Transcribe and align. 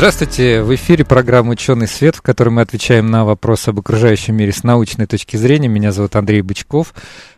Здравствуйте! 0.00 0.62
В 0.62 0.74
эфире 0.76 1.04
программа 1.04 1.50
«Ученый 1.50 1.86
свет», 1.86 2.16
в 2.16 2.22
которой 2.22 2.48
мы 2.48 2.62
отвечаем 2.62 3.10
на 3.10 3.26
вопросы 3.26 3.68
об 3.68 3.80
окружающем 3.80 4.34
мире 4.34 4.50
с 4.50 4.64
научной 4.64 5.04
точки 5.04 5.36
зрения. 5.36 5.68
Меня 5.68 5.92
зовут 5.92 6.16
Андрей 6.16 6.40
Бычков. 6.40 6.94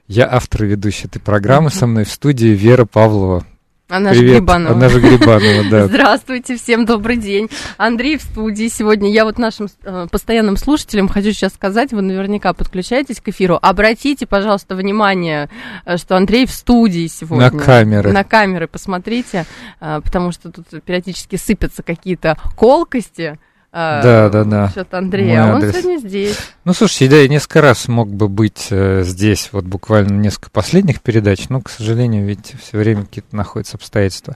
Я 0.06 0.32
автор 0.32 0.62
и 0.62 0.68
ведущий 0.68 1.08
этой 1.08 1.18
программы. 1.18 1.70
Со 1.70 1.88
мной 1.88 2.04
в 2.04 2.12
студии 2.12 2.50
Вера 2.50 2.84
Павлова. 2.84 3.44
Она 3.92 4.14
же 4.14 4.24
Грибанова. 4.24 4.74
Она 4.74 4.88
же 4.88 5.00
Грибанова, 5.00 5.64
да. 5.70 5.86
Здравствуйте, 5.86 6.56
всем 6.56 6.86
добрый 6.86 7.18
день. 7.18 7.50
Андрей 7.76 8.16
в 8.16 8.22
студии 8.22 8.68
сегодня. 8.68 9.12
Я 9.12 9.26
вот 9.26 9.36
нашим 9.36 9.68
э, 9.84 10.06
постоянным 10.10 10.56
слушателям 10.56 11.08
хочу 11.08 11.32
сейчас 11.32 11.52
сказать, 11.52 11.92
вы 11.92 12.00
наверняка 12.00 12.54
подключаетесь 12.54 13.20
к 13.20 13.28
эфиру. 13.28 13.58
Обратите, 13.60 14.26
пожалуйста, 14.26 14.76
внимание, 14.76 15.50
э, 15.84 15.98
что 15.98 16.16
Андрей 16.16 16.46
в 16.46 16.52
студии 16.52 17.06
сегодня. 17.06 17.50
На 17.50 17.58
камеры. 17.58 18.12
На 18.12 18.24
камеры 18.24 18.66
посмотрите, 18.66 19.44
э, 19.78 20.00
потому 20.02 20.32
что 20.32 20.50
тут 20.50 20.68
периодически 20.84 21.36
сыпятся 21.36 21.82
какие-то 21.82 22.38
колкости. 22.56 23.38
А, 23.74 24.02
да, 24.02 24.28
да, 24.28 24.44
да. 24.44 24.72
Счет 24.74 24.92
Андрея, 24.92 25.44
а 25.44 25.54
он 25.56 25.62
сегодня 25.62 25.96
здесь. 25.96 26.36
Ну, 26.64 26.74
слушайте, 26.74 27.08
да, 27.08 27.16
я 27.16 27.28
несколько 27.28 27.62
раз 27.62 27.88
мог 27.88 28.12
бы 28.12 28.28
быть 28.28 28.66
э, 28.70 29.02
здесь, 29.02 29.48
вот 29.52 29.64
буквально 29.64 30.12
несколько 30.18 30.50
последних 30.50 31.00
передач, 31.00 31.48
но, 31.48 31.62
к 31.62 31.70
сожалению, 31.70 32.26
ведь 32.26 32.54
все 32.62 32.76
время 32.76 33.06
какие-то 33.06 33.34
находятся 33.34 33.78
обстоятельства. 33.78 34.34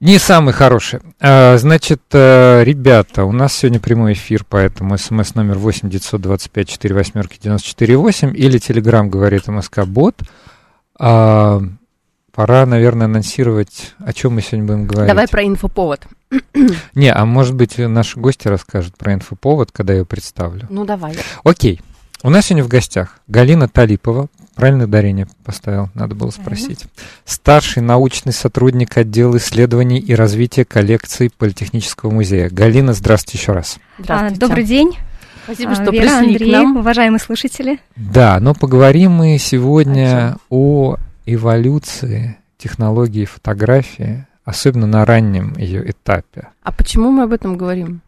Не 0.00 0.18
самый 0.18 0.54
хороший. 0.54 1.00
А, 1.20 1.58
значит, 1.58 2.00
э, 2.12 2.64
ребята, 2.64 3.26
у 3.26 3.32
нас 3.32 3.52
сегодня 3.52 3.78
прямой 3.78 4.14
эфир, 4.14 4.46
поэтому 4.48 4.96
смс 4.96 5.34
номер 5.34 5.58
8 5.58 5.90
925 5.90 6.68
4 6.70 6.94
восьмерки 6.94 7.38
94 7.38 7.96
8 7.98 8.34
или 8.34 8.56
телеграм 8.56 9.10
говорит 9.10 9.48
МСК 9.48 9.84
Бот. 9.84 10.14
А, 10.98 11.60
пора, 12.32 12.66
наверное, 12.66 13.06
анонсировать, 13.06 13.94
о 13.98 14.12
чем 14.12 14.34
мы 14.34 14.42
сегодня 14.42 14.66
будем 14.66 14.86
говорить. 14.86 15.08
Давай 15.08 15.28
про 15.28 15.44
инфоповод. 15.44 16.06
Не, 16.94 17.12
а 17.12 17.24
может 17.24 17.54
быть, 17.54 17.78
наши 17.78 18.18
гости 18.18 18.48
расскажут 18.48 18.96
про 18.96 19.14
инфоповод, 19.14 19.70
когда 19.72 19.92
я 19.92 20.00
ее 20.00 20.04
представлю. 20.04 20.66
Ну, 20.70 20.84
давай. 20.84 21.16
Окей. 21.44 21.80
У 22.22 22.28
нас 22.28 22.46
сегодня 22.46 22.64
в 22.64 22.68
гостях 22.68 23.18
Галина 23.28 23.66
Талипова, 23.66 24.28
правильно 24.54 24.84
ударение 24.84 25.26
поставил, 25.42 25.88
надо 25.94 26.14
было 26.14 26.28
спросить. 26.30 26.84
Старший 27.24 27.82
научный 27.82 28.34
сотрудник 28.34 28.98
отдела 28.98 29.38
исследований 29.38 29.98
и 29.98 30.14
развития 30.14 30.66
коллекций 30.66 31.30
Политехнического 31.38 32.10
музея. 32.10 32.50
Галина, 32.50 32.92
здравствуйте 32.92 33.38
еще 33.38 33.52
раз. 33.52 33.78
Здравствуйте. 33.98 34.36
А, 34.36 34.38
добрый 34.38 34.64
день. 34.64 34.98
Спасибо, 35.44 35.72
а, 35.72 35.74
что 35.76 35.84
Вера, 35.84 36.02
пришли 36.02 36.32
Андрей, 36.32 36.50
к 36.50 36.52
нам. 36.52 36.76
уважаемые 36.76 37.20
слушатели. 37.20 37.80
Да, 37.96 38.38
но 38.38 38.54
поговорим 38.54 39.12
мы 39.12 39.38
сегодня 39.38 40.36
о, 40.50 40.92
о 40.92 40.96
эволюции 41.34 42.38
технологии 42.58 43.24
фотографии 43.24 44.26
особенно 44.44 44.86
на 44.86 45.04
раннем 45.04 45.54
ее 45.56 45.88
этапе. 45.90 46.48
А 46.62 46.72
почему 46.72 47.10
мы 47.10 47.24
об 47.24 47.32
этом 47.32 47.56
говорим? 47.56 48.00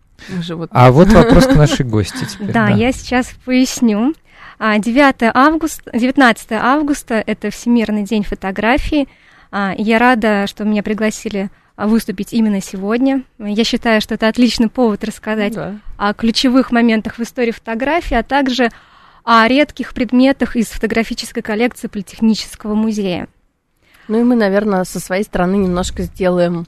А 0.70 0.92
вот 0.92 1.12
вопрос 1.12 1.46
к 1.46 1.54
нашей 1.56 1.84
гости 1.84 2.24
теперь. 2.24 2.52
Да, 2.52 2.68
я 2.68 2.92
сейчас 2.92 3.30
поясню. 3.44 4.14
9 4.60 5.22
а, 5.22 5.32
августа, 5.34 5.90
19 5.92 6.52
августа– 6.52 7.22
это 7.26 7.50
Всемирный 7.50 8.04
день 8.04 8.22
фотографии. 8.22 9.08
А, 9.50 9.74
я 9.76 9.98
рада, 9.98 10.46
что 10.46 10.64
меня 10.64 10.82
пригласили 10.82 11.50
выступить 11.76 12.32
именно 12.32 12.60
сегодня. 12.60 13.22
Я 13.38 13.64
считаю, 13.64 14.00
что 14.00 14.14
это 14.14 14.28
отличный 14.28 14.68
повод 14.68 15.02
рассказать 15.04 15.54
да. 15.54 15.76
о 15.96 16.14
ключевых 16.14 16.70
моментах 16.70 17.18
в 17.18 17.22
истории 17.22 17.50
фотографии, 17.50 18.14
а 18.14 18.22
также 18.22 18.70
о 19.24 19.46
редких 19.46 19.94
предметах 19.94 20.56
из 20.56 20.68
фотографической 20.68 21.42
коллекции 21.42 21.88
Политехнического 21.88 22.74
музея. 22.74 23.28
Ну 24.08 24.20
и 24.20 24.24
мы, 24.24 24.34
наверное, 24.34 24.84
со 24.84 25.00
своей 25.00 25.22
стороны 25.22 25.56
немножко 25.56 26.02
сделаем 26.02 26.66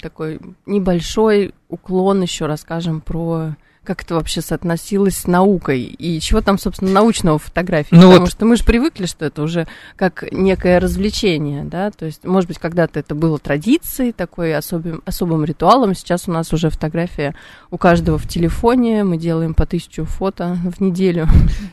такой 0.00 0.40
небольшой 0.66 1.54
уклон 1.68 2.22
еще 2.22 2.46
расскажем 2.46 3.00
про 3.00 3.54
как 3.86 4.02
это 4.02 4.14
вообще 4.14 4.42
соотносилось 4.42 5.16
с 5.16 5.26
наукой 5.26 5.80
и 5.82 6.20
чего 6.20 6.40
там, 6.42 6.58
собственно, 6.58 6.90
научного 6.90 7.38
фотографии. 7.38 7.94
Ну 7.94 8.02
Потому 8.02 8.20
вот... 8.20 8.30
что 8.30 8.44
мы 8.44 8.56
же 8.56 8.64
привыкли, 8.64 9.06
что 9.06 9.24
это 9.24 9.42
уже 9.42 9.66
как 9.96 10.24
некое 10.32 10.78
развлечение, 10.78 11.64
да, 11.64 11.90
то 11.90 12.04
есть, 12.04 12.24
может 12.24 12.48
быть, 12.48 12.58
когда-то 12.58 13.00
это 13.00 13.14
было 13.14 13.38
традицией, 13.38 14.12
такой 14.12 14.54
особым, 14.54 15.02
особым 15.06 15.44
ритуалом, 15.44 15.94
сейчас 15.94 16.28
у 16.28 16.32
нас 16.32 16.52
уже 16.52 16.68
фотография 16.68 17.34
у 17.70 17.78
каждого 17.78 18.18
в 18.18 18.28
телефоне, 18.28 19.04
мы 19.04 19.16
делаем 19.16 19.54
по 19.54 19.64
тысячу 19.64 20.04
фото 20.04 20.58
в 20.76 20.80
неделю. 20.80 21.28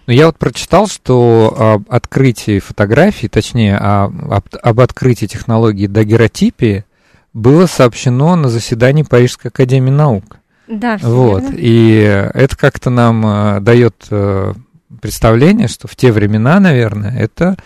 Ну, 0.05 0.13
я 0.13 0.27
вот 0.27 0.37
прочитал, 0.37 0.87
что 0.87 1.55
об 1.57 1.91
открытии 1.91 2.59
фотографии, 2.59 3.27
точнее, 3.27 3.77
об, 3.77 4.45
об 4.61 4.79
открытии 4.79 5.25
технологии 5.25 5.87
дагеротипии 5.87 6.85
было 7.33 7.65
сообщено 7.65 8.35
на 8.35 8.49
заседании 8.49 9.03
Парижской 9.03 9.49
академии 9.49 9.89
наук. 9.89 10.37
Да, 10.79 10.97
все 10.97 11.07
Вот. 11.07 11.43
Верно. 11.43 11.55
И 11.57 12.29
это 12.33 12.57
как-то 12.57 12.89
нам 12.89 13.25
э, 13.25 13.59
дает 13.61 14.07
э, 14.09 14.53
представление, 15.01 15.67
что 15.67 15.87
в 15.87 15.95
те 15.95 16.11
времена, 16.11 16.59
наверное, 16.59 17.15
это 17.17 17.57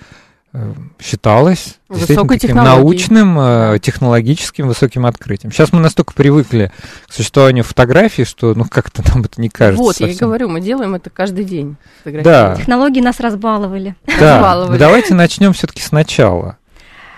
э, 0.53 0.73
считалось 0.99 1.77
действительно 1.89 2.27
таким 2.27 2.55
научным, 2.57 3.79
технологическим 3.79 4.67
высоким 4.67 5.05
открытием. 5.05 5.51
Сейчас 5.51 5.71
мы 5.71 5.79
настолько 5.79 6.13
привыкли 6.13 6.71
к 7.07 7.13
существованию 7.13 7.63
фотографий, 7.63 8.25
что 8.25 8.53
ну 8.55 8.65
как-то 8.65 9.03
нам 9.07 9.23
это 9.23 9.39
не 9.39 9.49
кажется. 9.49 9.81
Вот, 9.81 9.95
совсем. 9.95 10.07
я 10.07 10.13
и 10.13 10.17
говорю, 10.17 10.49
мы 10.49 10.59
делаем 10.59 10.95
это 10.95 11.09
каждый 11.09 11.45
день. 11.45 11.77
Да. 12.03 12.55
Технологии 12.55 13.01
нас 13.01 13.19
разбаловали. 13.19 13.95
Да. 14.19 14.35
разбаловали. 14.35 14.77
Давайте 14.77 15.13
начнем 15.13 15.53
все-таки 15.53 15.81
сначала. 15.81 16.57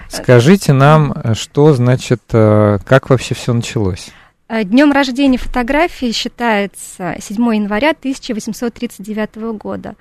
Скажите 0.07 0.73
нам, 0.73 1.13
что 1.35 1.73
значит, 1.73 2.21
как 2.29 3.09
вообще 3.09 3.35
все 3.35 3.53
началось? 3.53 4.09
Э, 4.49 4.63
Днем 4.63 4.91
рождения 4.91 5.37
фотографии 5.37 6.11
считается 6.11 7.15
7 7.19 7.55
января 7.55 7.91
1839 7.91 9.35
года. 9.57 9.95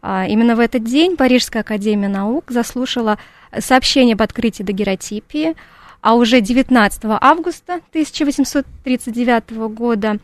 А, 0.00 0.24
именно 0.28 0.54
в 0.54 0.60
этот 0.60 0.84
день 0.84 1.16
Парижская 1.16 1.62
академия 1.62 2.06
наук 2.06 2.44
заслушала 2.48 3.18
сообщение 3.58 4.14
об 4.14 4.22
открытии 4.22 4.62
дагеротипии, 4.62 5.56
а 6.00 6.14
уже 6.14 6.40
19 6.40 7.00
августа 7.20 7.80
1839 7.90 9.50
года 9.74 10.18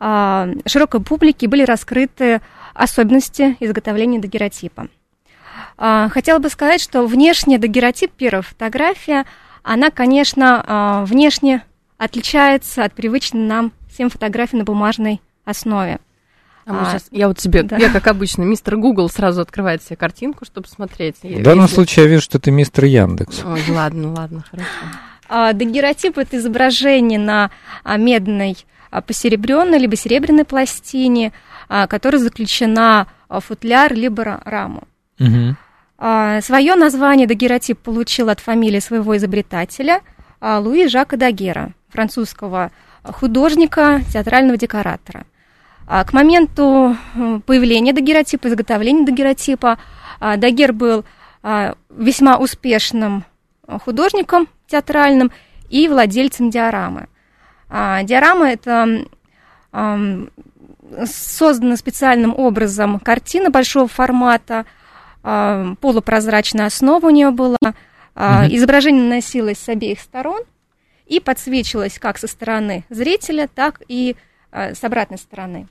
а, 0.00 0.48
широкой 0.64 1.02
публике 1.02 1.48
были 1.48 1.64
раскрыты 1.64 2.40
особенности 2.72 3.58
изготовления 3.60 4.20
дагеротипа. 4.20 4.88
А, 5.76 6.08
хотела 6.08 6.38
бы 6.38 6.48
сказать, 6.48 6.80
что 6.80 7.06
внешне 7.06 7.58
дагеротип, 7.58 8.10
первая 8.16 8.40
фотография, 8.40 9.26
она, 9.62 9.90
конечно, 9.90 11.04
внешне 11.06 11.62
отличается 12.02 12.82
от 12.82 12.94
привычной 12.94 13.42
нам 13.42 13.72
всем 13.88 14.10
фотографий 14.10 14.56
на 14.56 14.64
бумажной 14.64 15.20
основе. 15.44 16.00
А 16.66 16.82
а, 16.82 16.90
сейчас, 16.90 17.06
я 17.12 17.28
вот 17.28 17.38
себе, 17.38 17.62
да. 17.62 17.76
я 17.76 17.90
как 17.90 18.08
обычно, 18.08 18.42
мистер 18.42 18.76
Google 18.76 19.08
сразу 19.08 19.40
открывает 19.40 19.84
себе 19.84 19.96
картинку, 19.96 20.44
чтобы 20.44 20.66
смотреть. 20.66 21.22
В 21.22 21.42
данном 21.42 21.64
если... 21.64 21.76
случае 21.76 22.04
я 22.04 22.10
вижу, 22.10 22.22
что 22.22 22.40
ты 22.40 22.50
мистер 22.50 22.86
Яндекс. 22.86 23.44
Ой, 23.44 23.62
ладно, 23.68 24.12
ладно, 24.12 24.44
хорошо. 24.50 24.68
А, 25.28 25.52
дагеротип– 25.52 26.18
это 26.18 26.38
изображение 26.38 27.20
на 27.20 27.52
а, 27.84 27.96
медной 27.96 28.56
а, 28.90 29.00
посеребренной 29.00 29.78
либо 29.78 29.94
серебряной 29.94 30.44
пластине, 30.44 31.32
а, 31.68 31.86
которая 31.86 32.20
заключена 32.20 33.06
в 33.28 33.40
футляр 33.40 33.94
либо 33.94 34.40
раму. 34.44 34.88
Угу. 35.20 35.56
А, 35.98 36.40
свое 36.40 36.74
название 36.74 37.28
дагеротип 37.28 37.78
получил 37.78 38.28
от 38.28 38.40
фамилии 38.40 38.80
своего 38.80 39.16
изобретателя 39.16 40.00
Луи 40.42 40.88
Жака 40.88 41.16
Дагера 41.16 41.72
французского 41.88 42.72
художника, 43.04 44.00
театрального 44.12 44.56
декоратора. 44.56 45.24
А 45.86 46.04
к 46.04 46.12
моменту 46.12 46.96
появления 47.46 47.92
дагеротипа, 47.92 48.48
изготовления 48.48 49.04
дагеротипа, 49.04 49.78
а, 50.20 50.36
Дагер 50.36 50.72
был 50.72 51.04
а, 51.42 51.74
весьма 51.90 52.38
успешным 52.38 53.24
художником 53.84 54.48
театральным 54.66 55.30
и 55.68 55.88
владельцем 55.88 56.50
диорамы. 56.50 57.08
Диорама– 57.70 58.50
это 58.52 59.06
создана 61.06 61.76
специальным 61.76 62.34
образом 62.36 62.98
картина 63.00 63.50
большого 63.50 63.88
формата, 63.88 64.66
полупрозрачная 65.22 66.66
основа 66.66 67.06
у 67.06 67.10
нее 67.10 67.30
была, 67.30 67.56
угу. 68.14 68.54
изображение 68.54 69.02
наносилось 69.02 69.58
с 69.58 69.68
обеих 69.68 70.00
сторон, 70.00 70.42
и 71.06 71.20
подсвечивалась 71.20 71.98
как 71.98 72.18
со 72.18 72.26
стороны 72.26 72.84
зрителя, 72.88 73.48
так 73.52 73.82
и 73.88 74.16
э, 74.50 74.74
с 74.74 74.82
обратной 74.82 75.18
стороны. 75.18 75.66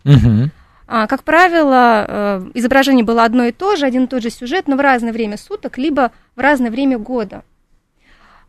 А, 0.94 1.08
как 1.08 1.24
правило, 1.24 2.06
э, 2.08 2.52
изображение 2.54 3.06
было 3.06 3.24
одно 3.24 3.46
и 3.46 3.52
то 3.52 3.76
же, 3.78 3.86
один 3.86 4.04
и 4.04 4.08
тот 4.08 4.22
же 4.22 4.30
сюжет, 4.30 4.68
но 4.68 4.76
в 4.76 4.82
разное 4.82 5.14
время 5.14 5.38
суток, 5.38 5.78
либо 5.78 6.12
в 6.36 6.40
разное 6.40 6.70
время 6.70 6.98
года. 6.98 7.44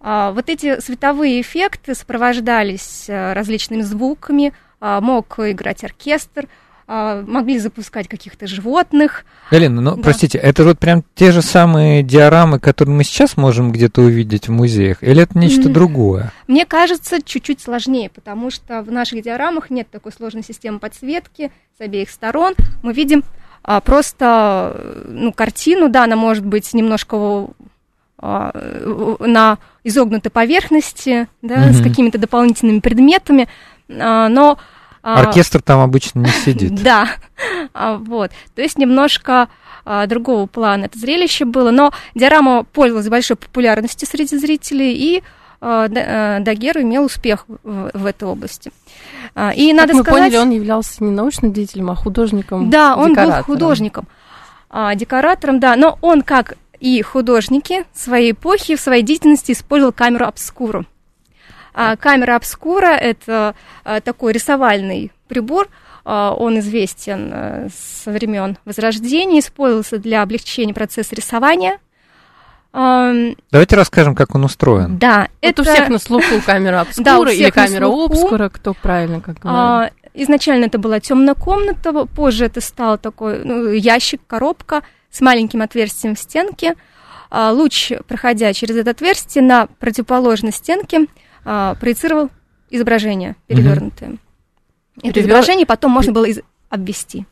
А, 0.01 0.33
вот 0.33 0.49
эти 0.49 0.81
световые 0.81 1.41
эффекты 1.41 1.95
сопровождались 1.95 3.05
э, 3.09 3.33
различными 3.33 3.83
звуками, 3.83 4.53
а, 4.81 5.01
мог 5.01 5.39
играть 5.39 5.85
оркестр, 5.85 6.47
а, 6.47 6.49
могли 6.93 7.59
запускать 7.59 8.07
каких-то 8.07 8.47
животных. 8.47 9.25
Галина, 9.51 9.81
ну, 9.81 9.97
да. 9.97 10.03
простите, 10.03 10.39
это 10.39 10.65
вот 10.65 10.79
прям 10.79 11.03
те 11.15 11.33
же 11.33 11.41
самые 11.41 12.03
диорамы, 12.03 12.59
которые 12.59 12.95
мы 12.95 13.05
сейчас 13.05 13.37
можем 13.37 13.73
где-то 13.73 14.03
увидеть 14.03 14.49
в 14.49 14.53
музеях, 14.53 15.03
или 15.03 15.23
это 15.23 15.39
нечто 15.39 15.69
mm. 15.69 15.73
другое? 15.73 16.33
Мне 16.49 16.67
кажется, 16.67 17.23
чуть-чуть 17.23 17.61
сложнее, 17.61 18.11
потому 18.11 18.51
что 18.51 18.83
в 18.83 18.91
наших 18.91 19.23
диорамах 19.23 19.71
нет 19.71 19.89
такой 19.91 20.13
сложной 20.13 20.43
системы 20.43 20.79
подсветки 20.81 21.51
с 21.79 21.81
обеих 21.81 22.11
сторон. 22.11 22.55
Мы 22.83 22.93
видим 22.93 23.25
а, 23.63 23.81
просто 23.81 25.05
ну, 25.07 25.33
картину, 25.33 25.89
да, 25.89 26.05
она 26.05 26.17
может 26.17 26.45
быть 26.45 26.75
немножко 26.75 27.49
а, 28.19 29.17
на 29.19 29.59
изогнутой 29.83 30.31
поверхности, 30.31 31.29
да, 31.41 31.69
mm-hmm. 31.69 31.73
с 31.73 31.83
какими-то 31.83 32.19
дополнительными 32.19 32.81
предметами, 32.81 33.49
а, 33.89 34.29
но... 34.29 34.59
А, 35.03 35.21
Оркестр 35.21 35.61
там 35.63 35.81
обычно 35.81 36.21
не 36.21 36.31
сидит. 36.45 36.75
Да, 36.83 37.09
вот, 37.75 38.31
то 38.55 38.63
есть 38.63 38.79
немножко 38.79 39.49
другого 40.07 40.47
плана 40.47 40.85
это 40.85 40.99
зрелище 40.99 41.45
было, 41.45 41.73
но 41.73 41.93
диорама 42.15 42.63
пользовалась 42.65 43.09
большой 43.09 43.37
популярностью 43.37 44.07
среди 44.09 44.37
зрителей, 44.39 44.95
и 44.95 45.23
Дагер 45.61 46.79
имел 46.79 47.05
успех 47.05 47.47
в, 47.49 47.91
в 47.93 48.07
этой 48.07 48.29
области. 48.29 48.71
И 49.57 49.69
как 49.69 49.77
надо 49.77 49.95
мы 49.95 50.03
сказать... 50.03 50.23
поняли, 50.23 50.37
он 50.37 50.51
являлся 50.51 51.03
не 51.03 51.11
научным 51.11 51.53
деятелем, 51.53 51.91
а 51.91 51.97
художником. 51.97 52.71
Да, 52.71 52.97
он 52.97 53.15
был 53.15 53.33
художником, 53.43 54.07
декоратором, 54.95 55.59
да, 55.59 55.75
но 55.75 55.99
он 56.01 56.23
как 56.23 56.55
и 56.79 57.01
художники 57.03 57.85
своей 57.95 58.33
эпохи 58.33 58.75
в 58.77 58.81
своей 58.81 59.03
деятельности 59.03 59.53
использовал 59.53 59.93
камеру 59.93 60.27
обскуру. 60.27 60.85
А 61.75 61.97
камера 61.97 62.37
обскура– 62.37 62.87
это 63.01 63.55
а, 63.85 64.01
такой 64.01 64.33
рисовальный 64.33 65.11
прибор, 65.29 65.69
а, 66.05 66.35
он 66.35 66.59
известен 66.59 67.31
а, 67.33 67.69
со 67.73 68.11
времен 68.11 68.59
Возрождения, 68.65 69.41
использовался 69.41 69.99
для 69.99 70.23
облегчения 70.23 70.75
процесса 70.75 71.15
рисования. 71.15 71.79
Давайте 72.75 73.77
расскажем, 73.77 74.15
как 74.15 74.35
он 74.35 74.45
устроен. 74.45 74.97
Да, 74.97 75.29
вот 75.29 75.31
это 75.43 75.63
у 75.63 75.65
всех 75.65 75.91
на 75.91 75.99
слуху 75.99 76.41
камера 76.45 76.81
обскура 76.89 77.27
да, 77.27 77.33
или 77.33 77.51
камера 77.51 77.87
обскура, 77.87 78.49
кто 78.49 78.73
правильно 78.73 79.21
как 79.21 79.41
говорит. 79.41 79.93
Изначально 80.15 80.67
это 80.67 80.79
была 80.79 81.01
темная 81.01 81.35
комната, 81.35 81.93
позже 82.07 82.47
это 82.47 82.61
стал 82.61 82.99
такой 82.99 83.45
ну, 83.45 83.73
ящик, 83.73 84.21
коробка 84.27 84.83
с 85.11 85.21
маленьким 85.21 85.63
отверстием 85.63 86.15
в 86.15 86.19
стенке. 86.19 86.75
А, 87.31 87.51
луч, 87.51 87.93
проходя 88.07 88.53
через 88.53 88.77
это 88.77 88.91
отверстие, 88.91 89.43
на 89.43 89.67
противоположной 89.79 90.53
стенке 90.53 91.07
а, 91.45 91.75
проецировал 91.75 92.31
изображение 92.71 93.37
перевернутое. 93.47 94.11
Угу. 94.11 94.19
Это 94.99 95.13
Перевер... 95.13 95.31
изображение 95.31 95.67
потом 95.67 95.91
можно 95.93 96.13
было 96.13 96.25
из... 96.25 96.41
обвести. 96.69 97.27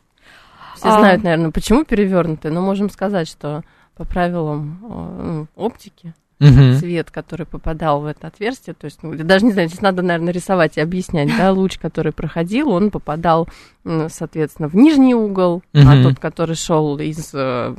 Все 0.75 0.89
а... 0.89 0.99
знают, 0.99 1.23
наверное, 1.23 1.51
почему 1.51 1.83
перевернутое, 1.83 2.51
но 2.51 2.61
можем 2.61 2.89
сказать, 2.89 3.27
что 3.27 3.63
по 3.95 4.05
правилам 4.05 4.79
ну, 4.81 5.47
оптики 5.55 6.13
угу. 6.39 6.73
свет, 6.79 7.11
который 7.11 7.45
попадал 7.45 8.01
в 8.01 8.05
это 8.05 8.27
отверстие, 8.27 8.73
то 8.73 8.85
есть, 8.85 9.03
ну, 9.03 9.15
даже 9.15 9.45
не 9.45 9.51
знаю, 9.51 9.67
здесь 9.67 9.81
надо, 9.81 10.01
наверное, 10.01 10.33
рисовать 10.33 10.77
и 10.77 10.81
объяснять, 10.81 11.29
да, 11.37 11.51
луч, 11.53 11.77
который 11.77 12.11
проходил, 12.11 12.69
он 12.69 12.89
попадал, 12.89 13.47
соответственно, 13.83 14.67
в 14.67 14.75
нижний 14.75 15.15
угол, 15.15 15.63
угу. 15.73 15.87
а 15.87 16.03
тот, 16.03 16.19
который 16.19 16.55
шел 16.55 16.97
из 16.97 17.31
э, 17.33 17.75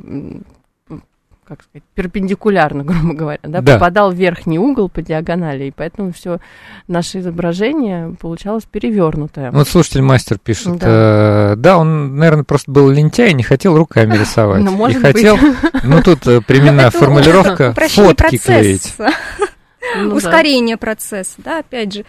как 1.47 1.63
сказать, 1.63 1.83
перпендикулярно, 1.95 2.83
грубо 2.85 3.13
говоря, 3.13 3.39
да, 3.43 3.61
да. 3.61 3.73
попадал 3.73 4.11
в 4.11 4.15
верхний 4.15 4.59
угол 4.59 4.89
по 4.89 5.01
диагонали, 5.01 5.65
и 5.65 5.71
поэтому 5.71 6.11
все 6.11 6.39
наше 6.87 7.19
изображение 7.19 8.15
получалось 8.19 8.65
перевернутое. 8.65 9.51
Вот 9.51 9.67
слушатель 9.67 10.01
мастер 10.01 10.37
пишет, 10.37 10.77
да, 10.77 11.53
э, 11.53 11.55
да 11.57 11.77
он, 11.77 12.17
наверное, 12.17 12.43
просто 12.43 12.71
был 12.71 12.89
лентяй 12.89 13.31
и 13.31 13.33
не 13.33 13.43
хотел 13.43 13.77
руками 13.77 14.17
рисовать. 14.19 14.61
Ну, 14.61 14.71
может 14.71 14.97
и 14.97 15.01
хотел, 15.01 15.37
ну 15.83 16.01
тут 16.01 16.25
э, 16.27 16.41
применена 16.41 16.89
формулировка 16.89 17.73
фотки 17.89 18.37
клеить. 18.37 18.93
Ну, 19.95 20.15
Ускорение 20.15 20.77
процесса, 20.77 21.35
да, 21.37 21.59
опять 21.59 21.93
же. 21.93 22.05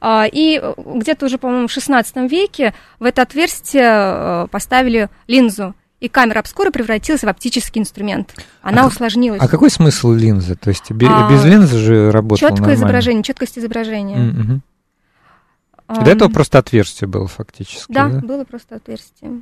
А, 0.00 0.26
и 0.30 0.62
где-то 0.76 1.26
уже, 1.26 1.38
по-моему, 1.38 1.66
в 1.68 1.72
16 1.72 2.30
веке 2.30 2.74
в 2.98 3.04
это 3.04 3.22
отверстие 3.22 3.84
э, 3.84 4.46
поставили 4.50 5.08
линзу 5.26 5.74
и 6.04 6.08
камера 6.08 6.40
обскура 6.40 6.70
превратилась 6.70 7.22
в 7.22 7.28
оптический 7.28 7.80
инструмент. 7.80 8.34
Она 8.60 8.82
а 8.82 8.86
усложнилась. 8.88 9.40
А 9.40 9.48
какой 9.48 9.70
смысл 9.70 10.12
линзы? 10.12 10.54
То 10.54 10.68
есть 10.68 10.90
без, 10.90 11.08
а, 11.10 11.30
без 11.30 11.42
линзы 11.46 11.78
же 11.78 12.10
работало 12.10 12.50
Четкое 12.50 12.74
изображение, 12.74 13.22
четкость 13.22 13.58
изображения. 13.58 14.18
Mm-hmm. 14.18 14.60
А, 15.86 16.04
До 16.04 16.10
этого 16.10 16.28
просто 16.28 16.58
отверстие 16.58 17.08
было 17.08 17.26
фактически. 17.26 17.90
Да, 17.90 18.08
да, 18.08 18.18
было 18.20 18.44
просто 18.44 18.76
отверстие. 18.76 19.40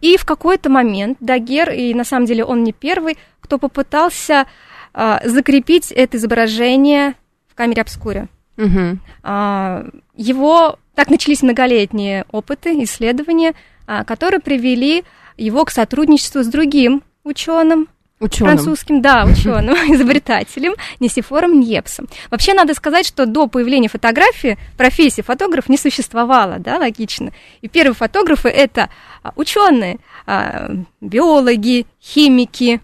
И 0.00 0.16
в 0.16 0.24
какой-то 0.24 0.68
момент 0.68 1.18
Дагер, 1.20 1.70
и 1.70 1.94
на 1.94 2.02
самом 2.02 2.26
деле 2.26 2.44
он 2.44 2.64
не 2.64 2.72
первый, 2.72 3.16
кто 3.38 3.58
попытался 3.58 4.46
а, 4.92 5.20
закрепить 5.24 5.92
это 5.92 6.16
изображение 6.16 7.14
в 7.46 7.54
камере 7.54 7.82
обскуре. 7.82 8.26
Угу. 8.56 8.98
А, 9.22 9.86
его 10.16 10.76
так 10.96 11.08
начались 11.08 11.42
многолетние 11.42 12.24
опыты, 12.32 12.82
исследования, 12.82 13.54
а, 13.86 14.02
которые 14.02 14.40
привели 14.40 15.04
его 15.38 15.64
к 15.64 15.70
сотрудничеству 15.70 16.42
с 16.42 16.46
другим 16.46 17.02
ученым, 17.24 17.88
Ученым. 18.20 18.56
Французским, 18.56 19.00
да, 19.00 19.24
ученым, 19.24 19.74
изобретателем 19.94 20.74
Несифором 20.98 21.60
Ньепсом. 21.60 22.08
Вообще 22.30 22.52
надо 22.52 22.74
сказать, 22.74 23.06
что 23.06 23.26
до 23.26 23.46
появления 23.46 23.88
фотографии 23.88 24.58
профессии 24.76 25.22
фотограф 25.22 25.68
не 25.68 25.76
существовало, 25.76 26.58
да, 26.58 26.78
логично. 26.78 27.30
И 27.60 27.68
первые 27.68 27.94
фотографы 27.94 28.48
это 28.48 28.90
а, 29.22 29.32
ученые, 29.36 29.98
а, 30.26 30.68
биологи, 31.00 31.86
химики, 32.02 32.80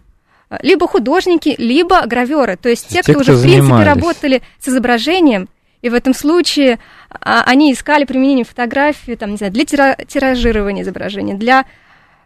а, 0.50 0.58
либо 0.62 0.86
художники, 0.86 1.56
либо 1.58 2.06
граверы. 2.06 2.56
То 2.56 2.68
есть 2.68 2.86
те, 2.86 3.02
те 3.02 3.02
кто, 3.02 3.12
кто 3.14 3.20
уже, 3.22 3.32
в 3.32 3.42
принципе, 3.42 3.82
работали 3.82 4.40
с 4.60 4.68
изображением, 4.68 5.48
и 5.82 5.88
в 5.88 5.94
этом 5.94 6.14
случае 6.14 6.78
они 7.20 7.72
искали 7.72 8.04
применение 8.04 8.44
фотографии, 8.44 9.16
там, 9.16 9.32
не 9.32 9.36
знаю, 9.36 9.52
для 9.52 9.64
тиражирования 9.64 10.82
изображения, 10.82 11.34
для 11.34 11.66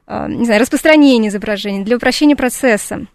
не 0.08 0.46
знаю, 0.46 0.60
распространения 0.60 1.28
изображений, 1.28 1.84
для 1.84 1.96
упрощения 1.96 2.34
процесса. 2.34 3.06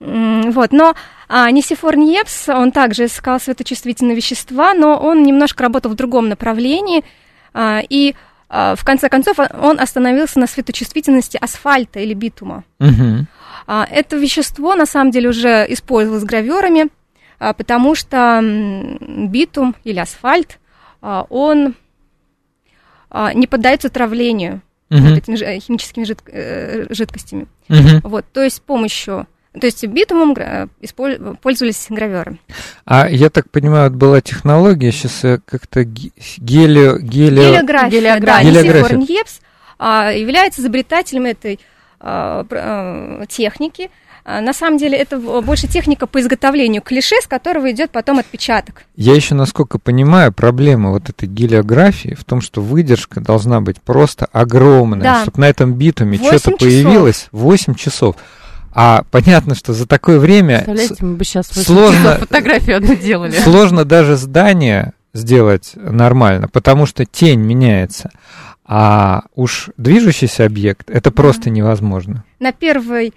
Вот, 0.00 0.72
но 0.72 0.94
а, 1.28 1.50
Нисифор 1.50 1.96
Ньепс, 1.96 2.48
он 2.48 2.72
также 2.72 3.06
искал 3.06 3.40
светочувствительные 3.40 4.16
вещества, 4.16 4.74
но 4.74 4.98
он 4.98 5.22
немножко 5.22 5.62
работал 5.62 5.92
в 5.92 5.94
другом 5.94 6.28
направлении, 6.28 7.04
а, 7.54 7.80
и 7.88 8.14
а, 8.48 8.74
в 8.76 8.84
конце 8.84 9.08
концов 9.08 9.38
он 9.38 9.80
остановился 9.80 10.38
на 10.38 10.46
светочувствительности 10.46 11.38
асфальта 11.40 12.00
или 12.00 12.14
битума. 12.14 12.64
Угу. 12.80 13.26
А, 13.66 13.86
это 13.90 14.16
вещество 14.16 14.74
на 14.74 14.86
самом 14.86 15.10
деле 15.10 15.30
уже 15.30 15.64
использовалось 15.68 16.24
граверами, 16.24 16.88
а, 17.38 17.52
потому 17.52 17.94
что 17.94 18.40
битум 18.42 19.74
или 19.84 19.98
асфальт, 19.98 20.58
а, 21.00 21.26
он 21.30 21.74
а, 23.10 23.32
не 23.32 23.46
поддается 23.46 23.88
травлению 23.88 24.60
угу. 24.94 25.08
вот 25.08 25.18
этими 25.18 25.58
химическими 25.58 26.04
жид, 26.04 26.20
э, 26.26 26.86
жидкостями. 26.90 27.46
Угу. 27.68 28.08
Вот, 28.08 28.24
то 28.32 28.42
есть 28.42 28.56
с 28.56 28.60
помощью 28.60 29.26
то 29.60 29.66
есть 29.66 29.86
битумом 29.86 30.34
пользовались 31.40 31.86
граверы. 31.88 32.38
А 32.84 33.08
я 33.08 33.30
так 33.30 33.48
понимаю, 33.50 33.90
была 33.90 34.20
технология 34.20 34.90
сейчас 34.90 35.40
как-то 35.44 35.84
гелио, 35.84 36.98
гелио... 36.98 37.50
гелиография. 37.50 38.00
Гелиография. 38.00 38.52
Да, 38.52 38.60
гелиография. 38.62 38.96
Ньепс 38.96 39.40
а, 39.78 40.10
является 40.10 40.60
изобретателем 40.60 41.26
этой 41.26 41.60
а, 42.00 42.44
а, 42.50 43.26
техники. 43.26 43.90
А, 44.26 44.40
на 44.40 44.54
самом 44.54 44.78
деле 44.78 44.96
это 44.96 45.18
больше 45.18 45.68
техника 45.68 46.06
по 46.06 46.18
изготовлению 46.18 46.80
клише, 46.80 47.16
с 47.22 47.26
которого 47.26 47.70
идет 47.70 47.90
потом 47.90 48.18
отпечаток. 48.18 48.84
Я 48.96 49.14
еще, 49.14 49.34
насколько 49.34 49.78
понимаю, 49.78 50.32
проблема 50.32 50.90
вот 50.90 51.10
этой 51.10 51.28
гелиографии 51.28 52.14
в 52.18 52.24
том, 52.24 52.40
что 52.40 52.62
выдержка 52.62 53.20
должна 53.20 53.60
быть 53.60 53.82
просто 53.82 54.26
огромная, 54.32 55.02
да. 55.02 55.22
чтобы 55.22 55.40
на 55.40 55.48
этом 55.48 55.74
битуме 55.74 56.16
что-то 56.16 56.52
появилось 56.52 57.28
8 57.32 57.74
часов. 57.74 58.16
А 58.72 59.04
понятно, 59.10 59.54
что 59.54 59.72
за 59.72 59.86
такое 59.86 60.18
время 60.18 60.64
Представляете, 60.64 61.04
мы 61.04 61.16
бы 61.16 61.24
сейчас 61.24 61.46
сложно 61.48 62.16
фотографию 62.16 62.78
одну 62.78 62.96
делали. 62.96 63.32
Сложно 63.32 63.84
даже 63.84 64.16
здание 64.16 64.94
сделать 65.12 65.72
нормально, 65.76 66.48
потому 66.48 66.86
что 66.86 67.04
тень 67.04 67.40
меняется. 67.40 68.10
А 68.64 69.24
уж 69.34 69.68
движущийся 69.76 70.46
объект 70.46 70.90
это 70.90 71.10
просто 71.10 71.50
невозможно. 71.50 72.24
На 72.40 72.52
первой 72.52 73.12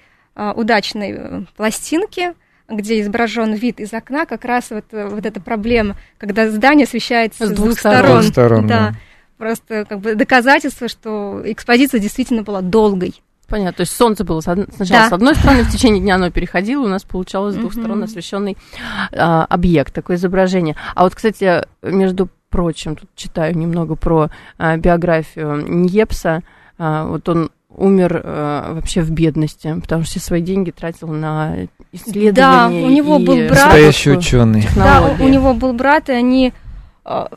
удачной 0.56 1.12
э, 1.12 1.42
пластинки, 1.56 2.34
где 2.70 3.02
изображен 3.02 3.54
вид 3.54 3.80
из 3.80 3.94
окна, 3.94 4.26
как 4.26 4.46
раз 4.46 4.70
вот, 4.72 4.86
э, 4.92 5.08
вот 5.08 5.26
эта 5.26 5.40
проблема, 5.40 5.96
когда 6.18 6.50
здание 6.50 6.86
освещается 6.86 7.48
с, 7.48 7.50
с 7.50 7.54
двух, 7.54 7.80
сторон. 7.80 8.24
сторон 8.24 8.68
да. 8.68 8.94
просто 9.38 9.86
как 9.86 10.00
бы 10.00 10.16
доказательство, 10.16 10.88
что 10.88 11.42
экспозиция 11.46 12.00
действительно 12.00 12.44
была 12.44 12.62
долгой. 12.62 13.16
Понятно. 13.48 13.78
То 13.78 13.82
есть 13.82 13.96
солнце 13.96 14.26
было 14.26 14.42
сначала 14.42 14.68
да. 14.90 15.10
с 15.10 15.14
одной 15.14 15.36
стороны, 15.36 15.64
в 15.64 15.72
течение 15.72 16.02
дня 16.02 16.16
оно 16.16 16.30
переходило, 16.30 16.84
у 16.84 16.90
нас 16.90 17.04
получалось 17.04 17.56
с 17.56 17.58
двух 17.58 17.72
сторон 17.72 18.04
освещенный 18.04 18.58
а, 19.14 19.46
объект, 19.46 19.94
такое 19.94 20.18
изображение. 20.18 20.76
А 20.96 21.04
вот, 21.06 21.16
кстати, 21.16 21.66
между 21.82 22.28
прочим, 22.50 22.98
тут 22.98 23.10
читаю 23.16 23.58
немного 23.58 23.96
про 23.96 24.30
а, 24.58 24.76
биографию 24.76 25.66
Ньепса. 25.66 26.44
А, 26.78 27.06
вот 27.06 27.30
он 27.30 27.50
умер 27.78 28.22
а, 28.24 28.74
вообще 28.74 29.02
в 29.02 29.12
бедности, 29.12 29.80
потому 29.80 30.04
что 30.04 30.12
все 30.12 30.20
свои 30.20 30.42
деньги 30.42 30.72
тратил 30.72 31.08
на 31.08 31.68
исследования. 31.92 32.34
Да, 32.34 32.68
у 32.70 32.90
него 32.90 33.20
был 33.20 33.36
брат. 33.48 33.66
Настоящий 33.66 34.12
ученый. 34.12 34.68
Да, 34.76 35.16
у 35.20 35.28
него 35.28 35.54
был 35.54 35.74
брат, 35.74 36.10
и 36.10 36.14
они 36.14 36.54
а, 37.06 37.30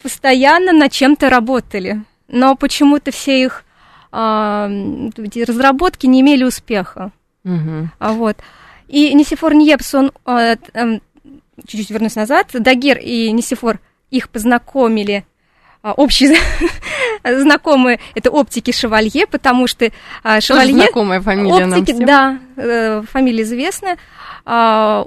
постоянно 0.00 0.72
над 0.72 0.92
чем-то 0.92 1.30
работали. 1.30 2.04
Но 2.28 2.54
почему-то 2.54 3.10
все 3.10 3.42
их 3.42 3.64
эти 4.12 5.44
разработки 5.44 6.06
не 6.06 6.20
имели 6.20 6.42
успеха. 6.42 7.12
Угу. 7.44 7.90
А 7.98 8.12
вот. 8.12 8.36
И 8.88 9.14
Нисифор 9.14 9.54
Ньепс, 9.54 9.94
он 9.94 10.10
а, 10.24 10.56
эм, 10.74 11.00
чуть-чуть 11.66 11.90
вернусь 11.90 12.16
назад, 12.16 12.48
Дагер 12.52 12.98
и 12.98 13.30
Нисифор 13.30 13.78
их 14.10 14.28
познакомили 14.28 15.24
общие 15.82 16.36
знакомые 17.24 18.00
это 18.14 18.30
оптики 18.30 18.72
Шевалье, 18.72 19.26
потому 19.26 19.66
что 19.66 19.90
Шевалье... 20.40 20.72
Тоже 20.72 20.84
знакомая 20.84 21.20
фамилия 21.20 21.66
оптики, 21.66 21.70
нам 21.70 21.84
всем. 21.84 22.06
Да, 22.06 22.38
э, 22.56 23.02
фамилия 23.10 23.42
известная. 23.42 23.96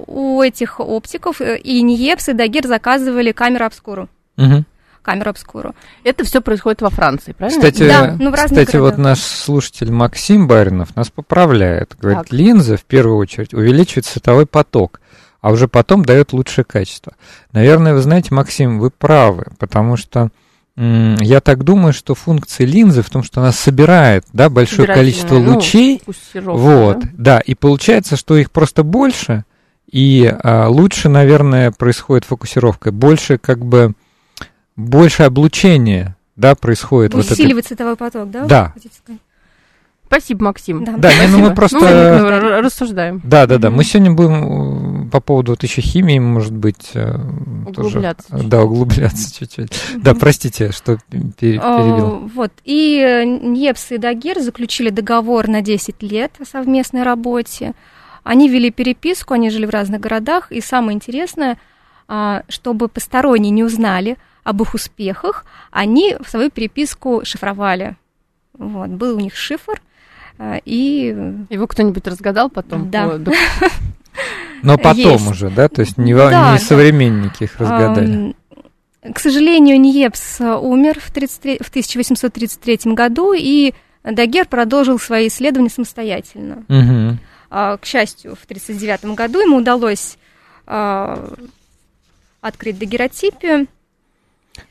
У 0.06 0.40
этих 0.40 0.80
оптиков 0.80 1.40
э, 1.40 1.58
и 1.58 1.82
Ниепс, 1.82 2.28
и 2.28 2.32
Дагер 2.32 2.66
заказывали 2.66 3.32
камеру 3.32 3.66
обскуру. 3.66 4.08
Угу 4.36 4.64
камеру 5.04 5.30
обскуру. 5.30 5.74
Это 6.02 6.24
все 6.24 6.40
происходит 6.40 6.82
во 6.82 6.90
Франции, 6.90 7.32
правильно? 7.32 7.60
Кстати, 7.60 7.86
да, 7.86 8.16
ну, 8.18 8.30
в 8.30 8.34
разных 8.34 8.66
кстати 8.66 8.78
вот 8.78 8.96
наш 8.96 9.20
слушатель 9.20 9.92
Максим 9.92 10.48
Баринов 10.48 10.96
нас 10.96 11.10
поправляет. 11.10 11.94
Говорит, 12.00 12.22
так. 12.22 12.32
линза 12.32 12.76
в 12.76 12.84
первую 12.84 13.18
очередь 13.18 13.54
увеличивает 13.54 14.06
световой 14.06 14.46
поток, 14.46 15.00
а 15.40 15.52
уже 15.52 15.68
потом 15.68 16.04
дает 16.04 16.32
лучшее 16.32 16.64
качество. 16.64 17.12
Наверное, 17.52 17.92
вы 17.92 18.00
знаете, 18.00 18.34
Максим, 18.34 18.78
вы 18.78 18.90
правы, 18.90 19.44
потому 19.58 19.96
что 19.98 20.30
я 20.76 21.40
так 21.40 21.62
думаю, 21.62 21.92
что 21.92 22.14
функция 22.14 22.66
линзы 22.66 23.02
в 23.02 23.10
том, 23.10 23.22
что 23.22 23.40
она 23.40 23.52
собирает 23.52 24.24
да, 24.32 24.48
большое 24.48 24.88
количество 24.88 25.38
ну, 25.38 25.54
лучей. 25.54 26.02
Ну, 26.34 26.56
вот, 26.56 27.00
да? 27.00 27.08
да, 27.12 27.40
и 27.40 27.54
получается, 27.54 28.16
что 28.16 28.36
их 28.36 28.50
просто 28.50 28.82
больше, 28.82 29.44
и 29.90 30.34
а, 30.42 30.66
лучше, 30.68 31.08
наверное, 31.08 31.70
происходит 31.70 32.24
фокусировка. 32.24 32.90
Больше 32.90 33.38
как 33.38 33.64
бы 33.64 33.94
больше 34.74 35.22
облучения, 35.22 36.16
да, 36.34 36.56
происходит. 36.56 37.14
Усиливает 37.14 37.54
вот 37.54 37.58
это... 37.60 37.68
цветовой 37.68 37.96
поток, 37.96 38.30
да? 38.30 38.44
Да. 38.44 38.74
Спасибо, 40.06 40.44
Максим. 40.44 40.84
Да, 40.84 40.96
да 40.96 41.14
не, 41.14 41.28
ну 41.28 41.38
мы 41.38 41.54
просто... 41.54 41.78
Ну, 41.78 42.60
рассуждаем. 42.60 43.20
Да, 43.24 43.46
да, 43.46 43.58
да. 43.58 43.70
Мы 43.70 43.84
сегодня 43.84 44.12
будем 44.12 44.93
по 45.10 45.20
поводу 45.20 45.52
вот 45.52 45.62
еще 45.62 45.80
химии, 45.80 46.18
может 46.18 46.52
быть, 46.52 46.90
э, 46.94 47.16
углубляться. 47.66 48.28
Тоже, 48.30 48.44
да, 48.48 48.62
углубляться 48.62 49.34
чуть-чуть. 49.34 49.70
Да, 49.96 50.14
простите, 50.14 50.72
что 50.72 50.98
перебил. 51.10 52.30
Вот. 52.34 52.52
И 52.64 53.38
Ньепс 53.42 53.92
и 53.92 53.98
Дагер 53.98 54.40
заключили 54.40 54.90
договор 54.90 55.48
на 55.48 55.60
10 55.60 56.02
лет 56.02 56.32
о 56.40 56.44
совместной 56.44 57.02
работе. 57.02 57.74
Они 58.22 58.48
вели 58.48 58.70
переписку, 58.70 59.34
они 59.34 59.50
жили 59.50 59.66
в 59.66 59.70
разных 59.70 60.00
городах. 60.00 60.50
И 60.50 60.60
самое 60.60 60.96
интересное, 60.96 61.58
а, 62.08 62.42
чтобы 62.48 62.88
посторонние 62.88 63.50
не 63.50 63.64
узнали, 63.64 64.16
об 64.44 64.60
их 64.62 64.74
успехах, 64.74 65.44
они 65.70 66.16
в 66.22 66.28
свою 66.28 66.50
переписку 66.50 67.22
шифровали. 67.24 67.96
Вот, 68.56 68.90
был 68.90 69.16
у 69.16 69.20
них 69.20 69.34
шифр, 69.34 69.80
э, 70.38 70.60
и... 70.64 71.06
Его 71.48 71.66
кто-нибудь 71.66 72.06
разгадал 72.06 72.50
потом? 72.50 72.90
Да. 72.90 73.08
По... 73.08 73.18
Но 74.62 74.78
потом 74.78 75.12
Есть. 75.12 75.30
уже, 75.30 75.50
да? 75.50 75.68
То 75.68 75.80
есть 75.80 75.98
не, 75.98 76.14
да, 76.14 76.52
не 76.52 76.58
современники 76.58 77.44
их 77.44 77.58
разгадали. 77.58 78.34
К 79.02 79.18
сожалению, 79.18 79.78
Ниепс 79.80 80.40
умер 80.40 80.98
в, 80.98 81.10
33, 81.10 81.58
в 81.62 81.68
1833 81.68 82.94
году, 82.94 83.34
и 83.36 83.74
Дагер 84.02 84.46
продолжил 84.46 84.98
свои 84.98 85.28
исследования 85.28 85.68
самостоятельно. 85.68 86.64
Угу. 86.68 87.18
К 87.50 87.80
счастью, 87.84 88.34
в 88.34 88.44
1939 88.44 89.16
году 89.16 89.40
ему 89.40 89.58
удалось 89.58 90.16
а, 90.66 91.34
открыть 92.40 92.78
дагеротипию, 92.78 93.66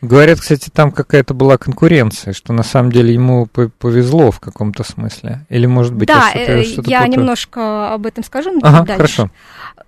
Говорят, 0.02 0.40
кстати, 0.40 0.70
там 0.70 0.92
какая-то 0.92 1.34
была 1.34 1.58
конкуренция, 1.58 2.34
что 2.34 2.54
на 2.54 2.64
самом 2.64 2.92
деле 2.92 3.14
ему 3.14 3.48
повезло 3.48 4.32
в 4.32 4.40
каком-то 4.40 4.84
смысле. 4.84 5.46
Или, 5.50 5.66
может 5.66 5.94
быть, 5.94 6.08
да, 6.08 6.32
я, 6.34 6.44
что-то, 6.44 6.64
что-то 6.64 6.90
я 6.90 7.02
путаю. 7.02 7.20
немножко 7.20 7.94
об 7.94 8.06
этом 8.06 8.24
скажу 8.24 8.52
ага, 8.62 8.84
дальше. 8.86 8.96
Хорошо. 8.96 9.32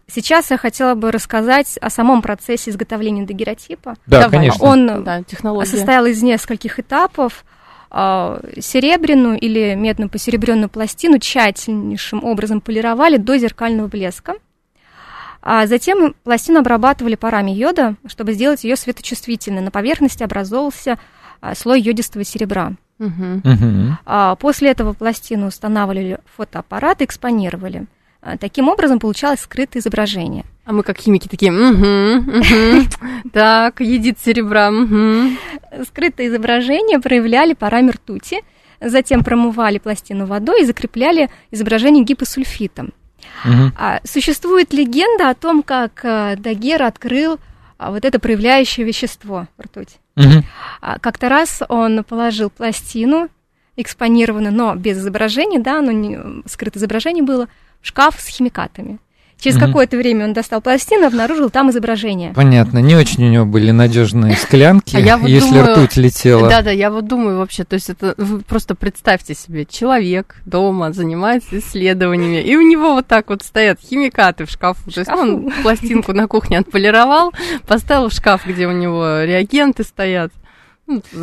Сейчас 0.07 0.51
я 0.51 0.57
хотела 0.57 0.95
бы 0.95 1.11
рассказать 1.11 1.77
о 1.81 1.89
самом 1.89 2.21
процессе 2.21 2.71
изготовления 2.71 3.25
дагеротипа. 3.25 3.95
Да, 4.05 4.23
Давай. 4.23 4.31
конечно. 4.31 4.65
Он 4.65 5.03
да, 5.03 5.23
состоял 5.65 6.05
из 6.05 6.21
нескольких 6.21 6.79
этапов. 6.79 7.43
А, 7.89 8.41
серебряную 8.59 9.39
или 9.39 9.73
медную 9.75 10.09
посеребренную 10.09 10.69
пластину 10.69 11.17
тщательнейшим 11.17 12.23
образом 12.23 12.59
полировали 12.59 13.17
до 13.17 13.37
зеркального 13.37 13.87
блеска. 13.87 14.33
А 15.45 15.67
затем 15.67 16.15
пластину 16.23 16.59
обрабатывали 16.59 17.13
парами 17.13 17.51
йода, 17.51 17.95
чтобы 18.07 18.33
сделать 18.33 18.63
ее 18.63 18.75
светочувствительной. 18.75 19.61
На 19.61 19.69
поверхности 19.69 20.23
образовался 20.23 20.97
а, 21.39 21.53
слой 21.53 21.81
йодистого 21.81 22.25
серебра. 22.25 22.73
Угу. 22.97 23.41
Угу. 23.43 24.37
После 24.39 24.71
этого 24.71 24.93
пластину 24.93 25.47
устанавливали 25.47 26.17
фотоаппарат 26.35 27.01
и 27.01 27.05
экспонировали. 27.05 27.85
А, 28.23 28.37
таким 28.37 28.69
образом 28.69 28.97
получалось 28.97 29.41
скрытое 29.41 29.81
изображение. 29.81 30.45
А 30.65 30.73
мы 30.73 30.81
как 30.81 30.97
химики 30.97 31.27
такие, 31.27 31.51
угу, 31.51 32.39
угу. 32.39 33.29
так, 33.31 33.81
едит 33.81 34.17
серебра. 34.19 34.71
Угу. 34.71 35.83
Скрытое 35.85 36.27
изображение 36.27 36.99
проявляли 36.99 37.53
парами 37.53 37.91
ртути, 37.91 38.41
затем 38.81 39.23
промывали 39.23 39.77
пластину 39.77 40.25
водой 40.25 40.63
и 40.63 40.65
закрепляли 40.65 41.29
изображение 41.51 42.03
гипосульфитом. 42.03 42.93
Угу. 43.43 43.71
Существует 44.05 44.73
легенда 44.73 45.29
о 45.29 45.35
том, 45.35 45.63
как 45.63 46.01
а, 46.03 46.35
Дагер 46.35 46.83
открыл 46.83 47.39
а, 47.77 47.91
вот 47.91 48.05
это 48.05 48.19
проявляющее 48.19 48.85
вещество 48.85 49.47
ртуть. 49.61 49.97
Угу. 50.15 50.43
Как-то 51.01 51.29
раз 51.29 51.61
он 51.67 52.03
положил 52.03 52.49
пластину, 52.49 53.29
экспонированную, 53.75 54.53
но 54.53 54.75
без 54.75 54.97
изображения, 54.97 55.59
да, 55.59 55.81
но 55.81 55.91
не, 55.91 56.17
скрытое 56.47 56.79
изображение 56.79 57.23
было, 57.23 57.47
в 57.81 57.87
шкаф 57.87 58.19
с 58.19 58.27
химикатами. 58.27 58.99
Через 59.39 59.57
угу. 59.57 59.67
какое-то 59.67 59.97
время 59.97 60.25
он 60.25 60.33
достал 60.33 60.61
пластину, 60.61 61.07
обнаружил 61.07 61.49
там 61.49 61.69
изображение. 61.69 62.33
Понятно. 62.33 62.79
Не 62.79 62.95
очень 62.95 63.25
у 63.25 63.29
него 63.29 63.45
были 63.45 63.71
надежные 63.71 64.35
склянки, 64.41 64.95
а 64.95 64.99
я 64.99 65.17
вот 65.17 65.27
если 65.27 65.49
думаю, 65.49 65.73
ртуть 65.73 65.97
летела. 65.97 66.49
Да, 66.49 66.61
да, 66.61 66.71
я 66.71 66.89
вот 66.89 67.07
думаю 67.07 67.39
вообще, 67.39 67.63
то 67.63 67.75
есть 67.75 67.89
это 67.89 68.15
вы 68.17 68.41
просто 68.41 68.75
представьте 68.75 69.35
себе, 69.35 69.65
человек 69.65 70.35
дома 70.45 70.93
занимается 70.93 71.59
исследованиями, 71.59 72.41
и 72.41 72.55
у 72.55 72.61
него 72.61 72.93
вот 72.93 73.07
так 73.07 73.29
вот 73.29 73.43
стоят 73.43 73.79
химикаты 73.79 74.45
в 74.45 74.49
шкафу. 74.49 74.91
То 74.91 75.01
есть 75.01 75.11
он 75.11 75.51
пластинку 75.63 76.13
на 76.13 76.27
кухне 76.27 76.59
отполировал, 76.59 77.31
поставил 77.67 78.09
в 78.09 78.13
шкаф, 78.13 78.45
где 78.45 78.67
у 78.67 78.71
него 78.71 79.21
реагенты 79.23 79.83
стоят. 79.83 80.31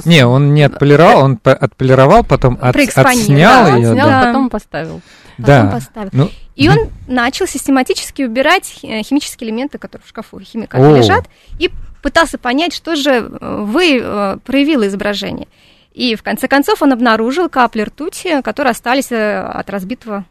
Не, 0.04 0.26
он 0.26 0.54
не 0.54 0.62
отполировал, 0.62 1.23
он 1.23 1.40
отполировал, 1.42 2.25
потом 2.25 2.59
от, 2.61 2.75
отснял 2.75 3.64
да, 3.64 3.76
ее. 3.76 3.90
Отснял, 3.90 4.09
да. 4.09 4.26
потом 4.26 4.50
поставил 4.50 5.00
потом 5.42 5.66
да. 5.66 5.71
поставил. 5.71 6.11
Ну, 6.12 6.31
и 6.54 6.69
он 6.69 6.90
начал 7.07 7.47
систематически 7.47 8.23
убирать 8.23 8.78
э, 8.83 9.02
химические 9.02 9.50
элементы, 9.50 9.78
которые 9.78 10.04
в 10.04 10.09
шкафу 10.09 10.40
химикаты 10.40 10.85
О. 10.85 10.97
лежат, 10.97 11.26
и 11.59 11.71
пытался 12.02 12.38
понять, 12.38 12.73
что 12.73 12.97
же 12.97 13.11
э, 13.11 13.62
вы 13.64 14.00
э, 14.02 14.37
проявило 14.45 14.87
изображение. 14.87 15.49
И 15.92 16.14
в 16.14 16.23
конце 16.23 16.49
концов 16.49 16.83
он 16.83 16.92
обнаружил 16.92 17.49
капли 17.49 17.83
ртути, 17.83 18.40
которые 18.42 18.71
остались 18.71 19.12
от 19.12 19.69
разбитого 19.69 20.25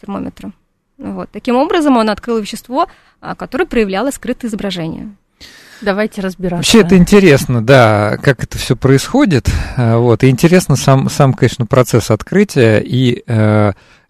термометра. 0.00 0.52
Вот. 0.96 1.28
Таким 1.32 1.56
образом 1.56 1.96
он 1.96 2.08
открыл 2.08 2.38
вещество, 2.38 2.86
которое 3.36 3.66
проявляло 3.66 4.12
скрытое 4.12 4.48
изображение. 4.48 5.16
Давайте 5.82 6.20
разбираться. 6.20 6.56
Вообще 6.56 6.80
это 6.80 6.96
интересно, 6.96 7.64
да, 7.64 8.18
как 8.22 8.44
это 8.44 8.56
все 8.58 8.76
происходит. 8.76 9.48
Вот. 9.76 10.22
И 10.22 10.28
интересно 10.28 10.76
сам, 10.76 11.10
сам, 11.10 11.34
конечно, 11.34 11.66
процесс 11.66 12.10
открытия 12.10 12.78
и 12.78 13.24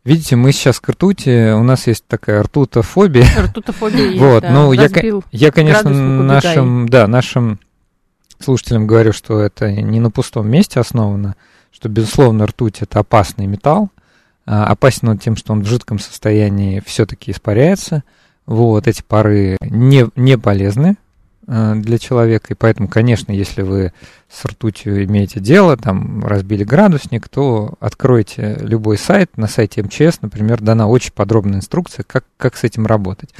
Видите, 0.05 0.35
мы 0.35 0.51
сейчас 0.51 0.81
к 0.81 0.89
ртути, 0.89 1.53
у 1.53 1.63
нас 1.63 1.87
есть 1.87 2.05
такая 2.09 2.43
ртутофобия. 2.43 3.25
Ртутофобия 3.39 4.09
есть, 4.09 4.19
Вот, 4.21 4.43
да. 4.43 4.51
ну, 4.51 4.73
я, 4.73 4.89
я, 5.31 5.53
конечно, 5.53 5.91
нашим, 5.91 6.89
да, 6.89 7.07
нашим 7.07 7.61
слушателям 8.41 8.89
говорю, 8.89 9.13
что 9.13 9.39
это 9.41 9.71
не 9.71 10.01
на 10.01 10.11
пустом 10.11 10.51
месте 10.51 10.81
основано, 10.81 11.37
что, 11.71 11.89
безусловно, 11.89 12.47
ртуть– 12.47 12.79
это 12.83 12.99
опасный 12.99 13.47
металл, 13.47 13.91
а, 14.45 14.67
опасен 14.67 15.09
он 15.09 15.19
тем, 15.19 15.37
что 15.37 15.53
он 15.53 15.63
в 15.63 15.67
жидком 15.67 16.01
состоянии 16.01 16.83
все-таки 16.85 17.31
испаряется, 17.31 18.03
вот, 18.45 18.89
эти 18.89 19.03
пары 19.03 19.57
не, 19.61 20.09
не 20.17 20.37
полезны, 20.37 20.97
э, 20.97 21.12
для 21.47 21.99
человека, 21.99 22.49
и 22.51 22.55
поэтому, 22.55 22.89
конечно, 22.89 23.33
если 23.33 23.63
вы 23.63 23.93
с 24.31 24.45
ртутью 24.45 25.05
имеете 25.05 25.41
дело, 25.41 25.77
там 25.77 26.25
разбили 26.25 26.63
градусник, 26.63 27.29
то 27.29 27.75
откройте 27.81 28.59
любой 28.61 28.97
сайт, 28.97 29.37
на 29.37 29.49
сайте 29.49 29.83
МЧС, 29.83 30.23
например, 30.23 30.61
дана 30.61 30.87
очень 30.87 31.13
подробная 31.13 31.59
инструкция, 31.59 32.05
как, 32.05 32.25
как 32.37 32.57
с 32.57 32.65
этим 32.65 32.87
работать. 32.87 33.31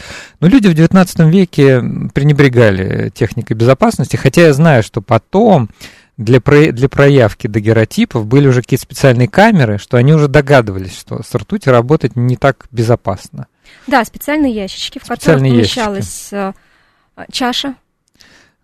Но 0.41 0.49
люди 0.49 0.67
в 0.67 0.73
XIX 0.73 1.31
веке 1.31 1.81
пренебрегали 2.13 3.11
техникой 3.11 3.57
безопасности, 3.57 4.17
хотя 4.17 4.43
я 4.43 4.53
знаю, 4.53 4.83
что 4.83 5.01
потом 5.01 5.71
для, 6.17 6.41
про, 6.41 6.73
для 6.73 6.89
проявки 6.89 7.47
дагеротипов 7.47 8.27
были 8.27 8.49
уже 8.49 8.63
какие-то 8.63 8.83
специальные 8.83 9.29
камеры, 9.29 9.79
что 9.79 9.97
они 9.97 10.13
уже 10.13 10.29
догадывались, 10.29 10.99
что 10.99 11.23
с 11.23 11.35
ртутью 11.35 11.73
работать 11.73 12.17
не 12.17 12.37
так 12.37 12.67
безопасно. 12.71 13.47
Да, 13.87 14.05
специальные 14.05 14.53
ящички, 14.53 14.99
в 14.99 15.05
специальные 15.05 15.53
которых 15.53 15.67
помещалась 15.67 16.33
ящики. 16.33 16.59
Э, 17.17 17.25
чаша 17.31 17.77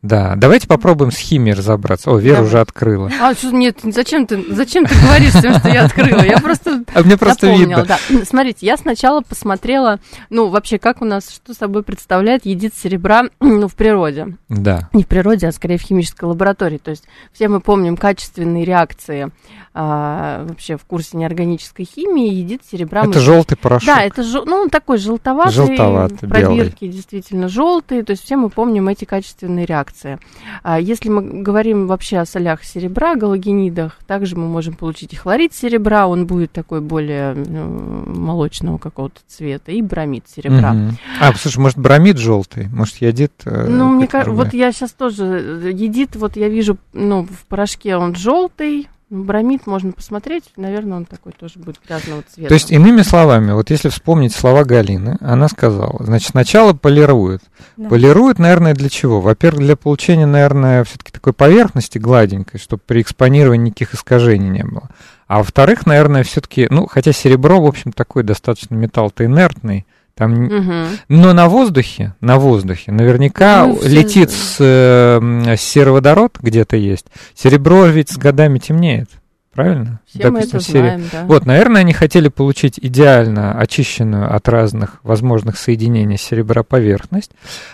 да, 0.01 0.35
давайте 0.37 0.69
попробуем 0.69 1.11
с 1.11 1.17
химией 1.17 1.57
разобраться. 1.57 2.11
О, 2.11 2.19
Вера 2.19 2.37
Давай. 2.37 2.49
уже 2.49 2.61
открыла. 2.61 3.11
А, 3.21 3.35
что, 3.35 3.51
нет, 3.51 3.81
зачем 3.83 4.27
ты, 4.27 4.45
зачем 4.55 4.87
ты 4.87 4.95
говоришь 4.95 5.33
тем, 5.33 5.55
что 5.59 5.69
я 5.69 5.87
открыла? 5.87 6.23
Я 6.23 6.39
просто 6.39 6.85
А 6.95 7.03
мне 7.03 7.17
просто 7.17 7.51
видно. 7.51 7.85
Да. 7.85 7.99
Смотрите, 8.25 8.65
я 8.65 8.77
сначала 8.77 9.23
посмотрела, 9.23 9.99
ну, 10.31 10.51
вообще, 10.51 10.79
как 10.79 11.03
у 11.03 11.05
нас, 11.05 11.29
что 11.29 11.53
собой 11.53 11.83
представляет 11.83 12.47
едит 12.47 12.75
серебра 12.77 13.25
ну, 13.41 13.67
в 13.67 13.75
природе. 13.75 14.37
Да. 14.49 14.89
Не 14.93 15.03
в 15.03 15.09
природе, 15.09 15.49
а 15.49 15.53
скорее 15.53 15.79
в 15.79 15.83
химической 15.83 16.27
лаборатории. 16.27 16.79
То 16.79 16.93
есть 16.93 17.05
все 17.33 17.49
мы 17.49 17.61
помним 17.61 17.97
качественные 17.97 18.65
реакции 18.65 19.33
а, 19.81 20.45
вообще 20.45 20.77
в 20.77 20.85
курсе 20.85 21.17
неорганической 21.17 21.85
химии, 21.85 22.35
едит 22.35 22.63
серебра. 22.69 23.05
Это 23.05 23.21
желтый 23.21 23.57
порошок. 23.57 23.87
Да, 23.87 24.03
это 24.03 24.25
жел... 24.25 24.45
ну, 24.45 24.69
такой 24.69 24.99
желтоватый. 24.99 25.53
Желтоватый, 25.53 26.29
пробирки 26.29 26.85
белый. 26.87 26.95
действительно 26.97 27.49
желтые. 27.49 28.03
То 28.03 28.11
есть 28.11 28.25
все 28.25 28.35
мы 28.35 28.51
помним 28.51 28.89
эти 28.89 29.05
качественные 29.05 29.67
реакции. 29.67 30.19
А 30.65 30.81
если 30.81 31.11
мы 31.11 31.23
говорим 31.43 31.87
вообще 31.87 32.19
о 32.19 32.27
солях 32.27 32.65
серебра, 32.65 33.15
галогенидах, 33.15 34.01
также 34.09 34.35
мы 34.35 34.49
можем 34.49 34.75
получить 34.75 35.13
и 35.13 35.17
хлорид 35.17 35.55
серебра, 35.55 36.09
он 36.09 36.27
будет 36.27 36.51
такой 36.51 36.81
более 36.81 37.35
ну, 37.35 38.03
молочного 38.05 38.79
какого-то 38.79 39.21
цвета, 39.29 39.71
и 39.71 39.81
бромид 39.81 40.25
серебра. 40.27 40.73
Угу. 40.73 40.95
А, 41.21 41.33
слушай, 41.35 41.59
может, 41.59 41.79
бромид 41.79 42.19
желтый? 42.19 42.67
Может, 42.67 42.97
ядит? 42.97 43.33
Э, 43.45 43.69
ну, 43.69 43.91
мне 43.91 44.09
кажется, 44.09 44.35
вот 44.35 44.55
я 44.55 44.73
сейчас 44.73 44.91
тоже 44.91 45.25
э, 45.25 45.71
едит, 45.73 46.17
вот 46.17 46.37
я 46.37 46.49
вижу, 46.49 46.79
ну, 46.93 47.23
в 47.23 47.47
порошке 47.47 47.97
он 47.97 48.17
желтый, 48.17 48.89
бромид 49.11 49.67
можно 49.67 49.93
посмотреть, 49.93 50.45
наверное, 50.57 50.99
он 50.99 51.05
такой 51.05 51.33
тоже 51.33 51.59
будет 51.59 51.81
грязного 51.87 52.23
цвета. 52.23 52.49
То 52.49 52.55
есть, 52.55 52.71
иными 52.71 53.03
словами, 53.03 53.53
вот 53.53 53.71
если 53.71 53.89
вспомнить 53.89 54.35
слова 54.35 54.65
Галины, 54.65 55.17
она 55.21 55.49
сказала, 55.49 56.05
значит, 56.05 56.31
сначала 56.31 56.73
полирует. 56.73 57.43
Да. 57.77 57.89
Полирует, 57.89 58.39
наверное, 58.39 58.75
для 58.75 58.89
чего? 58.89 59.21
Во-первых, 59.21 59.65
для 59.65 59.77
получения, 59.77 60.27
наверное, 60.27 60.85
все-таки 60.85 61.13
такой 61.13 61.33
поверхности 61.33 61.99
гладенькой, 61.99 62.61
чтобы 62.61 62.83
при 62.87 63.03
экспонировании 63.03 63.67
никаких 63.67 63.95
искажений 63.95 64.49
не 64.49 64.65
было. 64.65 64.91
А 65.27 65.39
во-вторых, 65.39 65.87
наверное, 65.87 66.23
все-таки, 66.23 66.67
ну, 66.71 66.87
хотя 66.87 67.13
серебро, 67.13 67.61
в 67.61 67.67
общем, 67.67 67.93
такой 67.93 68.23
достаточно 68.23 68.75
металл-то 68.75 69.25
инертный, 69.25 69.87
там, 70.19 70.47
угу. 70.47 70.73
но 71.09 71.33
на 71.33 71.49
воздухе, 71.49 72.15
на 72.21 72.39
воздухе, 72.39 72.91
наверняка 72.91 73.67
ну, 73.67 73.79
летит 73.85 74.33
с, 74.33 74.57
э, 74.59 75.55
сероводород 75.57 76.39
где-то 76.43 76.77
есть. 76.77 77.07
Серебро 77.37 77.87
ведь 77.87 78.11
с 78.11 78.17
годами 78.17 78.59
темнеет, 78.59 79.09
правильно? 79.55 80.01
Все 80.09 80.25
Допустим, 80.25 80.57
мы 80.57 80.59
это 80.59 80.71
знаем, 80.71 81.03
да. 81.13 81.25
Вот, 81.27 81.47
наверное, 81.47 81.83
они 81.83 81.93
хотели 81.93 82.27
получить 82.27 82.81
идеально 82.83 83.61
очищенную 83.61 84.35
от 84.35 84.49
разных 84.49 84.99
возможных 85.05 85.57
соединений 85.57 86.19
серебра 86.19 86.65
поверхность, 86.65 87.31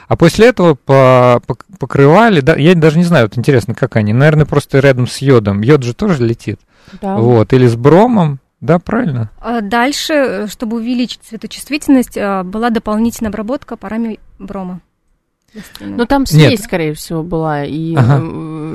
а 0.06 0.14
после 0.16 0.48
этого 0.48 0.74
по, 0.74 1.40
покрывали, 1.78 2.40
да, 2.40 2.56
я 2.56 2.74
даже 2.74 2.98
не 2.98 3.04
знаю, 3.04 3.24
вот 3.24 3.38
интересно, 3.38 3.74
как 3.74 3.96
они, 3.96 4.12
наверное, 4.12 4.44
просто 4.44 4.80
рядом 4.80 5.06
с 5.06 5.16
йодом. 5.18 5.62
Йод 5.62 5.82
же 5.82 5.94
тоже 5.94 6.22
летит. 6.22 6.60
Да. 7.00 7.16
Вот, 7.16 7.54
или 7.54 7.66
с 7.66 7.74
бромом, 7.74 8.38
да, 8.64 8.78
правильно. 8.78 9.30
А 9.40 9.60
дальше, 9.60 10.14
э, 10.14 10.46
чтобы 10.46 10.78
увеличить 10.78 11.20
светочувствительность, 11.24 12.16
э, 12.16 12.42
была 12.44 12.70
дополнительная 12.70 13.28
обработка 13.28 13.76
парами 13.76 14.18
брома. 14.38 14.80
Ну 15.80 16.06
там 16.06 16.26
смесь, 16.26 16.50
Нет. 16.50 16.60
скорее 16.60 16.94
всего, 16.94 17.22
была. 17.22 17.64
И, 17.64 17.94
ага. 17.94 18.22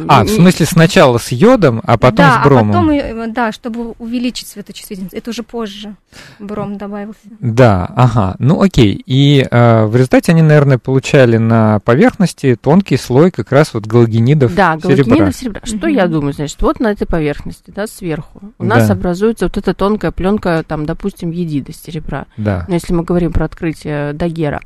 А, 0.07 0.23
в 0.23 0.29
смысле 0.29 0.65
сначала 0.65 1.17
с 1.17 1.31
йодом, 1.31 1.81
а 1.83 1.97
потом 1.97 2.17
да, 2.17 2.41
с 2.41 2.43
бромом? 2.45 2.69
А 2.69 2.73
потом, 2.73 2.89
э, 2.89 3.27
да, 3.27 3.51
чтобы 3.51 3.91
увеличить 3.99 4.47
светочувствительность. 4.47 5.13
Это 5.13 5.29
уже 5.29 5.43
позже 5.43 5.95
бром 6.39 6.77
добавился. 6.77 7.19
Да, 7.39 7.85
ага. 7.95 8.35
Ну 8.39 8.61
окей. 8.61 9.01
И 9.05 9.45
э, 9.49 9.85
в 9.85 9.95
результате 9.95 10.31
они, 10.31 10.41
наверное, 10.41 10.77
получали 10.77 11.37
на 11.37 11.79
поверхности 11.79 12.57
тонкий 12.59 12.97
слой 12.97 13.31
как 13.31 13.51
раз 13.51 13.73
вот 13.73 13.85
галогенидов 13.85 14.55
да, 14.55 14.77
серебра. 14.77 14.89
Да, 14.89 15.03
галогенидов 15.03 15.35
серебра. 15.35 15.61
Что 15.63 15.77
угу. 15.77 15.87
я 15.87 16.07
думаю, 16.07 16.33
значит, 16.33 16.61
вот 16.61 16.79
на 16.79 16.87
этой 16.91 17.05
поверхности, 17.05 17.71
да, 17.71 17.87
сверху, 17.87 18.53
у 18.57 18.63
нас 18.63 18.87
да. 18.87 18.93
образуется 18.93 19.45
вот 19.45 19.57
эта 19.57 19.73
тонкая 19.73 20.11
пленка, 20.11 20.63
там, 20.67 20.85
допустим, 20.85 21.31
едида 21.31 21.73
серебра. 21.73 22.25
Да. 22.37 22.65
Но 22.67 22.75
если 22.75 22.93
мы 22.93 23.03
говорим 23.03 23.31
про 23.31 23.45
открытие 23.45 24.13
Дагера. 24.13 24.61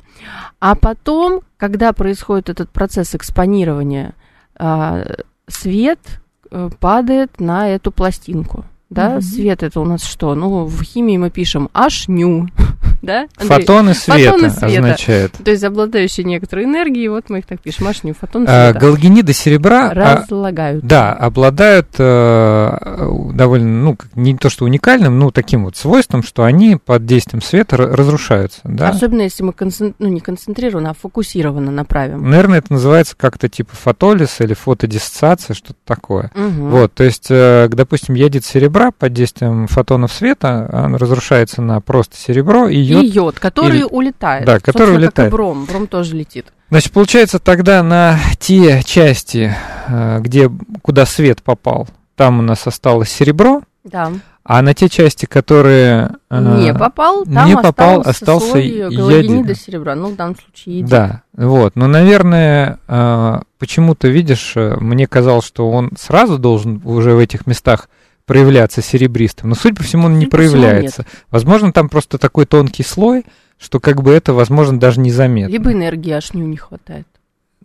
А 0.60 0.76
потом, 0.76 1.42
когда 1.64 1.94
происходит 1.94 2.50
этот 2.50 2.70
процесс 2.72 3.16
экспонирования, 3.16 4.16
а, 4.58 5.06
свет 5.48 6.20
э, 6.52 6.70
падает 6.78 7.40
на 7.40 7.70
эту 7.70 7.90
пластинку. 7.90 8.66
Да, 8.90 9.16
mm-hmm. 9.16 9.22
свет 9.22 9.64
это 9.64 9.80
у 9.80 9.86
нас 9.86 10.04
что? 10.04 10.36
Ну, 10.36 10.66
в 10.66 10.84
химии 10.84 11.16
мы 11.16 11.30
пишем 11.30 11.70
H-ню, 11.74 12.50
да? 13.04 13.28
Андрей? 13.38 13.60
Фотоны 13.60 13.94
света, 13.94 14.32
фотоны 14.32 14.50
света 14.50 14.66
означает. 14.66 15.32
То 15.44 15.52
есть 15.52 15.64
обладающие 15.64 16.24
некоторой 16.24 16.66
энергией, 16.66 17.08
вот 17.10 17.30
мы 17.30 17.40
их 17.40 17.46
так 17.46 17.62
пишем, 17.62 17.88
H-ню, 17.88 18.14
фотоны 18.14 18.46
а, 18.48 18.72
света. 18.72 18.80
Галгениды 18.80 19.34
серебра... 19.34 19.92
А, 19.92 20.24
Разлагают. 20.24 20.84
А, 20.84 20.88
да, 20.88 21.14
обладают 21.14 21.88
э, 21.98 23.30
довольно, 23.34 23.84
ну, 23.84 23.98
не 24.16 24.36
то 24.36 24.50
что 24.50 24.66
уникальным, 24.66 25.20
но 25.20 25.32
таким 25.32 25.66
вот 25.66 25.76
свойством, 25.76 26.24
что 26.24 26.44
они 26.44 26.78
под 26.78 27.06
действием 27.06 27.42
света 27.42 27.78
разрушаются, 27.78 28.62
да? 28.64 28.90
Особенно 28.90 29.22
если 29.22 29.44
мы 29.44 29.54
концентр... 29.54 29.96
ну, 30.00 30.08
не 30.08 30.20
концентрированно, 30.20 30.92
а 30.92 30.94
фокусированно 30.94 31.72
направим. 31.72 32.30
Наверное, 32.30 32.60
это 32.60 32.74
называется 32.74 33.16
как-то 33.18 33.50
типа 33.50 33.76
фотолиз 33.76 34.40
или 34.40 34.54
фотодиссоциация, 34.54 35.54
что-то 35.54 35.80
такое. 35.86 36.32
Угу. 36.36 36.68
Вот, 36.70 36.94
то 36.94 37.04
есть, 37.04 37.28
э, 37.30 37.68
допустим, 37.70 38.16
серебра, 38.16 38.46
серебра 38.46 38.92
под 38.92 39.14
действием 39.14 39.68
фотонов 39.68 40.12
света, 40.12 40.70
он 40.72 40.96
разрушается 40.96 41.62
на 41.62 41.82
просто 41.82 42.16
серебро 42.18 42.68
и 42.68 42.93
йод. 42.94 43.04
И 43.04 43.08
йод, 43.08 43.40
который 43.40 43.80
и, 43.80 43.84
улетает. 43.84 44.46
Да, 44.46 44.60
который 44.60 44.96
улетает. 44.96 45.16
Как 45.16 45.28
и 45.28 45.32
бром, 45.32 45.66
бром 45.66 45.88
тоже 45.88 46.16
летит. 46.16 46.48
Значит, 46.70 46.92
получается 46.92 47.40
тогда 47.40 47.84
на 47.84 48.18
те 48.40 48.82
части, 48.84 49.56
э, 49.88 50.20
где, 50.22 50.50
куда 50.82 51.06
свет 51.06 51.44
попал, 51.44 51.88
там 52.16 52.40
у 52.40 52.42
нас 52.42 52.66
осталось 52.66 53.10
серебро. 53.10 53.62
Да. 53.84 54.12
А 54.44 54.62
на 54.62 54.74
те 54.74 54.90
части, 54.90 55.26
которые 55.26 56.16
э, 56.30 56.60
не 56.62 56.74
попал, 56.74 57.26
там 57.26 57.48
не 57.48 57.56
попал, 57.56 58.02
остался, 58.02 58.58
остался 58.58 58.90
галогенида 58.90 59.56
серебра, 59.56 59.96
ну 59.96 60.10
в 60.10 60.16
данном 60.16 60.36
случае 60.36 60.80
един. 60.80 60.88
Да, 60.88 61.22
вот. 61.38 61.76
Но, 61.76 61.88
наверное, 61.88 62.80
э, 62.88 63.42
почему-то, 63.60 64.08
видишь, 64.08 64.54
мне 64.56 65.08
казалось, 65.08 65.46
что 65.46 65.70
он 65.70 65.92
сразу 65.98 66.38
должен 66.38 66.82
уже 66.84 67.14
в 67.14 67.20
этих 67.20 67.46
местах 67.48 67.88
проявляться 68.26 68.82
серебристым, 68.82 69.50
но, 69.50 69.56
судя 69.56 69.76
по 69.76 69.84
всему, 69.84 70.06
он 70.06 70.20
не 70.20 70.26
проявляется. 70.26 71.06
Возможно, 71.30 71.72
там 71.74 71.90
просто 71.90 72.18
такой 72.18 72.46
тонкий 72.46 72.84
слой, 72.84 73.26
что 73.60 73.80
как 73.80 74.02
бы 74.02 74.12
это, 74.12 74.34
возможно, 74.34 74.80
даже 74.80 75.00
незаметно. 75.00 75.52
Либо 75.52 75.72
энергии 75.72 76.12
ашню 76.12 76.46
не 76.46 76.58
хватает. 76.58 77.08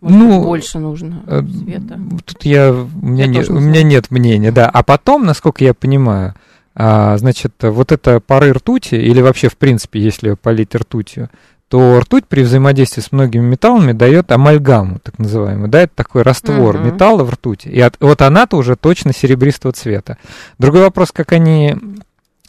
Может, 0.01 0.17
ну, 0.17 0.43
больше 0.43 0.79
нужно 0.79 1.23
э, 1.27 1.41
света. 1.41 1.99
Тут 2.23 2.45
я, 2.45 2.71
у, 2.71 3.05
меня 3.05 3.25
я 3.25 3.29
нет, 3.29 3.49
у 3.49 3.59
меня 3.59 3.83
нет 3.83 4.11
мнения, 4.11 4.51
да. 4.51 4.69
А 4.69 4.81
потом, 4.81 5.25
насколько 5.25 5.63
я 5.63 5.73
понимаю, 5.73 6.35
а, 6.73 7.17
значит, 7.17 7.53
вот 7.61 7.91
это 7.91 8.21
пары 8.21 8.53
ртути, 8.53 8.95
или 8.95 9.19
вообще, 9.19 9.49
в 9.49 9.57
принципе, 9.57 9.99
если 9.99 10.35
полить 10.35 10.73
ртутью, 10.73 11.29
то 11.69 11.99
ртуть 11.99 12.25
при 12.25 12.41
взаимодействии 12.41 13.01
с 13.01 13.11
многими 13.11 13.45
металлами 13.45 13.91
дает 13.91 14.31
амальгаму, 14.31 14.99
так 14.99 15.19
называемую, 15.19 15.69
да, 15.69 15.83
это 15.83 15.93
такой 15.95 16.23
раствор 16.23 16.75
uh-huh. 16.75 16.85
металла 16.85 17.23
в 17.23 17.29
ртути. 17.29 17.67
И 17.67 17.79
от, 17.79 17.95
вот 17.99 18.21
она-то 18.23 18.57
уже 18.57 18.75
точно 18.75 19.13
серебристого 19.13 19.71
цвета. 19.71 20.17
Другой 20.57 20.81
вопрос, 20.81 21.11
как 21.11 21.31
они 21.31 21.75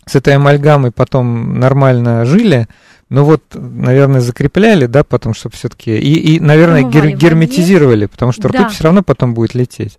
с 0.06 0.16
этой 0.16 0.34
амальгамой 0.34 0.90
потом 0.90 1.58
нормально 1.58 2.24
жили, 2.24 2.66
ну 3.10 3.24
вот, 3.24 3.42
наверное, 3.52 4.20
закрепляли, 4.20 4.86
да, 4.86 5.04
потом, 5.04 5.34
чтобы 5.34 5.54
все-таки... 5.54 5.98
И, 5.98 6.36
и, 6.36 6.40
наверное, 6.40 6.84
гер- 6.84 7.12
герметизировали, 7.12 8.06
потому 8.06 8.32
что 8.32 8.48
ртуть 8.48 8.60
да. 8.60 8.68
все 8.68 8.84
равно 8.84 9.02
потом 9.02 9.34
будет 9.34 9.54
лететь. 9.54 9.98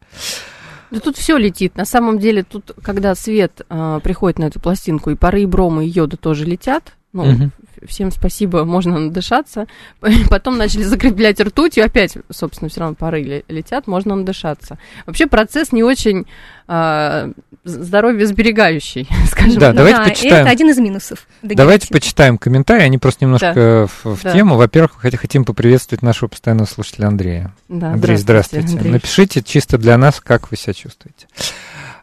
Да 0.90 1.00
тут 1.00 1.18
все 1.18 1.38
летит. 1.38 1.76
На 1.76 1.86
самом 1.86 2.20
деле, 2.20 2.44
тут, 2.44 2.72
когда 2.82 3.14
свет 3.16 3.62
э, 3.70 4.00
приходит 4.02 4.40
на 4.40 4.46
эту 4.46 4.60
пластинку, 4.60 5.10
и 5.10 5.16
пары 5.16 5.44
и 5.44 5.46
брома, 5.46 5.84
и 5.84 5.90
йода 5.90 6.18
тоже 6.18 6.46
летят, 6.46 6.94
ну, 7.14 7.24
угу. 7.24 7.50
Всем 7.88 8.12
спасибо, 8.12 8.66
можно 8.66 9.00
надышаться. 9.00 9.68
Потом 10.30 10.58
начали 10.58 10.84
закреплять 10.84 11.40
ртуть, 11.40 11.78
и 11.78 11.82
опять, 11.82 12.18
собственно, 12.30 12.70
все 12.70 12.82
равно 12.82 12.96
пары 12.96 13.44
летят, 13.48 13.88
можно 13.88 14.16
надышаться. 14.16 14.78
Вообще 15.06 15.28
процесс 15.28 15.72
не 15.72 15.84
очень 15.84 16.26
э, 16.68 17.32
здоровье 17.64 18.26
сберегающий, 18.26 19.08
скажем 19.28 19.60
да, 19.60 19.68
так. 19.68 19.76
Давайте 19.76 19.98
да, 19.98 20.04
почитаем. 20.06 20.46
это 20.46 20.50
один 20.50 20.70
из 20.70 20.78
минусов. 20.78 21.28
Давайте 21.42 21.88
почитаем 21.88 22.38
комментарии, 22.38 22.84
они 22.84 22.98
просто 22.98 23.26
немножко 23.26 23.54
да. 23.54 23.88
в, 23.88 24.16
в 24.16 24.24
да. 24.24 24.34
тему. 24.34 24.56
Во-первых, 24.56 24.94
хотим 25.00 25.46
поприветствовать 25.46 26.02
нашего 26.02 26.30
постоянного 26.30 26.68
слушателя 26.68 27.08
Андрея. 27.08 27.54
Да, 27.68 27.94
Андрей, 27.94 28.18
здравствуйте. 28.18 28.68
здравствуйте. 28.68 28.78
Андрей. 28.78 28.94
Напишите 28.94 29.44
чисто 29.44 29.78
для 29.78 29.98
нас, 29.98 30.20
как 30.20 30.52
вы 30.52 30.58
себя 30.58 30.74
чувствуете. 30.74 31.28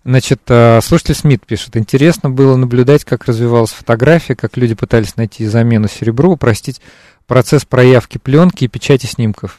Значит, 0.08 0.40
э, 0.48 0.80
слушатель 0.82 1.14
Смит 1.14 1.44
пишет, 1.44 1.76
интересно 1.76 2.30
было 2.30 2.56
наблюдать, 2.56 3.04
как 3.04 3.26
развивалась 3.26 3.72
фотография, 3.72 4.34
как 4.34 4.56
люди 4.56 4.74
пытались 4.74 5.16
найти 5.16 5.44
замену 5.44 5.86
серебру, 5.86 6.30
упростить 6.30 6.80
процесс 7.26 7.66
проявки 7.66 8.16
пленки 8.16 8.64
и 8.64 8.68
печати 8.68 9.04
снимков. 9.04 9.58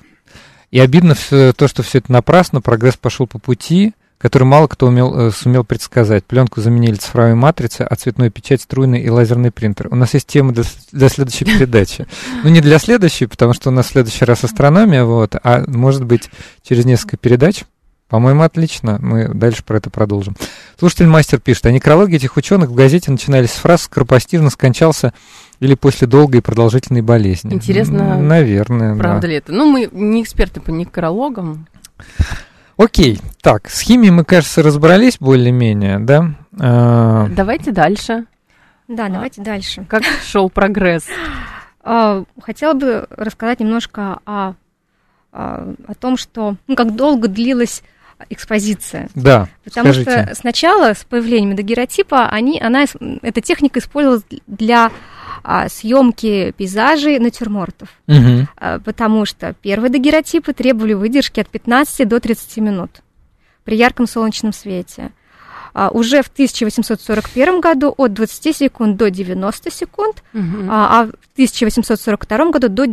И 0.72 0.80
обидно 0.80 1.14
все, 1.14 1.54
то, 1.54 1.68
что 1.68 1.84
все 1.84 2.00
это 2.00 2.12
напрасно, 2.12 2.62
прогресс 2.62 2.98
пошел 2.98 3.28
по 3.28 3.38
пути, 3.38 3.94
который 4.18 4.46
мало 4.46 4.66
кто 4.66 4.88
умел, 4.88 5.28
э, 5.28 5.32
сумел 5.32 5.64
предсказать. 5.64 6.26
Пленку 6.26 6.62
заменили 6.62 6.96
цифровые 6.96 7.36
матрицы, 7.36 7.84
а 7.84 7.96
цветную 7.96 8.32
печать 8.32 8.64
струйный 8.64 9.04
и 9.04 9.10
лазерный 9.12 9.52
принтер. 9.52 9.90
У 9.92 9.96
нас 9.96 10.16
есть 10.16 10.26
тема 10.26 10.52
для, 10.52 10.64
для 10.92 11.10
следующей 11.10 11.46
передачи. 11.60 12.08
Ну, 12.44 12.50
не 12.50 12.62
для 12.62 12.80
следующей, 12.80 13.28
потому 13.28 13.54
что 13.54 13.70
у 13.70 13.72
нас 13.72 13.86
в 13.86 13.92
следующий 13.92 14.26
раз 14.26 14.44
астрономия, 14.44 15.04
вот, 15.04 15.36
а 15.36 15.64
может 15.68 16.06
быть 16.06 16.32
через 16.64 16.86
несколько 16.86 17.18
передач 17.18 17.66
по-моему, 18.10 18.41
отлично. 18.41 18.98
Мы 19.02 19.28
дальше 19.28 19.63
про 19.63 19.78
это 19.78 19.89
продолжим. 19.89 20.36
Слушатель 20.78 21.08
мастер 21.08 21.39
пишет, 21.39 21.67
а 21.67 21.72
некрологи 21.72 22.15
этих 22.15 22.38
ученых 22.38 22.69
в 22.69 22.74
газете 22.74 23.12
начинались 23.12 23.52
с 23.52 23.58
фраз 23.58 23.84
«скоропостижно 23.84 24.50
скончался» 24.50 25.13
или 25.60 25.76
после 25.76 26.08
долгой 26.08 26.39
и 26.39 26.41
продолжительной 26.41 27.02
болезни. 27.02 27.54
Интересно, 27.54 28.17
наверное, 28.17 28.98
правда 28.98 29.22
да. 29.22 29.28
ли 29.28 29.36
это? 29.36 29.52
Ну, 29.52 29.72
мы 29.72 29.89
не 29.91 30.24
эксперты 30.24 30.60
по 30.60 30.72
некрологам. 30.72 31.67
Окей, 32.78 33.19
так, 33.41 33.69
с 33.69 33.82
химией 33.82 34.12
мы, 34.12 34.24
кажется, 34.24 34.63
разобрались 34.63 35.17
более-менее, 35.19 36.00
да? 36.00 36.32
А... 36.58 37.28
Давайте 37.30 37.72
дальше. 37.72 38.26
Да, 38.88 39.10
давайте 39.10 39.41
дальше. 39.41 39.86
Как 39.88 40.04
шел 40.26 40.50
прогресс? 40.50 41.04
А, 41.84 42.24
хотела 42.41 42.74
бы 42.74 43.06
рассказать 43.10 43.60
немножко 43.60 44.19
о, 44.26 44.54
о 45.32 45.93
том, 46.00 46.17
что, 46.17 46.56
ну, 46.67 46.76
как 46.76 46.95
долго 46.95 47.28
длилась 47.28 47.84
экспозиция. 48.30 49.10
Да. 49.16 49.48
Потому 49.64 49.94
скажите. 49.94 50.12
что 50.12 50.36
сначала 50.36 50.94
с 50.94 51.04
появлением 51.04 51.56
дагеротипа 51.56 52.28
они, 52.30 52.60
она, 52.60 52.86
эта 53.22 53.42
техника 53.42 53.80
использовалась 53.80 54.24
для 54.48 54.92
а, 55.44 55.70
съемки 55.70 56.54
пейзажей 56.58 57.20
натюрмортов. 57.20 57.90
Угу. 58.08 58.48
А, 58.58 58.80
потому 58.80 59.26
что 59.26 59.54
первые 59.62 59.90
дагеротипы 59.90 60.54
требовали 60.54 60.94
выдержки 60.94 61.40
от 61.40 61.50
15 61.50 62.08
до 62.08 62.20
30 62.20 62.58
минут 62.58 63.02
при 63.64 63.76
ярком 63.76 64.08
солнечном 64.08 64.54
свете 64.54 65.12
а, 65.74 65.90
уже 65.90 66.22
в 66.22 66.28
1841 66.28 67.62
году 67.62 67.94
от 67.98 68.14
20 68.14 68.56
секунд 68.56 68.98
до 68.98 69.10
90 69.10 69.72
секунд, 69.72 70.24
угу. 70.34 70.68
а, 70.70 71.02
а 71.02 71.06
в 71.06 71.34
1842 71.34 72.52
году 72.52 72.70
до 72.70 72.86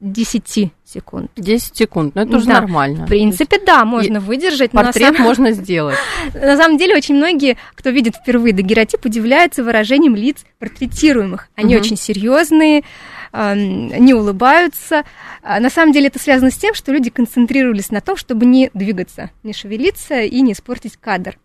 10 0.00 0.72
секунд. 0.84 1.30
10 1.36 1.76
секунд, 1.76 2.14
ну 2.14 2.22
это 2.22 2.36
уже 2.36 2.46
да. 2.46 2.60
нормально. 2.60 3.06
В 3.06 3.08
принципе, 3.08 3.58
да, 3.64 3.84
можно 3.84 4.18
и 4.18 4.20
выдержать. 4.20 4.70
Портрет 4.70 5.14
самом... 5.14 5.22
можно 5.22 5.52
сделать. 5.52 5.96
На 6.34 6.56
самом 6.56 6.78
деле, 6.78 6.96
очень 6.96 7.16
многие, 7.16 7.56
кто 7.74 7.90
видит 7.90 8.16
впервые 8.16 8.52
дагеротип, 8.52 9.04
удивляются 9.04 9.64
выражением 9.64 10.14
лиц 10.14 10.44
портретируемых. 10.58 11.48
Они 11.56 11.74
угу. 11.74 11.84
очень 11.84 11.96
серьезные, 11.96 12.84
не 13.32 14.14
улыбаются. 14.14 15.04
А 15.42 15.60
на 15.60 15.70
самом 15.70 15.92
деле 15.92 16.08
это 16.08 16.18
связано 16.18 16.50
с 16.50 16.56
тем, 16.56 16.74
что 16.74 16.92
люди 16.92 17.10
концентрировались 17.10 17.90
на 17.90 18.00
том, 18.00 18.16
чтобы 18.16 18.46
не 18.46 18.70
двигаться, 18.74 19.30
не 19.42 19.52
шевелиться 19.52 20.20
и 20.20 20.40
не 20.40 20.52
испортить 20.52 20.96
кадр 20.96 21.38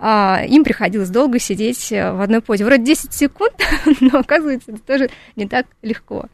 им 0.00 0.64
приходилось 0.64 1.10
долго 1.10 1.38
сидеть 1.38 1.92
э, 1.92 2.12
в 2.12 2.20
одной 2.20 2.40
позе. 2.40 2.64
Вроде 2.64 2.84
10 2.84 3.12
секунд, 3.12 3.52
но 4.00 4.20
оказывается, 4.20 4.72
это 4.72 4.80
тоже 4.80 5.10
не 5.36 5.46
так 5.46 5.66
легко. 5.82 6.26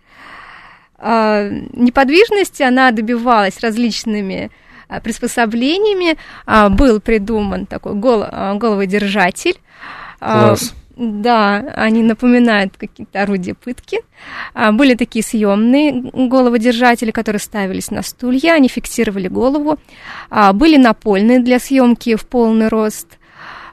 А, 0.98 1.48
неподвижности 1.72 2.62
она 2.62 2.90
добивалась 2.90 3.60
различными 3.60 4.50
а, 4.88 5.00
приспособлениями. 5.00 6.16
А, 6.46 6.68
был 6.68 7.00
придуман 7.00 7.66
такой 7.66 7.94
гол, 7.94 8.24
а, 8.26 8.54
головодержатель. 8.54 9.56
Класс. 10.18 10.74
Да, 10.96 11.56
они 11.76 12.02
напоминают 12.02 12.78
какие-то 12.78 13.22
орудия 13.22 13.52
пытки. 13.52 13.98
А, 14.54 14.72
были 14.72 14.94
такие 14.94 15.22
съемные 15.22 15.92
головодержатели, 15.92 17.10
которые 17.10 17.40
ставились 17.40 17.90
на 17.90 18.02
стулья, 18.02 18.54
они 18.54 18.68
фиксировали 18.68 19.28
голову. 19.28 19.78
А, 20.30 20.54
были 20.54 20.78
напольные 20.78 21.40
для 21.40 21.58
съемки 21.58 22.16
в 22.16 22.26
полный 22.26 22.68
рост. 22.68 23.18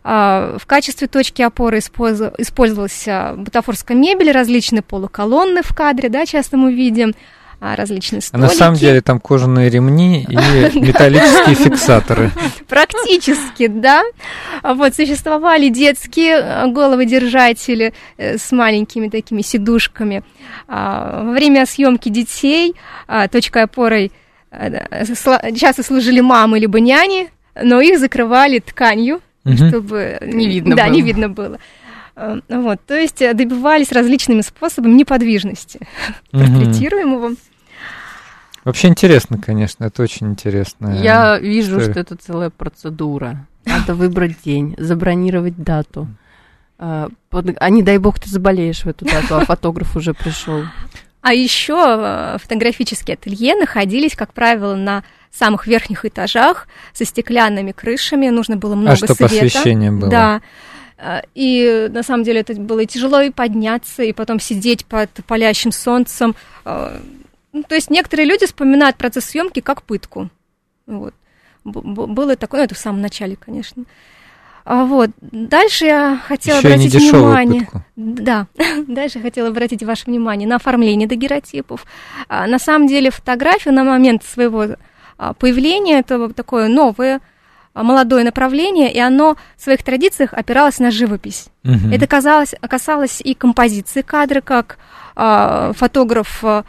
А, 0.03 0.57
в 0.57 0.65
качестве 0.65 1.07
точки 1.07 1.41
опоры 1.41 1.79
использовалась 1.79 3.07
а, 3.07 3.35
бутафорская 3.35 3.95
мебель, 3.95 4.31
различные 4.31 4.81
полуколонны 4.81 5.61
в 5.63 5.73
кадре, 5.73 6.09
да, 6.09 6.25
часто 6.25 6.57
мы 6.57 6.73
видим 6.73 7.13
а, 7.61 7.77
различные 7.77 8.21
столики. 8.21 8.45
А 8.45 8.49
на 8.49 8.53
самом 8.53 8.75
деле 8.75 8.99
там 8.99 9.21
кожаные 9.21 9.69
ремни 9.69 10.23
и 10.23 10.35
металлические 10.79 11.55
фиксаторы. 11.55 12.31
Практически, 12.67 13.67
да. 13.67 14.03
Вот 14.61 14.93
существовали 14.93 15.69
детские 15.69 16.67
головодержатели 16.67 17.93
э, 18.17 18.37
с 18.37 18.51
маленькими 18.51 19.07
такими 19.07 19.41
сидушками. 19.41 20.23
Во 20.67 21.31
время 21.31 21.65
съемки 21.65 22.09
детей 22.09 22.75
точкой 23.31 23.63
опорой 23.63 24.11
э, 24.51 25.05
часто 25.55 25.83
служили 25.83 26.19
мамы 26.19 26.59
либо 26.59 26.81
няни, 26.81 27.29
но 27.55 27.79
их 27.79 27.99
закрывали 27.99 28.59
тканью, 28.59 29.21
угу. 29.45 29.55
чтобы 29.55 30.17
не 30.21 30.47
видно 30.47 30.75
да, 30.75 30.85
было. 30.85 30.93
не 30.93 31.01
видно 31.01 31.29
было. 31.29 31.59
Э, 32.15 32.39
вот, 32.49 32.79
то 32.85 32.95
есть 32.95 33.21
э, 33.21 33.33
добивались 33.33 33.91
различными 33.91 34.41
способами 34.41 34.93
неподвижности 34.93 35.79
угу. 36.31 36.43
портретируемого. 36.43 37.35
Вообще 38.63 38.87
интересно, 38.87 39.37
конечно, 39.37 39.83
это 39.85 40.03
очень 40.03 40.27
интересно. 40.27 40.97
Я 41.01 41.37
вижу, 41.37 41.81
что 41.81 41.99
это 41.99 42.15
целая 42.15 42.49
процедура. 42.49 43.45
Надо 43.65 43.93
выбрать 43.93 44.41
день, 44.43 44.75
забронировать 44.77 45.57
дату. 45.57 46.07
А, 46.79 47.09
а 47.31 47.69
не 47.69 47.83
дай 47.83 47.97
бог 47.97 48.19
ты 48.19 48.29
заболеешь 48.29 48.83
в 48.83 48.87
эту 48.87 49.05
дату, 49.05 49.35
а 49.35 49.45
фотограф 49.45 49.95
уже 49.95 50.13
пришел. 50.13 50.63
А 51.21 51.33
еще 51.33 51.75
э, 51.77 52.37
фотографические 52.41 53.15
ателье 53.15 53.55
находились, 53.55 54.15
как 54.15 54.33
правило, 54.33 54.75
на 54.75 55.03
самых 55.33 55.67
верхних 55.67 56.05
этажах 56.05 56.67
со 56.93 57.05
стеклянными 57.05 57.71
крышами. 57.71 58.29
Нужно 58.29 58.55
было 58.55 58.75
много 58.75 58.93
а 58.93 58.95
чтобы 58.95 59.15
света. 59.15 59.35
освещение 59.35 59.91
было. 59.91 60.09
Да. 60.09 60.41
Э, 60.97 61.21
и 61.33 61.87
на 61.91 62.03
самом 62.03 62.23
деле 62.23 62.41
это 62.41 62.53
было 62.53 62.81
и 62.81 62.85
тяжело 62.85 63.21
и 63.21 63.31
подняться, 63.31 64.03
и 64.03 64.13
потом 64.13 64.39
сидеть 64.39 64.85
под 64.85 65.09
палящим 65.27 65.71
солнцем. 65.71 66.35
Э, 66.65 66.99
ну, 67.51 67.63
то 67.63 67.75
есть 67.75 67.89
некоторые 67.89 68.27
люди 68.27 68.45
вспоминают 68.45 68.97
процесс 68.97 69.25
съемки 69.25 69.59
как 69.59 69.83
пытку. 69.83 70.29
Вот. 70.85 71.13
Было 71.63 72.35
такое, 72.35 72.61
ну, 72.61 72.65
это 72.65 72.75
в 72.75 72.79
самом 72.79 73.01
начале, 73.01 73.35
конечно. 73.35 73.85
А 74.65 74.85
вот. 74.85 75.11
Дальше 75.21 75.85
я 75.85 76.21
хотела 76.25 76.57
Еще 76.57 76.67
обратить 76.67 76.95
внимание. 76.95 77.61
Пытку. 77.61 77.83
Да, 77.95 78.47
дальше 78.87 79.19
хотела 79.19 79.49
обратить 79.49 79.83
ваше 79.83 80.05
внимание 80.05 80.47
на 80.47 80.55
оформление 80.55 81.07
дагеротипов. 81.07 81.85
А, 82.27 82.47
на 82.47 82.59
самом 82.59 82.87
деле 82.87 83.11
фотография 83.11 83.71
на 83.71 83.83
момент 83.83 84.23
своего 84.23 84.75
а, 85.17 85.33
появления 85.33 85.99
это 85.99 86.29
такое 86.29 86.67
новое 86.67 87.21
молодое 87.73 88.23
направление, 88.23 88.93
и 88.93 88.99
оно 88.99 89.35
в 89.57 89.61
своих 89.61 89.83
традициях 89.83 90.33
опиралось 90.33 90.79
на 90.79 90.91
живопись. 90.91 91.47
Угу. 91.63 91.91
Это 91.91 92.07
казалось, 92.07 92.53
касалось 92.61 93.19
и 93.21 93.33
композиции 93.33 94.01
кадра, 94.01 94.41
как 94.41 94.77
а, 95.15 95.73
фотограф 95.73 96.43
а, 96.43 96.65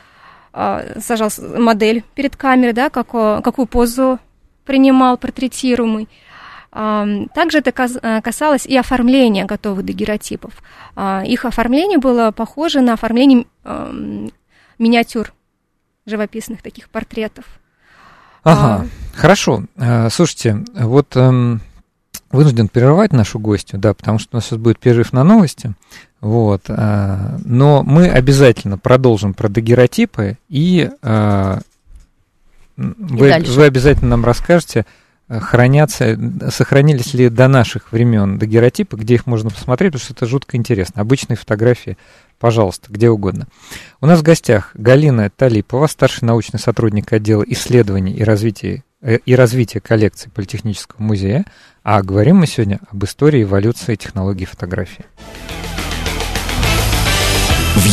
сажал 1.01 1.31
модель 1.59 2.05
перед 2.15 2.37
камерой, 2.37 2.73
да, 2.73 2.89
как, 2.91 3.11
какую 3.11 3.67
позу 3.67 4.19
принимал 4.65 5.19
портретируемый. 5.19 6.09
Также 6.71 7.59
это 7.59 7.71
э, 8.03 8.21
касалось 8.21 8.67
и 8.67 8.77
оформления 8.77 9.45
готовых 9.45 9.85
дагеротипов. 9.85 10.55
А, 10.97 11.23
их 11.25 11.45
оформление 11.45 11.99
было 11.99 12.33
похоже 12.33 12.81
на 12.81 12.95
оформление 12.95 13.47
миниатюр 14.79 15.33
живописных 16.05 16.63
таких 16.63 16.89
портретов. 16.89 17.45
Ага, 18.45 18.85
а... 18.85 18.87
хорошо. 19.17 19.65
Э, 19.77 20.09
слушайте, 20.11 20.65
вот 20.75 21.17
эм, 21.17 21.61
вынужден 22.31 22.69
прерывать 22.69 23.13
нашу 23.13 23.39
гостью, 23.39 23.79
да, 23.79 23.95
потому 23.95 24.19
что 24.19 24.31
у 24.33 24.37
нас 24.37 24.47
сейчас 24.47 24.59
будет 24.59 24.79
перерыв 24.79 25.13
на 25.13 25.25
новости. 25.25 25.75
Вот, 26.21 26.63
э, 26.69 27.39
но 27.45 27.83
мы 27.83 28.09
обязательно 28.09 28.79
продолжим 28.79 29.35
про 29.35 29.49
дагеротипы, 29.49 30.39
и, 30.49 30.91
и 30.93 31.61
вы, 32.77 33.39
вы 33.39 33.65
обязательно 33.65 34.11
нам 34.11 34.25
расскажете, 34.25 34.85
хранятся, 35.29 36.19
сохранились 36.51 37.15
ли 37.15 37.29
до 37.29 37.49
наших 37.49 37.93
времен 37.93 38.39
дагеротипы, 38.39 38.97
где 38.97 39.15
их 39.15 39.27
можно 39.27 39.51
посмотреть, 39.51 39.93
потому 39.93 40.05
что 40.05 40.13
это 40.13 40.27
жутко 40.27 40.57
интересно. 40.57 41.01
Обычные 41.01 41.37
фотографии, 41.37 41.97
пожалуйста, 42.39 42.93
где 42.93 43.09
угодно. 43.09 43.47
У 44.01 44.07
нас 44.07 44.21
в 44.21 44.23
гостях 44.23 44.71
Галина 44.75 45.31
Талипова, 45.31 45.87
старший 45.87 46.27
научный 46.27 46.59
сотрудник 46.59 47.13
отдела 47.13 47.45
исследований 47.47 48.13
и 48.13 48.23
развития, 48.23 48.85
э, 49.01 49.19
и 49.25 49.35
развития 49.35 49.81
коллекции 49.81 50.31
Политехнического 50.31 51.03
музея. 51.03 51.45
А 51.83 52.03
говорим 52.03 52.37
мы 52.37 52.47
сегодня 52.47 52.81
об 52.91 53.05
истории 53.05 53.43
эволюции 53.43 53.95
технологий 53.97 54.45
фотографии. 54.45 55.05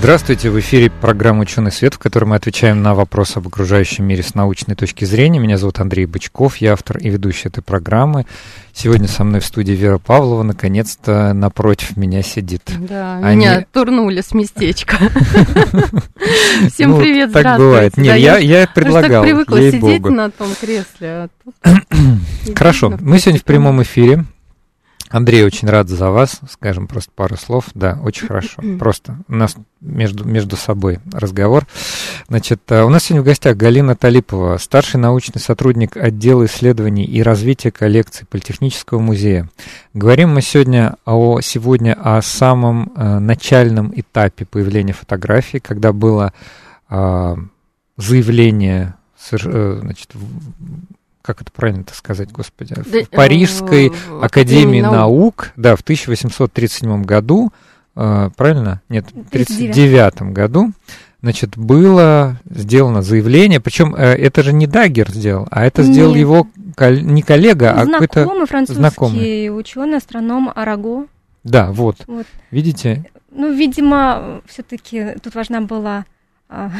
Здравствуйте, 0.00 0.48
в 0.48 0.58
эфире 0.58 0.90
программа 0.90 1.42
«Ученый 1.42 1.70
свет», 1.70 1.92
в 1.92 1.98
которой 1.98 2.24
мы 2.24 2.36
отвечаем 2.36 2.82
на 2.82 2.94
вопросы 2.94 3.36
об 3.36 3.48
окружающем 3.48 4.06
мире 4.06 4.22
с 4.22 4.34
научной 4.34 4.74
точки 4.74 5.04
зрения. 5.04 5.38
Меня 5.38 5.58
зовут 5.58 5.78
Андрей 5.78 6.06
Бычков, 6.06 6.56
я 6.56 6.72
автор 6.72 6.96
и 6.96 7.10
ведущий 7.10 7.48
этой 7.48 7.62
программы. 7.62 8.24
Сегодня 8.72 9.08
со 9.08 9.24
мной 9.24 9.40
в 9.40 9.44
студии 9.44 9.74
Вера 9.74 9.98
Павлова, 9.98 10.42
наконец-то 10.42 11.34
напротив 11.34 11.98
меня 11.98 12.22
сидит. 12.22 12.62
Да, 12.78 13.18
Они... 13.18 13.44
меня 13.44 13.66
турнули 13.70 14.22
с 14.22 14.32
местечка. 14.32 14.96
Всем 16.72 16.98
привет, 16.98 17.34
так 17.34 17.58
бывает. 17.58 17.98
Нет, 17.98 18.16
я, 18.16 18.38
я 18.38 18.66
предлагал, 18.74 19.22
Я 19.22 19.28
привыкла 19.30 19.70
сидеть 19.70 20.02
на 20.02 20.30
том 20.30 20.48
кресле. 20.58 21.28
А 21.62 21.74
Хорошо, 22.54 22.96
мы 23.02 23.18
сегодня 23.18 23.38
в 23.38 23.44
прямом 23.44 23.82
эфире. 23.82 24.24
Андрей, 25.10 25.44
очень 25.44 25.68
рад 25.68 25.88
за 25.88 26.10
вас. 26.10 26.38
Скажем 26.48 26.86
просто 26.86 27.10
пару 27.12 27.36
слов. 27.36 27.64
Да, 27.74 27.98
очень 28.04 28.28
хорошо. 28.28 28.62
Просто 28.78 29.18
у 29.26 29.34
нас 29.34 29.56
между, 29.80 30.24
между 30.24 30.56
собой 30.56 31.00
разговор. 31.12 31.66
Значит, 32.28 32.60
э, 32.68 32.84
у 32.84 32.88
нас 32.88 33.04
сегодня 33.04 33.22
в 33.22 33.24
гостях 33.24 33.56
Галина 33.56 33.96
Талипова, 33.96 34.56
старший 34.58 35.00
научный 35.00 35.40
сотрудник 35.40 35.96
отдела 35.96 36.46
исследований 36.46 37.04
и 37.04 37.22
развития 37.22 37.72
коллекции 37.72 38.24
Политехнического 38.30 39.00
музея. 39.00 39.48
Говорим 39.94 40.30
мы 40.30 40.42
сегодня 40.42 40.94
о, 41.04 41.40
сегодня 41.40 41.98
о 42.00 42.22
самом 42.22 42.92
э, 42.94 43.18
начальном 43.18 43.92
этапе 43.96 44.44
появления 44.44 44.92
фотографий, 44.92 45.58
когда 45.58 45.92
было 45.92 46.32
э, 46.88 47.36
заявление 47.96 48.94
э, 49.32 49.78
значит, 49.82 50.12
как 51.22 51.42
это 51.42 51.52
правильно-то 51.52 51.94
сказать, 51.94 52.30
господи, 52.32 52.74
да, 52.74 52.82
в 52.82 53.10
Парижской 53.10 53.88
э, 53.88 54.20
Академии 54.22 54.80
наук. 54.80 54.94
наук, 54.94 55.52
да, 55.56 55.76
в 55.76 55.80
1837 55.80 57.02
году, 57.04 57.52
э, 57.96 58.30
правильно? 58.36 58.80
Нет, 58.88 59.06
в 59.06 59.28
1939 59.28 60.32
году, 60.32 60.72
значит, 61.22 61.56
было 61.56 62.38
сделано 62.48 63.02
заявление, 63.02 63.60
причем 63.60 63.94
э, 63.94 64.14
это 64.14 64.42
же 64.42 64.52
не 64.52 64.66
Дагер 64.66 65.10
сделал, 65.10 65.46
а 65.50 65.64
это 65.66 65.82
сделал 65.82 66.12
Нет. 66.12 66.20
его 66.20 66.46
кол- 66.76 67.00
не 67.00 67.22
коллега, 67.22 67.72
а 67.72 67.86
какой-то 67.86 68.46
французский 68.46 68.80
знакомый 68.80 69.58
ученый, 69.58 69.98
астроном 69.98 70.50
Араго. 70.54 71.06
Да, 71.44 71.70
вот. 71.72 71.96
вот. 72.06 72.26
Видите? 72.50 73.10
Ну, 73.30 73.52
видимо, 73.52 74.40
все-таки 74.46 75.16
тут 75.22 75.34
важна 75.34 75.60
была 75.60 76.04
а, 76.48 76.70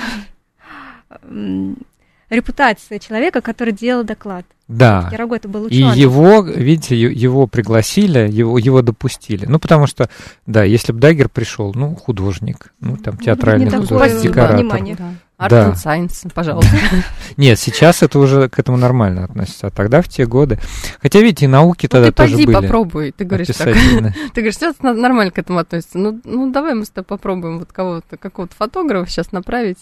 репутация 2.31 2.99
человека, 2.99 3.41
который 3.41 3.73
делал 3.73 4.05
доклад. 4.05 4.47
Да. 4.69 5.09
Ярого 5.11 5.35
это 5.35 5.49
был 5.49 5.65
ученый. 5.65 5.97
И 5.97 6.01
его, 6.01 6.43
видите, 6.43 6.97
его 6.97 7.49
пригласили, 7.49 8.31
его, 8.31 8.57
его 8.57 8.83
допустили. 8.83 9.47
Ну, 9.47 9.59
потому 9.59 9.89
что, 9.89 10.09
да, 10.47 10.63
если 10.63 10.93
бы 10.93 11.01
Дагер 11.01 11.29
пришел, 11.29 11.73
ну, 11.75 11.97
художник, 11.97 12.73
ну, 12.81 12.97
там, 12.97 13.17
ну, 13.19 13.25
театральный 13.25 13.69
художник, 13.69 14.23
декоратор. 14.23 14.59
Внимание. 14.59 14.95
Да. 14.97 15.13
Art 15.41 15.49
да. 15.49 15.69
and 15.71 15.75
Science, 15.75 16.31
пожалуйста. 16.33 16.77
Нет, 17.37 17.59
сейчас 17.59 18.03
это 18.03 18.19
уже 18.19 18.49
к 18.49 18.59
этому 18.59 18.77
нормально 18.77 19.25
относится, 19.25 19.69
а 19.69 19.71
тогда 19.71 20.03
в 20.03 20.09
те 20.09 20.27
годы... 20.27 20.61
Хотя, 21.01 21.21
видите, 21.21 21.47
и 21.47 21.49
науки 21.49 21.87
ну, 21.87 21.89
тогда 21.89 22.07
ты 22.09 22.13
тоже 22.13 22.37
были. 22.37 22.53
попробуй, 22.53 23.13
ты 23.13 23.25
говоришь 23.25 23.49
так. 23.49 23.75
ты 24.35 24.41
говоришь, 24.41 24.57
сейчас 24.57 24.77
нормально 24.81 25.33
к 25.33 25.39
этому 25.39 25.59
относится. 25.59 25.99
Ну, 25.99 26.21
ну, 26.25 26.53
давай 26.53 26.75
мы 26.75 26.85
с 26.85 26.91
тобой 26.91 27.07
попробуем 27.07 27.59
вот 27.59 27.73
кого-то, 27.73 28.19
какого-то 28.19 28.55
фотографа 28.55 29.11
сейчас 29.11 29.33
направить 29.33 29.79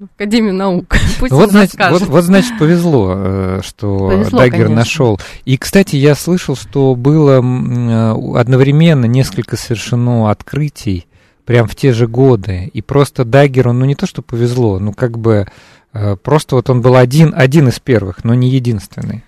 э, 0.00 0.04
Академию 0.16 0.54
наук. 0.54 0.96
Пусть 1.18 1.32
вот, 1.32 1.50
значит, 1.50 1.78
вот, 1.90 2.02
вот, 2.02 2.24
значит, 2.24 2.58
повезло, 2.58 3.14
э, 3.16 3.60
что 3.64 4.08
повезло, 4.08 4.38
Даггер 4.38 4.68
нашел. 4.68 5.20
И, 5.44 5.56
кстати, 5.56 5.96
я 5.96 6.14
слышал, 6.14 6.56
что 6.56 6.94
было 6.94 7.40
э, 7.40 8.38
одновременно 8.38 9.06
несколько 9.06 9.56
совершено 9.56 10.30
открытий 10.30 11.06
прям 11.44 11.66
в 11.66 11.76
те 11.76 11.92
же 11.92 12.06
годы. 12.06 12.70
И 12.72 12.82
просто 12.82 13.24
Даггеру, 13.24 13.72
ну 13.72 13.84
не 13.84 13.94
то, 13.94 14.06
что 14.06 14.22
повезло, 14.22 14.78
ну 14.78 14.92
как 14.92 15.18
бы 15.18 15.46
э, 15.92 16.16
просто 16.16 16.56
вот 16.56 16.70
он 16.70 16.80
был 16.80 16.96
один, 16.96 17.32
один 17.36 17.68
из 17.68 17.78
первых, 17.80 18.24
но 18.24 18.34
не 18.34 18.48
единственный. 18.48 19.22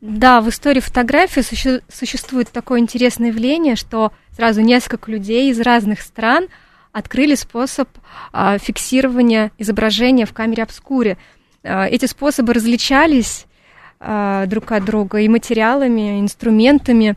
Да, 0.00 0.40
в 0.40 0.48
истории 0.48 0.80
фотографии 0.80 1.40
суще- 1.40 1.82
существует 1.92 2.50
такое 2.50 2.78
интересное 2.78 3.28
явление, 3.28 3.74
что 3.74 4.12
сразу 4.36 4.60
несколько 4.60 5.10
людей 5.10 5.50
из 5.50 5.60
разных 5.60 6.00
стран– 6.00 6.46
открыли 6.94 7.34
способ 7.34 7.88
а, 8.32 8.56
фиксирования 8.56 9.50
изображения 9.58 10.26
в 10.26 10.32
камере 10.32 10.62
обскуре. 10.62 11.18
А, 11.64 11.86
эти 11.86 12.06
способы 12.06 12.54
различались 12.54 13.46
а, 13.98 14.46
друг 14.46 14.70
от 14.70 14.84
друга 14.84 15.18
и 15.18 15.28
материалами, 15.28 16.16
и 16.16 16.20
инструментами. 16.20 17.16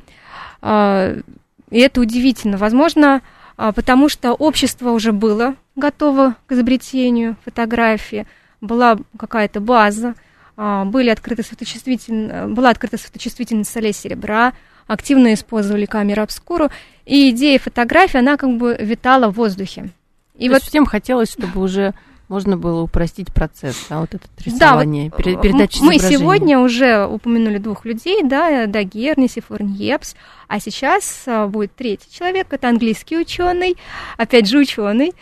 И 0.63 1.79
это 1.79 2.01
удивительно. 2.01 2.57
Возможно, 2.57 3.21
потому 3.55 4.09
что 4.09 4.33
общество 4.33 4.89
уже 4.89 5.11
было 5.11 5.55
готово 5.75 6.35
к 6.47 6.53
изобретению 6.53 7.35
фотографии, 7.45 8.25
была 8.59 8.97
какая-то 9.19 9.59
база, 9.59 10.15
были 10.55 11.09
открыты 11.09 11.43
светочувствительные, 11.43 12.47
была 12.47 12.71
открыта 12.71 12.97
светочувствительность 12.97 13.71
солей 13.71 13.93
серебра, 13.93 14.53
активно 14.87 15.33
использовали 15.33 15.85
камеру 15.85 16.23
обскуру, 16.23 16.71
и 17.07 17.29
идея 17.29 17.57
фотографии, 17.57 18.17
она 18.17 18.35
как 18.37 18.57
бы 18.57 18.75
витала 18.79 19.29
в 19.29 19.35
воздухе. 19.35 19.89
И 20.35 20.47
То 20.47 20.55
вот 20.55 20.63
всем 20.63 20.85
хотелось, 20.85 21.31
чтобы 21.31 21.61
уже 21.61 21.93
можно 22.27 22.57
было 22.57 22.81
упростить 22.81 23.33
процесс, 23.33 23.85
да, 23.89 24.01
вот 24.01 24.13
это 24.13 24.27
рисование, 24.43 25.09
да, 25.09 25.15
вот 25.15 25.41
передача 25.41 25.81
Мы 25.81 25.97
сегодня 25.97 26.59
уже 26.59 27.05
упомянули 27.05 27.57
двух 27.57 27.85
людей, 27.85 28.21
да, 28.23 28.65
Дагер, 28.67 29.17
Нисифор 29.17 29.63
Ньепс, 29.63 30.15
а 30.49 30.59
сейчас 30.59 31.23
а, 31.25 31.47
будет 31.47 31.73
третий 31.73 32.11
человек, 32.11 32.47
это 32.51 32.67
английский 32.67 33.17
ученый, 33.17 33.77
опять 34.17 34.47
же 34.47 34.57
ученый, 34.57 35.13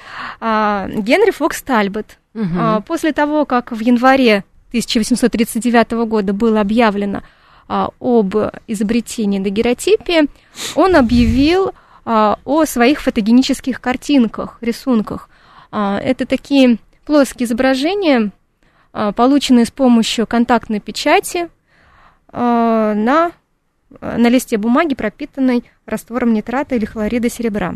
а, 0.42 0.90
Генри 0.90 1.30
Фокс 1.30 1.62
Тальбот. 1.62 2.18
Угу. 2.34 2.84
После 2.88 3.14
того, 3.14 3.46
как 3.46 3.72
в 3.72 3.80
январе 3.80 4.44
1839 4.70 5.92
года 6.08 6.34
было 6.34 6.60
объявлено 6.60 7.22
об 7.68 8.36
изобретении 8.68 9.40
дагеротипии, 9.40 10.30
он 10.76 10.96
объявил 10.96 11.72
а, 12.04 12.38
о 12.46 12.66
своих 12.66 13.02
фотогенических 13.02 13.82
картинках, 13.82 14.58
рисунках. 14.62 15.30
А, 15.72 16.00
это 16.00 16.26
такие 16.26 16.78
плоские 17.06 17.46
изображения, 17.46 18.32
полученные 19.16 19.66
с 19.66 19.72
помощью 19.72 20.26
контактной 20.26 20.80
печати 20.80 21.50
на, 22.32 23.32
на 23.92 24.30
листе 24.30 24.58
бумаги, 24.58 24.96
пропитанной 24.96 25.66
раствором 25.86 26.34
нитрата 26.34 26.76
или 26.76 26.86
хлорида 26.86 27.30
серебра. 27.30 27.76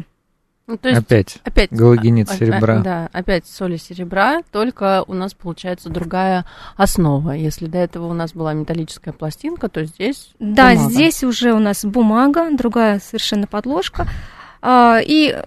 Ну, 0.70 0.78
то 0.78 0.88
есть 0.88 1.02
опять, 1.02 1.38
опять 1.44 1.72
галогенит 1.72 2.30
серебра. 2.30 2.76
А, 2.76 2.80
да, 2.82 3.10
опять 3.12 3.48
соли 3.48 3.78
серебра, 3.78 4.44
только 4.52 5.04
у 5.08 5.16
нас 5.16 5.34
получается 5.34 5.90
другая 5.90 6.46
основа. 6.78 7.32
Если 7.32 7.66
до 7.66 7.80
этого 7.80 8.06
у 8.06 8.14
нас 8.14 8.34
была 8.34 8.54
металлическая 8.54 9.12
пластинка, 9.12 9.68
то 9.68 9.84
здесь 9.84 10.30
Да, 10.38 10.74
бумага. 10.76 10.92
здесь 10.92 11.24
уже 11.24 11.54
у 11.54 11.60
нас 11.60 11.84
бумага, 11.84 12.56
другая 12.56 13.00
совершенно 13.00 13.48
подложка. 13.48 14.08
А, 14.62 15.00
и 15.04 15.42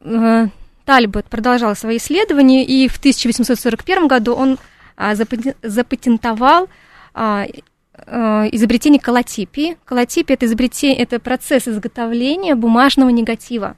э, 0.00 0.46
Тальбот 0.84 1.26
продолжал 1.26 1.76
свои 1.76 1.98
исследования, 1.98 2.64
и 2.64 2.88
в 2.88 2.98
1841 2.98 4.08
году 4.08 4.34
он 4.34 4.58
а, 4.96 5.14
запатентовал 5.14 6.66
а, 7.14 7.46
э, 7.46 8.48
изобретение 8.50 9.00
колотипии. 9.00 9.76
Колотипия– 9.84 10.34
это, 10.36 10.46
изобретение, 10.46 10.98
это 10.98 11.20
процесс 11.20 11.68
изготовления 11.68 12.56
бумажного 12.56 13.10
негатива 13.10 13.76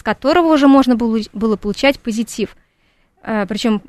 с 0.00 0.02
которого 0.02 0.54
уже 0.54 0.66
можно 0.66 0.96
было, 0.96 1.18
было 1.34 1.56
получать 1.56 2.00
позитив. 2.00 2.56
Э, 3.22 3.44
Причем 3.46 3.82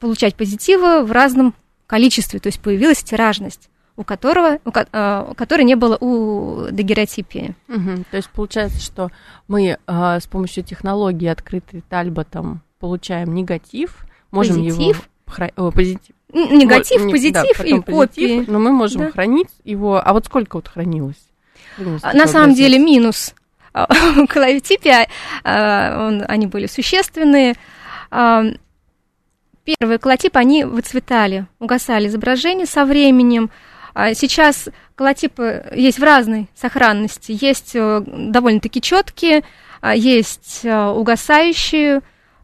получать 0.00 0.34
позитивы 0.34 1.04
в 1.04 1.12
разном 1.12 1.54
количестве, 1.86 2.40
то 2.40 2.46
есть 2.46 2.58
появилась 2.58 3.02
тиражность 3.02 3.68
у 3.94 4.04
которого, 4.04 4.58
у, 4.64 4.70
uh, 4.70 5.34
которой 5.34 5.64
не 5.64 5.74
было 5.74 5.98
у 6.00 6.68
дагеротипии. 6.70 7.54
Угу. 7.68 8.04
То 8.10 8.16
есть 8.16 8.30
получается, 8.30 8.80
что 8.80 9.10
мы 9.48 9.76
uh, 9.86 10.18
с 10.18 10.26
помощью 10.26 10.64
технологии, 10.64 11.28
открытой 11.28 11.82
Тальботом, 11.82 12.62
получаем 12.80 13.34
негатив, 13.34 14.06
можем 14.30 14.64
позитив. 14.64 15.06
его... 15.28 15.50
О, 15.56 15.70
позитив. 15.70 16.16
Негатив, 16.32 17.02
вот, 17.02 17.10
позитив 17.10 17.34
да, 17.34 17.42
и 17.42 17.54
позитив, 17.54 17.84
копии. 17.84 18.44
Но 18.48 18.58
мы 18.58 18.72
можем 18.72 19.02
да. 19.02 19.10
хранить 19.10 19.50
его... 19.62 20.00
А 20.02 20.14
вот 20.14 20.24
сколько 20.24 20.56
вот 20.56 20.68
хранилось? 20.68 21.22
На 21.76 22.26
самом 22.26 22.54
деле 22.54 22.78
минус 22.78 23.34
коллективе 24.28 25.08
он, 25.44 26.24
они 26.28 26.46
были 26.46 26.66
существенные. 26.66 27.54
Первые 28.10 29.98
колотипы, 29.98 30.38
они 30.38 30.64
выцветали, 30.64 31.46
угасали 31.60 32.08
изображения 32.08 32.66
со 32.66 32.84
временем. 32.84 33.50
Сейчас 33.94 34.68
колотипы 34.94 35.64
есть 35.74 35.98
в 35.98 36.02
разной 36.02 36.48
сохранности. 36.54 37.36
Есть 37.38 37.72
э, 37.74 38.02
довольно-таки 38.06 38.80
четкие, 38.80 39.44
есть 39.94 40.60
э, 40.62 40.86
угасающие, 40.88 42.02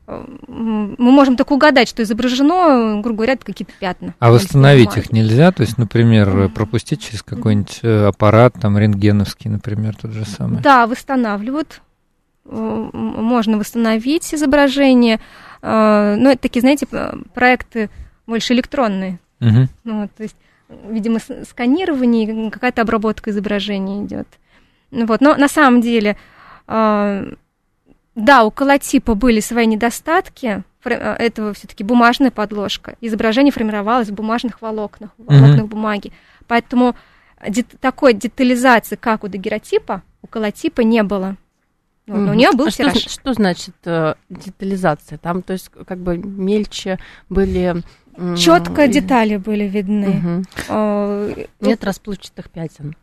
мы 0.09 1.11
можем 1.12 1.37
только 1.37 1.53
угадать, 1.53 1.87
что 1.87 2.03
изображено, 2.03 3.01
грубо 3.03 3.18
говоря, 3.18 3.37
какие-то 3.37 3.75
пятна. 3.79 4.14
А 4.18 4.31
восстановить 4.31 4.97
их 4.97 5.12
нельзя? 5.12 5.53
То 5.53 5.62
есть, 5.62 5.77
например, 5.77 6.49
пропустить 6.49 7.03
через 7.03 7.23
какой-нибудь 7.23 7.81
э, 7.83 8.07
аппарат, 8.07 8.55
там, 8.59 8.79
рентгеновский, 8.79 9.51
например, 9.51 9.94
тот 10.01 10.12
же 10.12 10.25
самый? 10.25 10.62
Да, 10.62 10.87
восстанавливают. 10.87 11.83
Э, 12.47 12.90
можно 12.92 13.59
восстановить 13.59 14.33
изображение. 14.33 15.21
Э, 15.61 16.16
но 16.18 16.31
это 16.31 16.40
такие, 16.40 16.62
знаете, 16.62 16.87
проекты 17.35 17.90
больше 18.27 18.55
электронные. 18.55 19.18
Угу. 19.40 19.68
Ну, 19.85 20.09
то 20.16 20.23
есть, 20.23 20.37
видимо, 20.88 21.18
сканирование, 21.49 22.51
какая-то 22.51 22.81
обработка 22.81 23.31
изображения 23.31 24.05
идет. 24.05 24.27
Вот. 24.90 25.21
Но 25.21 25.37
на 25.37 25.49
самом 25.49 25.83
деле 25.83 26.16
да, 28.18 28.44
у 28.44 28.50
колотипа 28.50 29.14
были 29.14 29.38
свои 29.38 29.66
недостатки. 29.66 30.64
Э, 30.85 30.90
это 30.90 31.54
все-таки 31.54 31.85
бумажная 31.85 32.33
подложка. 32.33 32.96
Изображение 33.00 33.52
формировалось 33.52 34.09
в 34.09 34.14
бумажных 34.14 34.61
волокнах, 34.61 35.11
волокнах 35.18 35.61
mm-hmm. 35.61 35.68
бумаги. 35.68 36.12
Поэтому 36.48 36.96
дет- 37.46 37.78
такой 37.81 38.14
детализации, 38.14 38.96
как 38.96 39.22
у 39.22 39.28
дагеротипа, 39.28 40.02
у 40.22 40.26
колотипа 40.26 40.81
не 40.81 41.04
было. 41.04 41.37
Вот, 42.09 42.16
mm-hmm. 42.16 42.31
у 42.31 42.35
нее 42.35 42.50
был 42.52 42.66
а 42.66 42.70
что, 42.70 43.09
что 43.09 43.33
значит 43.35 43.74
э, 43.85 44.14
детализация? 44.28 45.18
Там, 45.18 45.42
то 45.42 45.52
есть, 45.52 45.70
как 45.87 45.98
бы 45.98 46.18
мельче 46.18 46.98
были 47.28 47.83
Четко 48.37 48.88
детали 48.88 49.37
были 49.37 49.68
видны. 49.68 50.42
Угу. 50.68 51.46
Нет 51.61 51.85
расплывчатых 51.85 52.50
пятен. 52.50 52.96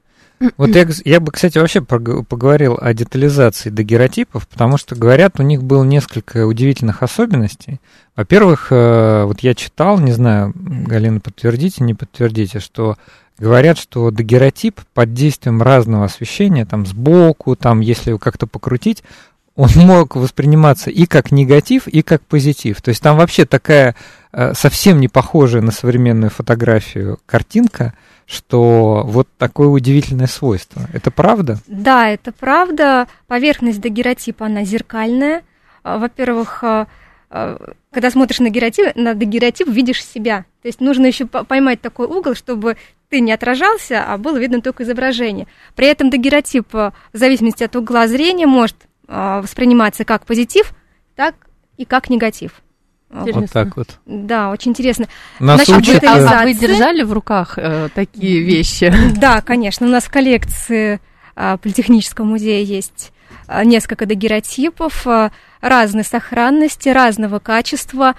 Вот 0.57 0.69
я, 0.69 0.85
я 1.05 1.19
бы, 1.19 1.31
кстати, 1.31 1.57
вообще 1.57 1.81
поговорил 1.81 2.77
о 2.79 2.93
детализации 2.93 3.69
дагеротипов, 3.69 4.47
потому 4.47 4.77
что, 4.77 4.95
говорят, 4.95 5.39
у 5.39 5.43
них 5.43 5.63
было 5.63 5.83
несколько 5.83 6.45
удивительных 6.45 7.03
особенностей. 7.03 7.79
Во-первых, 8.15 8.67
э, 8.71 9.23
вот 9.25 9.39
я 9.41 9.53
читал, 9.53 9.99
не 9.99 10.11
знаю, 10.11 10.53
Галина, 10.55 11.19
подтвердите, 11.19 11.83
не 11.83 11.93
подтвердите, 11.93 12.59
что 12.59 12.97
говорят, 13.37 13.77
что 13.77 14.11
дагеротип 14.11 14.81
под 14.93 15.13
действием 15.13 15.61
разного 15.61 16.05
освещения, 16.05 16.65
там 16.65 16.85
сбоку, 16.85 17.55
там, 17.55 17.79
если 17.79 18.09
его 18.09 18.19
как-то 18.19 18.47
покрутить, 18.47 19.03
он 19.55 19.69
мог 19.75 20.15
восприниматься 20.15 20.89
и 20.89 21.05
как 21.05 21.31
негатив, 21.31 21.87
и 21.87 22.01
как 22.01 22.21
позитив. 22.21 22.81
То 22.81 22.89
есть 22.89 23.01
там 23.01 23.17
вообще 23.17 23.45
такая 23.45 23.95
э, 24.33 24.53
совсем 24.53 24.99
не 24.99 25.07
похожая 25.07 25.61
на 25.61 25.71
современную 25.71 26.29
фотографию 26.29 27.19
картинка– 27.25 27.93
что 28.25 29.03
вот 29.05 29.27
такое 29.37 29.67
удивительное 29.67 30.27
свойство. 30.27 30.81
Это 30.93 31.11
правда? 31.11 31.59
Да, 31.67 32.09
это 32.09 32.31
правда. 32.31 33.07
Поверхность 33.27 33.79
дагеротипа, 33.79 34.47
она 34.47 34.63
зеркальная. 34.63 35.43
А, 35.83 35.99
во-первых, 35.99 36.63
а, 36.63 36.87
а, 37.29 37.73
когда 37.91 38.09
смотришь 38.09 38.39
на 38.39 38.49
геротип, 38.49 38.95
на 38.95 39.13
дагеротип, 39.13 39.67
видишь 39.67 40.03
себя. 40.03 40.45
То 40.61 40.67
есть 40.67 40.81
нужно 40.81 41.05
еще 41.05 41.27
поймать 41.27 41.81
такой 41.81 42.07
угол, 42.07 42.33
чтобы 42.33 42.77
ты 43.09 43.19
не 43.19 43.31
отражался, 43.31 44.03
а 44.03 44.17
было 44.17 44.37
видно 44.37 44.61
только 44.61 44.83
изображение. 44.83 45.45
При 45.75 45.85
этом 45.87 46.09
дагеротип, 46.09 46.73
в 46.73 46.93
зависимости 47.13 47.63
от 47.63 47.75
угла 47.75 48.07
зрения, 48.07 48.47
может 48.47 48.75
восприниматься 49.07 50.03
как 50.03 50.25
позитив, 50.25 50.73
так 51.15 51.35
и 51.77 51.85
как 51.85 52.09
негатив. 52.09 52.63
Интересно. 53.11 53.41
Вот 53.41 53.49
так 53.51 53.77
вот. 53.77 53.99
Да, 54.05 54.49
очень 54.49 54.71
интересно. 54.71 55.07
Нас 55.39 55.65
Значит, 55.65 55.89
учат, 55.89 56.03
а, 56.03 56.41
а 56.41 56.43
вы 56.43 56.53
держали 56.53 57.03
в 57.03 57.13
руках 57.13 57.57
э, 57.57 57.89
такие 57.93 58.41
вещи? 58.41 58.91
Да, 59.15 59.41
конечно. 59.41 59.87
У 59.87 59.89
нас 59.89 60.05
в 60.05 60.11
коллекции 60.11 60.99
э, 61.35 61.57
Политехнического 61.57 62.25
музея 62.25 62.63
есть 62.63 63.13
э, 63.47 63.63
несколько 63.63 64.05
дагеротипов 64.05 65.05
э, 65.07 65.29
разной 65.61 66.03
сохранности, 66.03 66.89
разного 66.89 67.39
качества. 67.39 68.15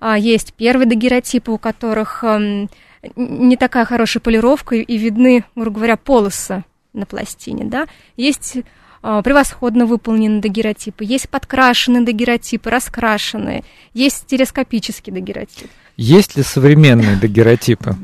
Э, 0.00 0.14
есть 0.18 0.54
первые 0.54 0.86
дагеротипы, 0.86 1.50
у 1.50 1.58
которых 1.58 2.22
э, 2.22 2.68
не 3.16 3.56
такая 3.56 3.84
хорошая 3.84 4.20
полировка 4.20 4.76
и 4.76 4.96
видны, 4.96 5.44
грубо 5.56 5.78
говоря, 5.78 5.96
полосы 5.96 6.64
на 6.92 7.06
пластине. 7.06 7.64
Да? 7.64 7.86
Есть 8.16 8.56
а, 8.56 8.62
превосходно 9.00 9.86
выполнены 9.86 10.40
дагеротипы, 10.40 11.04
есть 11.04 11.28
подкрашенные 11.28 12.02
дагеротипы, 12.02 12.70
раскрашенные, 12.70 13.64
есть 13.94 14.18
стереоскопический 14.18 15.12
дагеротип. 15.12 15.70
Есть 15.96 16.36
ли 16.36 16.42
современные 16.42 17.16
дагеротипы? 17.16 17.96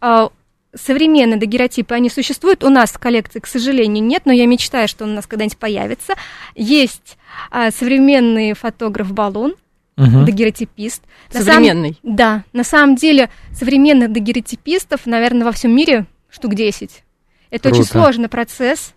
А, 0.00 0.30
современные 0.74 1.38
дагеротипы, 1.38 1.94
они 1.94 2.08
существуют. 2.08 2.64
У 2.64 2.68
нас 2.68 2.90
в 2.90 2.98
коллекции, 2.98 3.40
к 3.40 3.46
сожалению, 3.46 4.04
нет, 4.04 4.22
но 4.24 4.32
я 4.32 4.46
мечтаю, 4.46 4.88
что 4.88 5.04
он 5.04 5.12
у 5.12 5.14
нас 5.14 5.26
когда-нибудь 5.26 5.58
появится. 5.58 6.14
Есть 6.54 7.18
а, 7.50 7.70
современный 7.70 8.54
фотограф-баллон, 8.54 9.54
угу. 9.96 10.24
дагеротипист. 10.24 11.02
Современный? 11.30 11.98
На 12.02 12.16
самом, 12.16 12.16
да. 12.16 12.44
На 12.52 12.64
самом 12.64 12.96
деле, 12.96 13.30
современных 13.52 14.12
дагеротипистов, 14.12 15.06
наверное, 15.06 15.44
во 15.44 15.52
всем 15.52 15.74
мире 15.74 16.06
штук 16.30 16.54
10. 16.54 17.04
Это 17.50 17.68
Круто. 17.68 17.80
очень 17.80 17.90
сложный 17.90 18.28
процесс. 18.28 18.94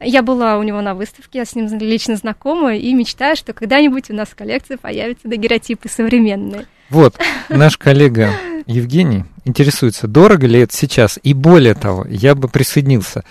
Я 0.00 0.22
была 0.22 0.58
у 0.58 0.62
него 0.62 0.80
на 0.80 0.94
выставке, 0.94 1.38
я 1.38 1.44
с 1.44 1.54
ним 1.54 1.68
лично 1.78 2.16
знакома 2.16 2.76
и 2.76 2.92
мечтаю, 2.92 3.36
что 3.36 3.52
когда-нибудь 3.52 4.10
у 4.10 4.14
нас 4.14 4.28
в 4.28 4.34
коллекции 4.34 4.76
появятся 4.76 5.28
дагеротипы 5.28 5.88
современные. 5.88 6.66
Вот, 6.90 7.16
наш 7.48 7.78
коллега 7.78 8.30
Евгений 8.66 9.24
интересуется, 9.44 10.08
дорого 10.08 10.46
ли 10.46 10.60
это 10.60 10.74
сейчас. 10.74 11.18
И 11.22 11.34
более 11.34 11.74
того, 11.74 12.06
я 12.08 12.34
бы 12.34 12.48
присоединился 12.48 13.24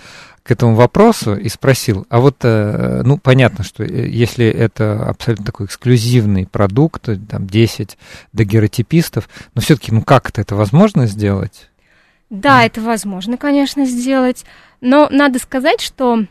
к 0.44 0.52
этому 0.52 0.76
вопросу 0.76 1.36
и 1.36 1.48
спросил, 1.48 2.06
а 2.10 2.20
вот, 2.20 2.38
э, 2.44 3.02
ну, 3.06 3.18
понятно, 3.18 3.64
что 3.64 3.84
э, 3.84 4.10
если 4.10 4.46
это 4.46 5.08
абсолютно 5.08 5.46
такой 5.46 5.68
эксклюзивный 5.68 6.46
продукт, 6.46 7.08
там 7.30 7.48
10 7.48 7.98
дагеротипистов, 8.34 9.30
но 9.56 9.62
все-таки, 9.62 9.94
ну, 9.94 10.02
как 10.02 10.30
это, 10.30 10.42
это 10.42 10.56
возможно 10.56 11.08
сделать? 11.08 11.70
Да, 12.30 12.66
это 12.66 12.82
возможно, 12.82 13.38
конечно, 13.38 13.86
сделать, 13.86 14.44
но 14.82 15.08
надо 15.10 15.40
сказать, 15.40 15.80
что 15.80 16.26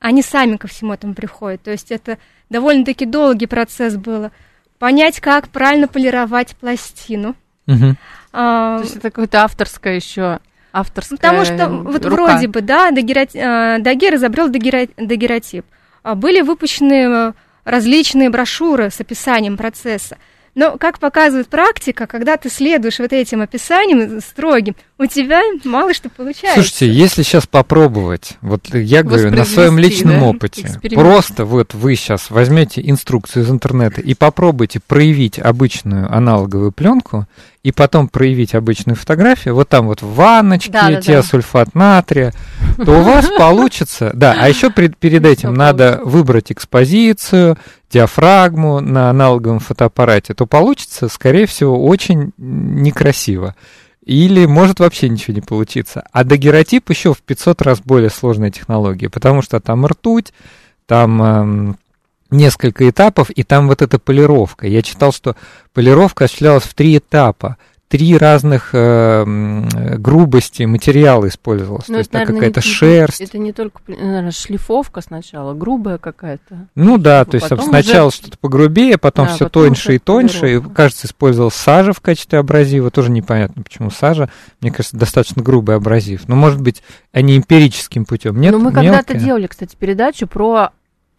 они 0.00 0.22
сами 0.22 0.56
ко 0.56 0.66
всему 0.66 0.94
этому 0.94 1.14
приходят. 1.14 1.62
То 1.62 1.70
есть 1.70 1.92
это 1.92 2.18
довольно-таки 2.48 3.06
долгий 3.06 3.46
процесс 3.46 3.96
было. 3.96 4.32
Понять, 4.78 5.20
как 5.20 5.48
правильно 5.48 5.86
полировать 5.86 6.56
пластину. 6.56 7.36
Угу. 7.66 7.94
А, 8.32 8.78
То 8.78 8.82
есть 8.82 8.96
это 8.96 9.10
какое-то 9.10 9.44
авторское 9.44 9.94
еще 9.94 10.40
авторская 10.72 11.18
Потому 11.18 11.44
что 11.44 11.68
вот 11.68 12.04
рука. 12.04 12.24
вроде 12.24 12.48
бы, 12.48 12.60
да, 12.60 12.88
а, 12.88 13.78
Дагер 13.78 14.14
изобрел 14.14 14.48
дагеротип. 14.48 15.64
А 16.02 16.14
были 16.14 16.40
выпущены 16.40 16.94
э, 16.94 17.32
различные 17.64 18.30
брошюры 18.30 18.90
с 18.90 19.00
описанием 19.00 19.58
процесса. 19.58 20.16
Но, 20.54 20.78
как 20.78 20.98
показывает 20.98 21.48
практика, 21.48 22.06
когда 22.06 22.38
ты 22.38 22.48
следуешь 22.48 22.98
вот 22.98 23.12
этим 23.12 23.42
описаниям 23.42 24.20
строгим, 24.20 24.76
у 25.00 25.06
тебя 25.06 25.40
мало 25.64 25.94
что 25.94 26.10
получается. 26.10 26.60
Слушайте, 26.60 26.92
если 26.92 27.22
сейчас 27.22 27.46
попробовать, 27.46 28.36
вот 28.42 28.72
я 28.74 29.02
говорю 29.02 29.30
на 29.30 29.46
своем 29.46 29.78
личном 29.78 30.20
да? 30.20 30.26
опыте, 30.26 30.78
просто 30.94 31.46
вот 31.46 31.72
вы 31.72 31.96
сейчас 31.96 32.30
возьмете 32.30 32.82
инструкцию 32.84 33.44
из 33.44 33.50
интернета 33.50 34.02
и 34.02 34.12
попробуйте 34.12 34.78
проявить 34.86 35.38
обычную 35.38 36.14
аналоговую 36.14 36.72
пленку, 36.72 37.26
и 37.62 37.72
потом 37.72 38.08
проявить 38.08 38.54
обычную 38.54 38.96
фотографию, 38.96 39.54
вот 39.54 39.68
там 39.68 39.86
вот 39.86 40.00
в 40.02 40.14
ванночке, 40.14 40.70
да, 40.70 40.88
да, 40.88 41.00
теосульфат 41.00 41.74
натрия, 41.74 42.32
то 42.82 43.00
у 43.00 43.02
вас 43.02 43.26
получится... 43.38 44.10
Да, 44.14 44.34
а 44.38 44.48
еще 44.48 44.70
перед 44.70 45.26
этим 45.26 45.54
надо 45.54 46.00
выбрать 46.02 46.52
экспозицию, 46.52 47.58
диафрагму 47.90 48.80
на 48.80 49.10
аналоговом 49.10 49.60
фотоаппарате, 49.60 50.32
то 50.32 50.46
получится, 50.46 51.08
скорее 51.08 51.46
всего, 51.46 51.86
очень 51.86 52.32
некрасиво. 52.38 53.54
Или 54.10 54.44
может 54.44 54.80
вообще 54.80 55.08
ничего 55.08 55.34
не 55.34 55.40
получиться. 55.40 56.02
А 56.10 56.24
дагеротип 56.24 56.90
еще 56.90 57.14
в 57.14 57.22
500 57.22 57.62
раз 57.62 57.80
более 57.80 58.10
сложная 58.10 58.50
технология, 58.50 59.08
потому 59.08 59.40
что 59.40 59.60
там 59.60 59.86
ртуть, 59.86 60.32
там 60.86 61.22
эм, 61.22 61.76
несколько 62.32 62.90
этапов, 62.90 63.30
и 63.30 63.44
там 63.44 63.68
вот 63.68 63.82
эта 63.82 64.00
полировка. 64.00 64.66
Я 64.66 64.82
читал, 64.82 65.12
что 65.12 65.36
полировка 65.72 66.24
осуществлялась 66.24 66.64
в 66.64 66.74
три 66.74 66.98
этапа. 66.98 67.56
Три 67.90 68.16
разных 68.16 68.70
э, 68.72 69.24
грубости 69.98 70.62
материала 70.62 71.26
использовалось. 71.26 71.88
Ну, 71.88 71.94
То 71.94 71.98
есть 71.98 72.10
какая-то 72.12 72.60
шерсть. 72.60 73.20
Это 73.20 73.36
не 73.36 73.52
только 73.52 73.80
наверное, 73.88 74.30
шлифовка 74.30 75.00
сначала, 75.00 75.54
грубая 75.54 75.98
какая-то. 75.98 76.68
Ну 76.76 76.98
да, 76.98 77.24
то 77.24 77.34
есть 77.34 77.48
сначала 77.48 78.08
уже... 78.08 78.16
что-то 78.16 78.38
погрубее, 78.38 78.96
потом 78.96 79.26
да, 79.26 79.34
все 79.34 79.44
потом 79.46 79.64
тоньше 79.64 79.96
и 79.96 79.98
тоньше. 79.98 80.54
И, 80.54 80.60
кажется, 80.60 81.08
использовал 81.08 81.50
сажа 81.50 81.92
в 81.92 82.00
качестве 82.00 82.38
абразива. 82.38 82.92
Тоже 82.92 83.10
непонятно, 83.10 83.64
почему 83.64 83.90
сажа. 83.90 84.30
Мне 84.60 84.70
кажется, 84.70 84.96
достаточно 84.96 85.42
грубый 85.42 85.74
абразив. 85.74 86.28
Но, 86.28 86.36
может 86.36 86.60
быть, 86.60 86.84
они 87.12 87.36
эмпирическим 87.36 88.04
путем. 88.04 88.40
Нет, 88.40 88.52
Но 88.52 88.60
мы 88.60 88.72
когда-то 88.72 89.14
делали, 89.14 89.48
кстати, 89.48 89.74
передачу 89.74 90.28
про 90.28 90.70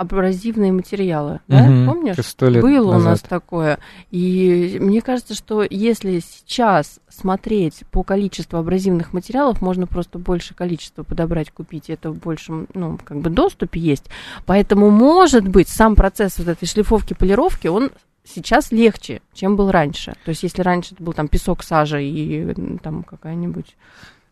абразивные 0.02 0.72
материалы, 0.72 1.42
да? 1.48 1.64
Угу, 1.64 1.86
Помнишь? 1.86 2.16
Было 2.62 2.94
назад. 2.94 3.02
у 3.02 3.10
нас 3.10 3.22
такое. 3.22 3.80
И 4.10 4.78
мне 4.82 5.02
кажется, 5.02 5.36
что 5.36 5.64
если 5.70 6.20
сейчас 6.20 7.00
смотреть 7.08 7.84
по 7.92 8.02
количеству 8.04 8.58
абразивных 8.58 9.14
материалов, 9.14 9.62
можно 9.62 9.86
просто 9.86 10.18
больше 10.18 10.56
количества 10.56 11.04
подобрать, 11.04 11.52
купить, 11.52 11.92
это 11.92 12.10
в 12.10 12.18
большем, 12.18 12.68
ну, 12.74 12.98
как 13.04 13.20
бы 13.20 13.30
доступе 13.30 13.80
есть. 13.80 14.06
Поэтому, 14.48 14.90
может 14.90 15.48
быть, 15.48 15.70
сам 15.70 15.96
процесс 15.96 16.40
вот 16.40 16.48
этой 16.48 16.68
шлифовки, 16.68 17.14
полировки, 17.14 17.68
он 17.68 17.92
сейчас 18.24 18.72
легче, 18.72 19.22
чем 19.34 19.56
был 19.56 19.70
раньше. 19.70 20.16
То 20.26 20.30
есть, 20.30 20.42
если 20.42 20.64
раньше 20.64 20.96
это 20.96 21.04
был 21.04 21.14
там 21.14 21.28
песок, 21.28 21.64
сажа 21.64 22.00
и 22.00 22.54
там 22.82 23.04
какая-нибудь 23.04 23.76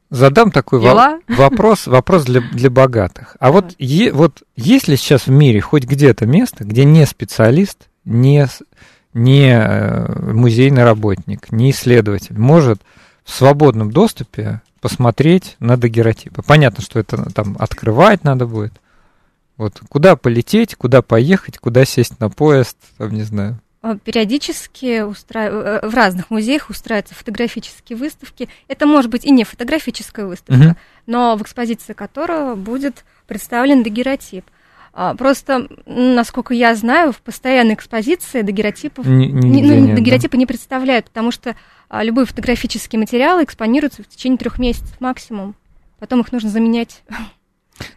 Задам 0.10 0.52
такой 0.52 0.80
во- 0.80 0.94
вопрос, 1.28 1.86
вопрос 1.86 2.26
для, 2.26 2.42
для 2.42 2.70
богатых. 2.70 3.38
А 3.40 3.52
вот, 3.52 3.76
е, 3.78 4.12
вот 4.12 4.44
есть 4.56 4.88
ли 4.88 4.98
сейчас 4.98 5.28
в 5.28 5.32
мире 5.32 5.62
хоть 5.62 5.84
где-то 5.86 6.26
место, 6.26 6.64
где 6.64 6.84
не 6.84 7.06
специалист, 7.06 7.88
не, 8.06 8.48
не 9.14 9.52
э, 9.52 10.32
музейный 10.34 10.84
работник, 10.84 11.52
не 11.52 11.70
исследователь 11.70 12.40
может 12.40 12.82
в 13.24 13.32
свободном 13.32 13.92
доступе 13.92 14.62
посмотреть 14.82 15.58
на 15.60 15.78
дагеротипы? 15.78 16.42
Понятно, 16.42 16.84
что 16.84 17.00
это 17.00 17.32
там 17.32 17.56
открывать 17.60 18.24
надо 18.24 18.48
будет. 18.48 18.74
Вот 19.58 19.80
куда 19.90 20.16
полететь, 20.16 20.76
куда 20.76 21.04
поехать, 21.04 21.60
куда 21.60 21.86
сесть 21.86 22.20
на 22.20 22.30
поезд, 22.30 22.78
там, 22.98 23.12
не 23.12 23.24
знаю. 23.24 23.60
Э, 23.82 23.98
периодически 24.04 25.02
устра... 25.02 25.46
Э, 25.46 25.88
в 25.88 25.94
разных 25.94 26.30
музеях 26.30 26.70
устраиваются 26.70 27.16
фотографические 27.16 27.98
выставки. 27.98 28.50
Это 28.68 28.86
может 28.86 29.10
быть 29.10 29.24
и 29.26 29.32
не 29.32 29.44
фотографическая 29.44 30.26
выставка, 30.26 30.70
угу. 30.70 30.76
но 31.06 31.36
в 31.38 31.42
экспозиции 31.42 31.94
которого 31.94 32.56
будет 32.56 33.06
представлен 33.28 33.84
дагеротип. 33.84 34.46
А, 34.92 35.16
просто, 35.16 35.68
насколько 35.86 36.54
я 36.54 36.76
знаю, 36.76 37.14
в 37.14 37.22
постоянной 37.22 37.76
экспозиции 37.76 38.42
дагеротипов, 38.42 39.06
не, 39.06 39.28
не, 39.28 39.62
ну, 39.62 39.74
нет, 39.88 39.96
дагеротипы 39.96 40.34
да. 40.34 40.40
не 40.40 40.46
представляют, 40.46 41.06
потому 41.06 41.32
что 41.32 41.56
а, 41.88 42.04
любые 42.04 42.26
фотографические 42.26 43.00
материалы 43.00 43.44
экспонируются 43.44 44.04
в 44.04 44.08
течение 44.08 44.38
трех 44.38 44.60
месяцев 44.60 45.00
максимум. 45.00 45.56
Потом 46.00 46.22
их 46.22 46.32
нужно 46.32 46.50
заменять 46.50 47.04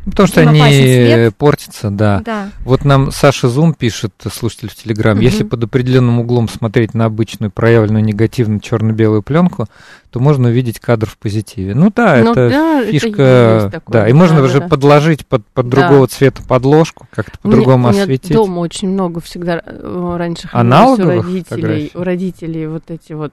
Потому 0.05 0.27
что 0.27 0.41
они 0.41 1.31
портятся, 1.39 1.91
да. 1.91 2.23
да. 2.25 2.51
Вот 2.65 2.85
нам 2.85 3.11
Саша 3.13 3.49
Зум 3.49 3.75
пишет, 3.75 4.13
слушатель 4.33 4.69
в 4.69 4.75
Телеграм, 4.75 5.17
угу. 5.17 5.23
если 5.23 5.45
под 5.45 5.65
определенным 5.65 6.19
углом 6.19 6.49
смотреть 6.49 6.95
на 6.95 7.05
обычную 7.05 7.51
проявленную 7.51 8.05
негативную 8.05 8.61
черно-белую 8.61 9.23
пленку, 9.23 9.69
то 10.13 10.21
можно 10.21 10.51
увидеть 10.51 10.79
кадр 10.79 11.09
в 11.09 11.17
позитиве. 11.17 11.75
Ну 11.75 11.91
да, 11.95 12.21
ну, 12.23 12.33
это 12.33 12.51
да, 12.51 12.85
фишка, 12.85 13.23
это 13.23 13.71
такое, 13.73 13.93
да, 13.93 14.09
и 14.09 14.13
можно 14.13 14.37
да, 14.37 14.43
уже 14.43 14.61
да. 14.61 14.69
подложить 14.69 15.27
под, 15.27 15.47
под 15.47 15.71
да. 15.71 15.81
другого 15.81 16.07
цвета 16.07 16.43
подложку, 16.47 17.07
как-то 17.11 17.39
по-другому 17.39 17.89
осветить. 17.89 18.31
У 18.31 18.35
меня 18.35 18.45
дома 18.45 18.59
очень 18.59 18.91
много 18.91 19.21
всегда 19.23 19.63
э, 19.65 20.15
раньше 20.19 20.51
Аналоговых 20.53 21.25
у 21.25 21.29
родителей, 21.29 21.91
у 21.95 22.03
родителей 22.03 22.67
вот 22.67 22.91
эти 22.91 23.15
вот, 23.15 23.33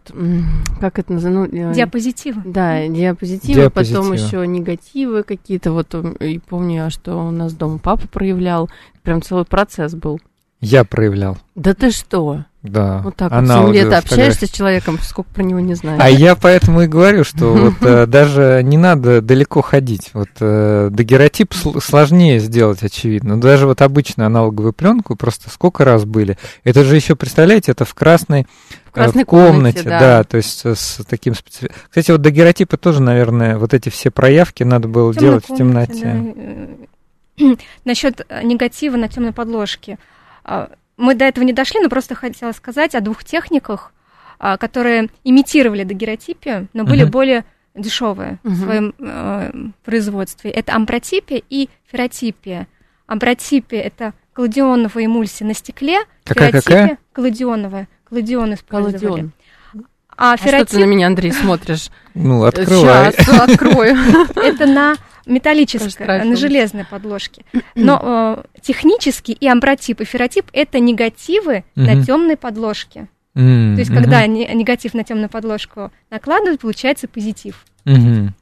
как 0.80 1.00
это 1.00 1.12
называется? 1.12 1.58
Ну, 1.58 1.74
диапозитивы. 1.74 2.42
Да, 2.46 2.88
диапозитивы, 2.88 3.62
диапозитивы. 3.62 4.02
потом 4.02 4.14
еще 4.14 4.48
негативы 4.48 5.24
какие-то, 5.24 5.74
вот 5.74 5.94
и 6.22 6.40
помню, 6.60 6.90
что 6.90 7.16
у 7.16 7.32
нас 7.32 7.54
дома 7.54 7.78
папа 7.80 8.06
проявлял, 8.10 8.70
прям 9.02 9.22
целый 9.22 9.46
процесс 9.46 9.96
был. 9.96 10.20
Я 10.60 10.84
проявлял. 10.84 11.38
Да 11.56 11.74
ты 11.74 11.90
что? 11.90 12.44
Да. 12.62 13.00
Вот 13.04 13.16
так 13.16 13.32
вот 13.32 13.48
7 13.48 13.74
лет 13.74 13.94
общаешься 13.94 14.46
с 14.46 14.50
человеком, 14.50 15.00
сколько 15.02 15.30
про 15.32 15.44
него 15.44 15.62
не 15.62 15.76
знаешь. 15.76 16.02
А 16.04 16.10
я 16.10 16.36
поэтому 16.36 16.82
и 16.82 16.88
говорю, 16.88 17.24
что 17.24 17.54
вот 17.54 17.76
э, 17.82 18.06
даже 18.06 18.62
не 18.64 18.78
надо 18.78 19.22
далеко 19.22 19.62
ходить. 19.62 20.10
Вот 20.14 20.28
э, 20.42 20.90
дагеротип 20.92 21.54
сложнее 21.54 22.40
сделать, 22.40 22.84
очевидно. 22.84 23.40
Даже 23.40 23.66
вот 23.66 23.82
обычную 23.82 24.28
аналоговую 24.28 24.74
пленку 24.74 25.16
просто 25.16 25.50
сколько 25.50 25.86
раз 25.86 26.04
были. 26.04 26.38
Это 26.66 26.84
же 26.84 26.98
еще, 26.98 27.16
представляете, 27.16 27.72
это 27.72 27.86
в 27.86 27.94
красной, 27.94 28.46
в 28.88 28.92
красной 28.92 29.24
э, 29.24 29.26
комнате, 29.26 29.84
комнате 29.84 29.84
да. 29.84 30.00
да, 30.00 30.24
то 30.26 30.36
есть 30.36 30.66
с 30.66 31.00
таким 31.10 31.36
спецификом. 31.36 31.78
Кстати, 31.88 32.12
вот 32.12 32.22
дагеротипы 32.22 32.76
тоже, 32.76 33.02
наверное, 33.02 33.58
вот 33.58 33.74
эти 33.74 33.88
все 33.88 34.12
проявки 34.12 34.64
надо 34.64 34.90
было 34.90 35.14
делать 35.16 35.46
в 35.48 35.56
темноте. 35.56 36.36
Да. 37.38 37.56
Насчет 37.86 38.28
негатива 38.44 38.98
на 38.98 39.08
темной 39.08 39.32
подложке 39.32 39.98
а, 40.44 40.72
мы 41.00 41.16
до 41.16 41.26
этого 41.26 41.44
не 41.44 41.54
дошли, 41.54 41.80
но 41.80 41.90
просто 41.90 42.14
хотела 42.14 42.52
сказать 42.52 42.94
о 42.94 43.00
двух 43.00 43.24
техниках, 43.24 43.94
а, 44.38 44.58
которые 44.58 45.10
имитировали 45.24 45.84
дагеротипию, 45.84 46.68
но 46.74 46.84
были 46.84 47.06
uh-huh. 47.06 47.12
более 47.12 47.46
дешевые 47.74 48.40
uh-huh. 48.44 48.50
в 48.50 48.60
своем 48.60 48.94
э, 49.00 49.52
производстве. 49.86 50.52
Это 50.52 50.76
ампротипия 50.76 51.42
и 51.50 51.70
ферротипия. 51.90 52.68
Ампротипия– 53.08 53.82
это 53.82 54.14
колладионовая 54.34 55.06
эмульсия 55.06 55.48
на 55.48 55.54
стекле. 55.54 56.00
Какая, 56.26 56.52
какая? 56.52 56.98
Колладионовая. 57.14 57.88
Колладион 58.04 58.54
использовали. 58.54 59.00
Колладион. 59.00 59.32
А, 60.18 60.34
а 60.34 60.38
что 60.38 60.66
ты 60.66 60.80
на 60.80 60.84
меня, 60.84 61.08
Андрей, 61.08 61.32
смотришь? 61.32 61.90
Ну, 62.14 62.44
открывай. 62.44 63.14
Сейчас, 63.14 63.50
открою. 63.50 63.98
Это 64.36 64.66
на 64.66 64.96
металлической, 65.26 66.26
на 66.26 66.36
железной 66.36 66.86
подложке. 66.86 67.44
Но 67.76 68.44
э, 68.54 68.60
технически 68.62 69.32
и 69.32 69.48
амбротип, 69.48 70.02
и 70.02 70.06
ферротип 70.06 70.46
это 70.54 70.80
негативы 70.80 71.64
на 71.76 72.04
темной 72.04 72.38
подложке. 72.38 73.08
То 73.34 73.42
есть, 73.42 73.94
когда 73.94 74.26
негатив 74.28 74.94
на 74.94 75.04
темную 75.04 75.30
подложку 75.30 75.92
накладывают, 76.10 76.62
получается 76.62 77.08
позитив. 77.08 77.66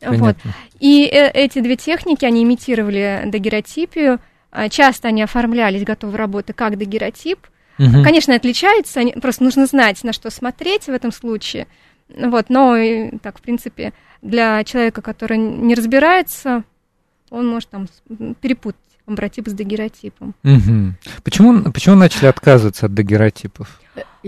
вот. 0.02 0.36
И 0.80 1.06
э, 1.06 1.30
эти 1.32 1.60
две 1.60 1.76
техники, 1.76 2.26
они 2.26 2.44
имитировали 2.44 3.24
дагеротипию. 3.26 4.20
А, 4.52 4.70
часто 4.70 5.10
они 5.10 5.22
оформлялись, 5.22 5.84
готовые 5.84 6.18
работы, 6.18 6.54
как 6.54 6.78
дагеротип. 6.78 7.40
Угу. 7.80 8.04
Конечно, 8.04 8.34
отличаются, 8.36 9.02
просто 9.22 9.44
нужно 9.44 9.68
знать, 9.68 10.04
на 10.04 10.14
что 10.14 10.32
смотреть 10.32 10.86
в 10.86 10.90
этом 10.90 11.12
случае. 11.12 11.68
Вот, 12.10 12.50
но 12.50 12.76
так, 13.22 13.38
в 13.38 13.42
принципе, 13.42 13.94
для 14.22 14.64
человека, 14.64 15.02
который 15.02 15.38
не 15.38 15.76
разбирается, 15.76 16.64
он 17.30 17.48
может 17.48 17.70
там 17.70 17.88
перепутать 18.42 18.82
амбротип 19.08 19.48
с 19.48 19.54
дагеротипом. 19.54 20.36
Угу. 20.44 21.22
Почему, 21.24 21.72
почему 21.72 21.96
начали 21.96 22.28
отказываться 22.28 22.88
от 22.88 22.94
дагеротипов? 22.94 23.80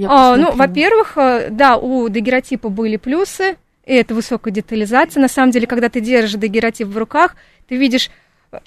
А, 0.05 0.37
ну, 0.37 0.53
во-первых, 0.53 1.17
э, 1.17 1.49
да, 1.51 1.77
у 1.77 2.07
дагеротипа 2.07 2.69
были 2.69 2.95
плюсы, 2.95 3.57
и 3.85 3.93
это 3.93 4.15
высокая 4.15 4.53
детализация. 4.53 5.19
На 5.21 5.27
самом 5.27 5.51
деле, 5.51 5.67
когда 5.67 5.89
ты 5.89 5.99
держишь 5.99 6.39
дагеротип 6.39 6.87
в 6.87 6.97
руках, 6.97 7.35
ты 7.67 7.75
видишь 7.75 8.09
э, 8.51 8.59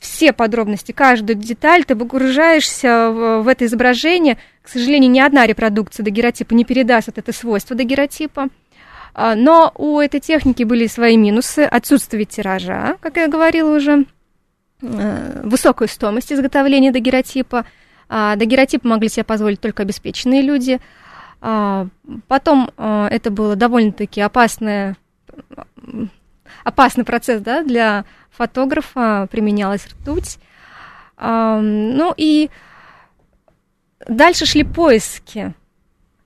все 0.00 0.32
подробности, 0.32 0.92
каждую 0.92 1.36
деталь, 1.36 1.84
ты 1.84 1.94
погружаешься 1.94 3.10
в, 3.10 3.42
в 3.42 3.48
это 3.48 3.64
изображение. 3.66 4.38
К 4.62 4.68
сожалению, 4.68 5.10
ни 5.10 5.20
одна 5.20 5.46
репродукция 5.46 6.02
дагеротипа 6.04 6.54
не 6.54 6.64
передаст 6.64 7.06
вот 7.06 7.18
это 7.18 7.32
свойство 7.32 7.76
дагеротипа. 7.76 8.48
А, 9.14 9.34
но 9.34 9.72
у 9.76 9.98
этой 10.00 10.20
техники 10.20 10.62
были 10.62 10.86
свои 10.86 11.16
минусы. 11.16 11.60
Отсутствие 11.60 12.24
тиража, 12.24 12.96
как 13.00 13.16
я 13.16 13.28
говорила 13.28 13.76
уже, 13.76 14.06
э, 14.80 15.40
высокая 15.44 15.88
стоимость 15.88 16.32
изготовления 16.32 16.92
дагеротипа. 16.92 17.66
А, 18.08 18.36
дагеротип 18.36 18.84
могли 18.84 19.08
себе 19.08 19.24
позволить 19.24 19.60
только 19.60 19.82
обеспеченные 19.82 20.42
люди. 20.42 20.80
А, 21.40 21.86
потом 22.28 22.70
э, 22.76 23.08
это 23.10 23.30
было 23.30 23.56
довольно-таки 23.56 24.20
опасное, 24.20 24.96
опасный 26.64 27.04
процесс 27.04 27.42
да, 27.42 27.62
для 27.62 28.04
фотографа, 28.30 29.28
применялась 29.30 29.86
ртуть. 29.86 30.38
Ну 31.24 32.14
и 32.16 32.50
дальше 34.08 34.44
шли 34.44 34.64
поиски 34.64 35.54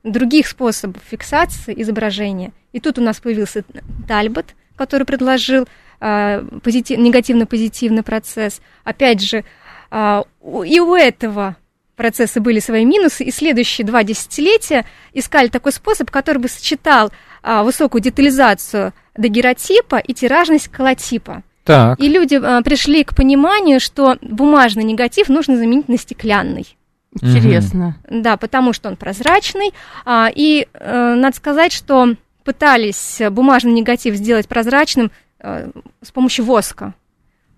других 0.07 0.47
способов 0.47 1.03
фиксации 1.09 1.75
изображения. 1.83 2.53
И 2.73 2.81
тут 2.81 2.99
у 2.99 3.03
нас 3.03 3.19
появился 3.19 3.65
Тальбот, 4.07 4.47
который 4.77 5.05
предложил 5.05 5.67
э, 6.01 6.43
позитив, 6.63 6.99
негативно-позитивный 6.99 8.03
процесс. 8.03 8.61
Опять 8.85 9.21
же, 9.21 9.45
э, 9.91 10.23
и 10.67 10.81
у 10.81 10.95
этого 10.95 11.57
процесса 11.97 12.41
были 12.41 12.61
свои 12.61 12.85
минусы, 12.85 13.25
и 13.25 13.31
следующие 13.31 13.87
два 13.87 14.05
десятилетия 14.05 14.85
искали 15.13 15.49
такой 15.49 15.73
способ, 15.73 16.11
который 16.11 16.39
бы 16.39 16.49
сочетал 16.49 17.11
э, 17.43 17.63
высокую 17.63 18.03
детализацию 18.03 18.93
дагеротипа 19.17 19.97
и 19.97 20.15
тиражность 20.15 20.69
колотипа. 20.69 21.43
Так. 21.65 21.99
И 21.99 22.09
люди 22.09 22.39
пришли 22.63 23.03
к 23.03 23.17
пониманию, 23.17 23.81
что 23.81 24.19
бумажный 24.21 24.85
негатив 24.85 25.29
нужно 25.29 25.57
заменить 25.57 25.89
на 25.89 25.99
стеклянный. 25.99 26.77
Интересно. 27.21 27.97
Да, 28.09 28.37
потому 28.37 28.73
что 28.73 28.89
он 28.89 28.97
прозрачный. 28.97 29.73
А, 30.05 30.31
и 30.35 30.69
э, 30.73 31.15
надо 31.15 31.37
сказать, 31.37 31.73
что 31.73 32.15
пытались 32.45 33.21
бумажный 33.31 33.73
негатив 33.73 34.15
сделать 34.15 34.49
прозрачным 34.49 35.11
э, 35.41 35.71
с 36.03 36.11
помощью 36.11 36.45
воска, 36.45 36.95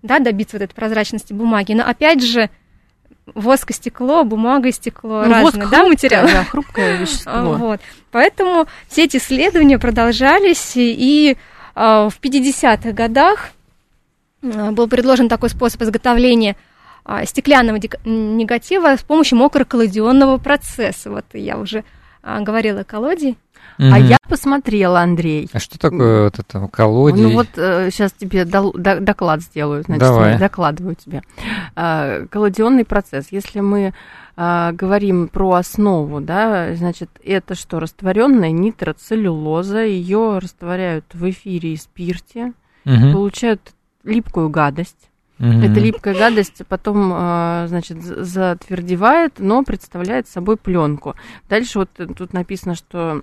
да, 0.01 0.19
добиться 0.19 0.57
вот 0.57 0.63
этой 0.63 0.73
прозрачности 0.73 1.33
бумаги. 1.33 1.73
Но 1.73 1.83
опять 1.83 2.23
же, 2.23 2.49
воск 3.35 3.69
и 3.71 3.73
стекло, 3.73 4.23
бумага 4.23 4.69
и 4.69 4.71
стекло 4.71 5.23
ну, 5.25 5.31
разные, 5.31 5.67
да, 5.67 5.83
материал? 5.83 6.25
Да, 6.25 6.43
хрупкое 6.43 6.97
вещество. 6.97 7.55
Вот. 7.57 7.81
Поэтому 8.11 8.65
все 8.87 9.05
эти 9.05 9.17
исследования 9.17 9.77
продолжались, 9.77 10.73
и 10.75 11.37
в 11.75 12.13
50-х 12.21 12.91
годах 12.91 13.51
был 14.41 14.87
предложен 14.87 15.29
такой 15.29 15.49
способ 15.49 15.81
изготовления 15.81 16.55
стеклянного 17.25 17.79
негатива 18.05 18.95
с 18.95 19.03
помощью 19.03 19.37
мокроколодионного 19.37 20.37
процесса. 20.37 21.09
Вот 21.09 21.25
я 21.33 21.57
уже 21.57 21.83
говорила 22.23 22.81
о 22.81 22.83
колодии. 22.83 23.37
Mm-hmm. 23.79 23.91
А 23.93 23.97
я 23.99 24.17
посмотрела, 24.27 24.99
Андрей. 24.99 25.49
А 25.53 25.59
что 25.59 25.79
такое 25.79 26.25
вот 26.25 26.37
это 26.37 26.67
колодий? 26.67 27.23
Ну 27.23 27.31
вот 27.31 27.47
э, 27.55 27.89
сейчас 27.91 28.11
тебе 28.11 28.43
до, 28.43 28.73
до, 28.73 28.99
доклад 28.99 29.41
сделаю, 29.41 29.83
значит, 29.83 30.01
Давай. 30.01 30.37
докладываю 30.37 30.95
тебе. 30.95 31.23
Э, 31.77 32.25
колодионный 32.29 32.83
процесс. 32.83 33.27
Если 33.31 33.61
мы 33.61 33.93
э, 34.35 34.71
говорим 34.73 35.29
про 35.29 35.53
основу, 35.53 36.19
да, 36.19 36.75
значит, 36.75 37.09
это 37.23 37.55
что, 37.55 37.79
растворенная 37.79 38.51
нитроцеллюлоза, 38.51 39.85
ее 39.85 40.39
растворяют 40.39 41.05
в 41.13 41.29
эфире 41.29 41.71
и 41.73 41.77
спирте, 41.77 42.51
mm-hmm. 42.83 43.13
получают 43.13 43.61
липкую 44.03 44.49
гадость. 44.49 45.08
Угу. 45.39 45.47
Эта 45.47 45.79
липкая 45.79 46.15
гадость 46.17 46.61
потом, 46.67 47.11
а, 47.13 47.65
значит, 47.67 48.01
затвердевает, 48.01 49.35
но 49.39 49.63
представляет 49.63 50.27
собой 50.27 50.57
пленку. 50.57 51.15
Дальше 51.47 51.79
вот 51.79 51.89
тут 52.17 52.33
написано, 52.33 52.75
что 52.75 53.21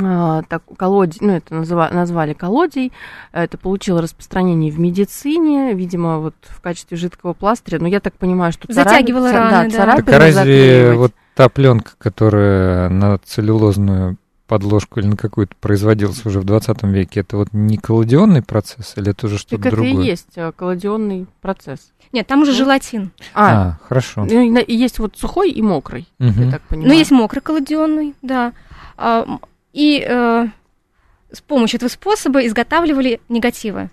а, 0.00 0.42
так, 0.48 0.62
колодий, 0.78 1.18
ну, 1.20 1.32
это 1.34 1.54
назва, 1.54 1.90
назвали 1.90 2.32
колодий, 2.32 2.92
это 3.32 3.58
получило 3.58 4.00
распространение 4.00 4.72
в 4.72 4.78
медицине, 4.78 5.74
видимо, 5.74 6.18
вот 6.18 6.34
в 6.42 6.60
качестве 6.60 6.96
жидкого 6.96 7.34
пластыря, 7.34 7.78
но 7.78 7.88
я 7.88 8.00
так 8.00 8.14
понимаю, 8.14 8.52
что 8.52 8.72
Затягивала 8.72 9.30
царапин, 9.30 9.50
раны, 9.50 9.70
да, 9.70 9.86
да. 9.86 9.96
Так 9.96 10.14
а 10.14 10.18
разве 10.18 10.92
вот 10.94 11.12
та 11.34 11.48
пленка, 11.48 11.92
которая 11.98 12.88
на 12.88 13.18
целлюлозную 13.18 14.16
подложку 14.52 15.00
или 15.00 15.06
на 15.06 15.16
какую-то 15.16 15.54
производилась 15.58 16.26
уже 16.26 16.38
в 16.38 16.44
20 16.44 16.82
веке, 16.82 17.20
это 17.20 17.38
вот 17.38 17.48
не 17.54 17.78
колодионный 17.78 18.42
процесс 18.42 18.92
или 18.96 19.12
это 19.12 19.24
уже 19.24 19.38
что-то 19.38 19.62
так 19.62 19.72
другое? 19.72 19.92
это 19.92 20.02
и 20.02 20.04
есть 20.04 20.28
э, 20.36 20.52
колодионный 20.54 21.26
процесс. 21.40 21.90
Нет, 22.12 22.26
там 22.26 22.42
уже 22.42 22.50
ну? 22.50 22.58
желатин. 22.58 23.12
А, 23.32 23.46
а 23.46 23.78
хорошо. 23.88 24.26
Ну, 24.26 24.58
и 24.60 24.76
есть 24.76 24.98
вот 24.98 25.16
сухой 25.16 25.52
и 25.52 25.62
мокрый, 25.62 26.06
угу. 26.18 26.42
я 26.42 26.50
так 26.50 26.62
понимаю. 26.68 26.90
Ну, 26.90 26.98
есть 26.98 27.10
мокрый 27.10 27.40
колодионный, 27.40 28.14
да. 28.20 28.52
А, 28.98 29.26
и 29.72 30.04
э, 30.06 30.48
с 31.32 31.40
помощью 31.40 31.78
этого 31.78 31.88
способа 31.88 32.46
изготавливали 32.46 33.22
негативы 33.30 33.88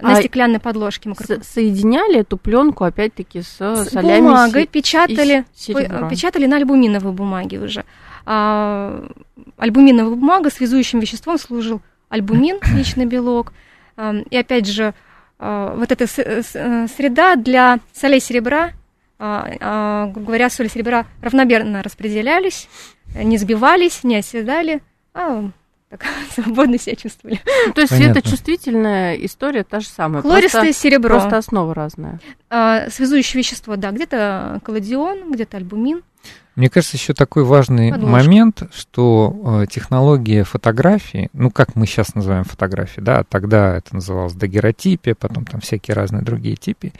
на 0.00 0.12
а 0.12 0.16
стеклянной 0.16 0.58
подложке. 0.58 1.12
С- 1.18 1.46
соединяли 1.46 2.20
эту 2.20 2.38
пленку 2.38 2.84
опять-таки 2.84 3.42
с, 3.42 3.60
с 3.60 3.90
солями 3.90 4.22
бумагой, 4.22 4.66
печатали, 4.66 5.44
печатали 5.54 6.46
на 6.46 6.56
альбуминовой 6.56 7.12
бумаге 7.12 7.58
уже. 7.58 7.84
А, 8.26 9.06
альбуминовая 9.56 10.14
бумага 10.14 10.50
связующим 10.50 11.00
веществом 11.00 11.38
служил 11.38 11.80
альбумин, 12.08 12.58
личный 12.74 13.06
белок. 13.06 13.52
А, 13.96 14.14
и 14.30 14.36
опять 14.36 14.66
же, 14.66 14.94
а, 15.38 15.74
вот 15.74 15.90
эта 15.90 16.06
среда 16.06 17.36
для 17.36 17.80
солей 17.92 18.20
серебра, 18.20 18.72
а, 19.18 19.50
а, 19.60 20.06
грубо 20.06 20.28
говоря, 20.28 20.48
соли 20.48 20.68
серебра 20.68 21.06
равномерно 21.20 21.82
распределялись, 21.82 22.68
не 23.14 23.36
сбивались, 23.36 24.02
не 24.02 24.16
оседали, 24.16 24.82
а 25.12 25.50
так 25.90 26.04
свободно 26.34 26.78
себя 26.78 26.96
чувствовали. 26.96 27.40
Ну, 27.66 27.72
то 27.72 27.80
есть 27.82 27.92
Понятно. 27.92 28.14
светочувствительная 28.14 29.14
история 29.16 29.64
та 29.64 29.80
же 29.80 29.88
самая. 29.88 30.22
Хлористое 30.22 30.62
просто, 30.62 30.80
серебро. 30.80 31.18
Просто 31.18 31.36
основа 31.36 31.74
разная. 31.74 32.20
А, 32.48 32.88
связующее 32.90 33.42
вещество, 33.42 33.76
да, 33.76 33.90
где-то 33.90 34.60
колладион, 34.64 35.32
где-то 35.32 35.56
альбумин. 35.56 36.02
Мне 36.56 36.68
кажется, 36.68 36.96
еще 36.96 37.14
такой 37.14 37.44
важный 37.44 37.90
Подложка. 37.90 38.12
момент, 38.12 38.62
что 38.74 39.62
э, 39.62 39.66
технология 39.70 40.44
фотографии, 40.44 41.30
ну, 41.32 41.50
как 41.50 41.74
мы 41.76 41.86
сейчас 41.86 42.14
называем 42.14 42.44
фотографии, 42.44 43.00
да, 43.00 43.24
тогда 43.24 43.76
это 43.76 43.94
называлось 43.94 44.34
дагеротипия, 44.34 45.14
потом 45.14 45.46
там 45.46 45.60
всякие 45.60 45.94
разные 45.94 46.22
другие 46.22 46.56
типы, 46.56 46.92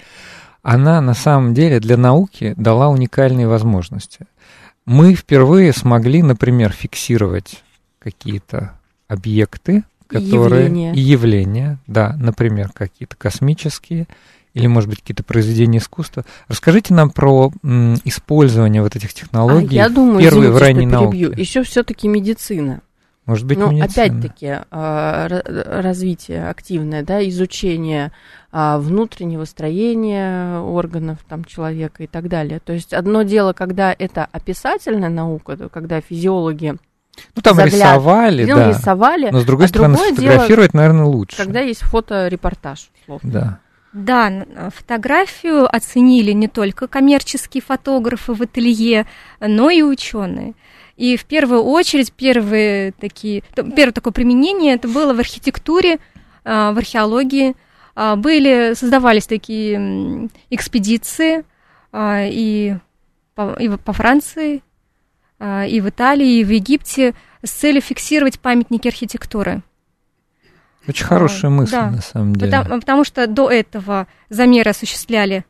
она 0.62 1.00
на 1.00 1.14
самом 1.14 1.54
деле 1.54 1.80
для 1.80 1.96
науки 1.96 2.54
дала 2.56 2.88
уникальные 2.88 3.48
возможности. 3.48 4.26
Мы 4.86 5.14
впервые 5.14 5.72
смогли, 5.72 6.22
например, 6.22 6.72
фиксировать 6.72 7.62
какие-то 7.98 8.78
объекты, 9.08 9.84
которые... 10.06 10.64
Явления. 10.64 10.94
И 10.94 11.00
явления, 11.00 11.78
да, 11.86 12.16
например, 12.18 12.70
какие-то 12.72 13.16
космические, 13.16 14.06
или, 14.54 14.66
может 14.66 14.88
быть, 14.88 15.00
какие-то 15.00 15.22
произведения 15.22 15.78
искусства. 15.78 16.24
Расскажите 16.48 16.92
нам 16.94 17.10
про 17.10 17.52
м, 17.62 17.94
использование 18.04 18.82
вот 18.82 18.96
этих 18.96 19.14
технологий 19.14 19.78
а 19.78 19.84
я 19.84 19.88
думаю, 19.88 20.20
первые 20.20 20.50
в 20.50 20.58
ранней 20.58 20.86
науке. 20.86 21.32
Еще 21.36 21.62
все-таки 21.62 22.08
медицина. 22.08 22.80
Может 23.26 23.46
быть, 23.46 23.58
ну, 23.58 23.70
медицина. 23.70 24.04
опять-таки, 24.06 24.56
а, 24.70 25.28
развитие 25.82 26.48
активное, 26.48 27.04
да, 27.04 27.26
изучение 27.28 28.10
а, 28.50 28.78
внутреннего 28.78 29.44
строения 29.44 30.58
органов 30.58 31.18
там, 31.28 31.44
человека 31.44 32.02
и 32.02 32.06
так 32.08 32.28
далее. 32.28 32.58
То 32.58 32.72
есть 32.72 32.92
одно 32.92 33.22
дело, 33.22 33.52
когда 33.52 33.94
это 33.96 34.26
описательная 34.32 35.10
наука, 35.10 35.68
когда 35.68 36.00
физиологи 36.00 36.74
ну, 37.36 37.42
там 37.42 37.54
загляд... 37.54 37.74
рисовали, 37.74 38.46
да. 38.46 38.68
рисовали. 38.68 39.30
Но, 39.30 39.40
с 39.40 39.44
другой 39.44 39.66
а 39.66 39.68
стороны, 39.68 39.96
сфотографировать, 39.96 40.72
дело, 40.72 40.80
наверное, 40.80 41.06
лучше. 41.06 41.36
Когда 41.36 41.60
есть 41.60 41.82
фоторепортаж. 41.82 42.90
Условно. 43.02 43.30
Да. 43.30 43.60
Да, 43.92 44.46
фотографию 44.74 45.74
оценили 45.74 46.30
не 46.30 46.46
только 46.46 46.86
коммерческие 46.86 47.60
фотографы 47.60 48.34
в 48.34 48.42
ателье, 48.42 49.06
но 49.40 49.68
и 49.70 49.82
ученые. 49.82 50.54
И 50.96 51.16
в 51.16 51.24
первую 51.24 51.62
очередь 51.64 52.12
первые 52.12 52.92
такие, 52.92 53.42
первое 53.54 53.92
такое 53.92 54.12
применение 54.12 54.74
это 54.74 54.86
было 54.86 55.12
в 55.12 55.18
архитектуре, 55.18 55.98
а, 56.44 56.72
в 56.72 56.78
археологии. 56.78 57.56
А, 57.96 58.14
были, 58.14 58.74
создавались 58.74 59.26
такие 59.26 60.28
экспедиции 60.50 61.44
и 61.92 62.76
по, 63.34 63.56
и 63.58 63.68
по 63.68 63.92
Франции, 63.92 64.62
и 65.40 65.80
в 65.80 65.88
Италии, 65.88 66.38
и 66.38 66.44
в 66.44 66.50
Египте 66.50 67.14
с 67.42 67.50
целью 67.50 67.80
фиксировать 67.80 68.38
памятники 68.38 68.86
архитектуры. 68.86 69.62
Очень 70.88 71.04
хорошая 71.04 71.50
мысль, 71.50 71.72
да. 71.72 71.90
на 71.90 72.02
самом 72.02 72.34
деле. 72.34 72.50
Потому, 72.50 72.80
потому 72.80 73.04
что 73.04 73.26
до 73.26 73.50
этого 73.50 74.06
замеры 74.28 74.70
осуществляли 74.70 75.44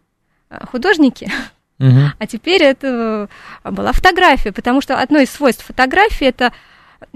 а, 0.48 0.66
художники, 0.66 1.30
угу. 1.78 2.12
а 2.18 2.26
теперь 2.26 2.62
это 2.62 3.28
была 3.64 3.92
фотография, 3.92 4.52
потому 4.52 4.80
что 4.80 4.98
одно 4.98 5.18
из 5.18 5.30
свойств 5.30 5.64
фотографии 5.64 6.26
это 6.26 6.52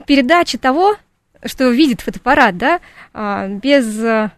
передача 0.07 0.59
того, 0.59 0.97
что 1.45 1.71
видит 1.71 2.01
фотоаппарат, 2.01 2.57
да, 2.57 2.81
а, 3.13 3.49
без 3.49 4.01
а, 4.03 4.31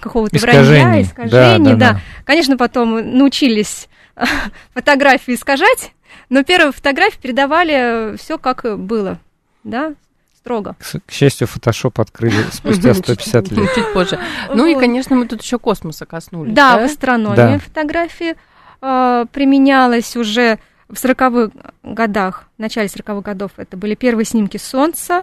какого-то 0.00 0.38
вранья, 0.38 1.02
искажений, 1.02 1.74
да, 1.74 1.76
да, 1.76 1.92
да. 1.94 2.00
Конечно, 2.24 2.56
потом 2.56 3.18
научились 3.18 3.88
фотографии 4.74 5.34
искажать, 5.34 5.92
но 6.28 6.42
первые 6.42 6.72
фотографии 6.72 7.18
передавали 7.20 8.16
все 8.16 8.38
как 8.38 8.78
было, 8.78 9.18
да, 9.64 9.94
строго. 10.42 10.74
К, 10.78 11.00
к 11.06 11.10
счастью, 11.12 11.46
фотошоп 11.46 12.00
открыли 12.00 12.42
спустя 12.52 12.94
150 12.94 13.52
лет. 13.52 13.74
Чуть 13.74 13.92
позже. 13.92 14.18
Ну 14.52 14.66
и, 14.66 14.74
конечно, 14.74 15.14
мы 15.16 15.26
тут 15.26 15.42
еще 15.42 15.58
космоса 15.58 16.04
коснулись. 16.04 16.52
Да, 16.52 16.78
в 16.78 16.84
астрономии 16.84 17.58
фотографии 17.58 18.34
а, 18.80 19.26
применялась 19.26 20.16
уже 20.16 20.58
в 20.88 20.94
40-х 20.94 21.52
годах, 21.82 22.48
в 22.58 22.60
начале 22.60 22.88
40-х 22.88 23.20
годов. 23.20 23.52
Это 23.56 23.76
были 23.76 23.94
первые 23.94 24.26
снимки 24.26 24.56
Солнца, 24.56 25.22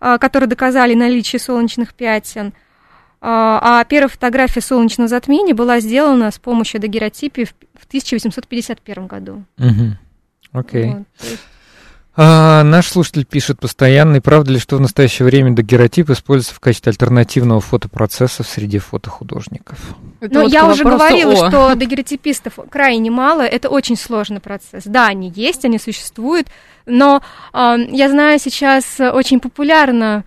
а, 0.00 0.18
которые 0.18 0.48
доказали 0.48 0.94
наличие 0.94 1.40
солнечных 1.40 1.94
пятен. 1.94 2.52
А, 3.20 3.80
а 3.80 3.84
первая 3.84 4.08
фотография 4.08 4.60
солнечного 4.60 5.08
затмения 5.08 5.54
была 5.54 5.80
сделана 5.80 6.30
с 6.30 6.38
помощью 6.38 6.80
дагеротипии 6.80 7.44
в 7.44 7.84
1851 7.86 9.06
году. 9.06 9.44
Окей. 10.52 10.90
Okay. 10.90 11.04
Вот, 11.20 11.38
а, 12.14 12.62
наш 12.62 12.88
слушатель 12.88 13.24
пишет 13.24 13.58
постоянно, 13.58 14.16
и 14.16 14.20
правда 14.20 14.52
ли, 14.52 14.58
что 14.58 14.76
в 14.76 14.80
настоящее 14.80 15.24
время 15.24 15.54
дагеротип 15.54 16.10
используется 16.10 16.54
в 16.54 16.60
качестве 16.60 16.90
альтернативного 16.90 17.62
фотопроцесса 17.62 18.42
среди 18.42 18.78
фотохудожников? 18.78 19.78
Это 20.20 20.34
ну, 20.34 20.42
вот 20.42 20.52
я 20.52 20.66
уже 20.66 20.84
говорила, 20.84 21.32
о... 21.32 21.48
что 21.48 21.74
дагеротипистов 21.74 22.58
крайне 22.70 23.10
мало, 23.10 23.40
это 23.42 23.70
очень 23.70 23.96
сложный 23.96 24.40
процесс. 24.40 24.84
Да, 24.84 25.06
они 25.06 25.32
есть, 25.34 25.64
они 25.64 25.78
существуют, 25.78 26.48
но 26.84 27.22
э, 27.54 27.76
я 27.88 28.10
знаю 28.10 28.38
сейчас 28.38 29.00
очень 29.00 29.40
популярно 29.40 30.24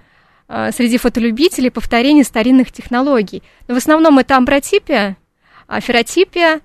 э, 0.47 0.71
среди 0.75 0.97
фотолюбителей 0.97 1.69
повторение 1.69 2.23
старинных 2.23 2.71
технологий. 2.71 3.43
Но 3.67 3.75
в 3.75 3.77
основном 3.77 4.17
это 4.17 4.38
амбротипия, 4.38 5.17
ферротипия, 5.69 6.55
а, 6.55 6.59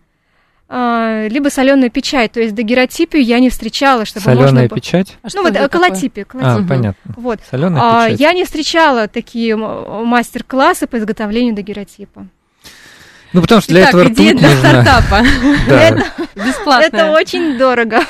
либо 0.70 1.48
соленую 1.48 1.90
печать, 1.90 2.32
то 2.32 2.40
есть 2.40 2.54
дагеротипию 2.54 3.24
я 3.24 3.40
не 3.40 3.50
встречала, 3.50 4.04
чтобы 4.04 4.24
Соленая 4.24 4.52
можно... 4.52 4.68
печать? 4.68 5.16
А 5.22 5.28
ну 5.34 5.42
вот 5.42 5.70
колотипия, 5.70 6.24
колотипия. 6.24 6.64
А, 6.64 6.68
понятно. 6.68 7.14
Вот. 7.16 7.40
Соленая 7.50 7.82
а, 7.82 8.04
печать. 8.06 8.20
Я 8.20 8.32
не 8.32 8.44
встречала 8.44 9.08
такие 9.08 9.56
мастер-классы 9.56 10.86
по 10.86 10.98
изготовлению 10.98 11.54
дагеротипа. 11.54 12.26
Ну, 13.32 13.42
потому 13.42 13.60
что 13.60 13.70
для 13.70 13.82
Итак, 13.82 13.94
этого 13.94 14.04
ртуть 14.04 14.36
для 14.38 14.48
нужна. 14.50 14.82
стартапа. 14.82 15.24
Это, 15.68 16.04
Бесплатно. 16.34 16.96
это 16.96 17.10
очень 17.12 17.58
дорого. 17.58 18.00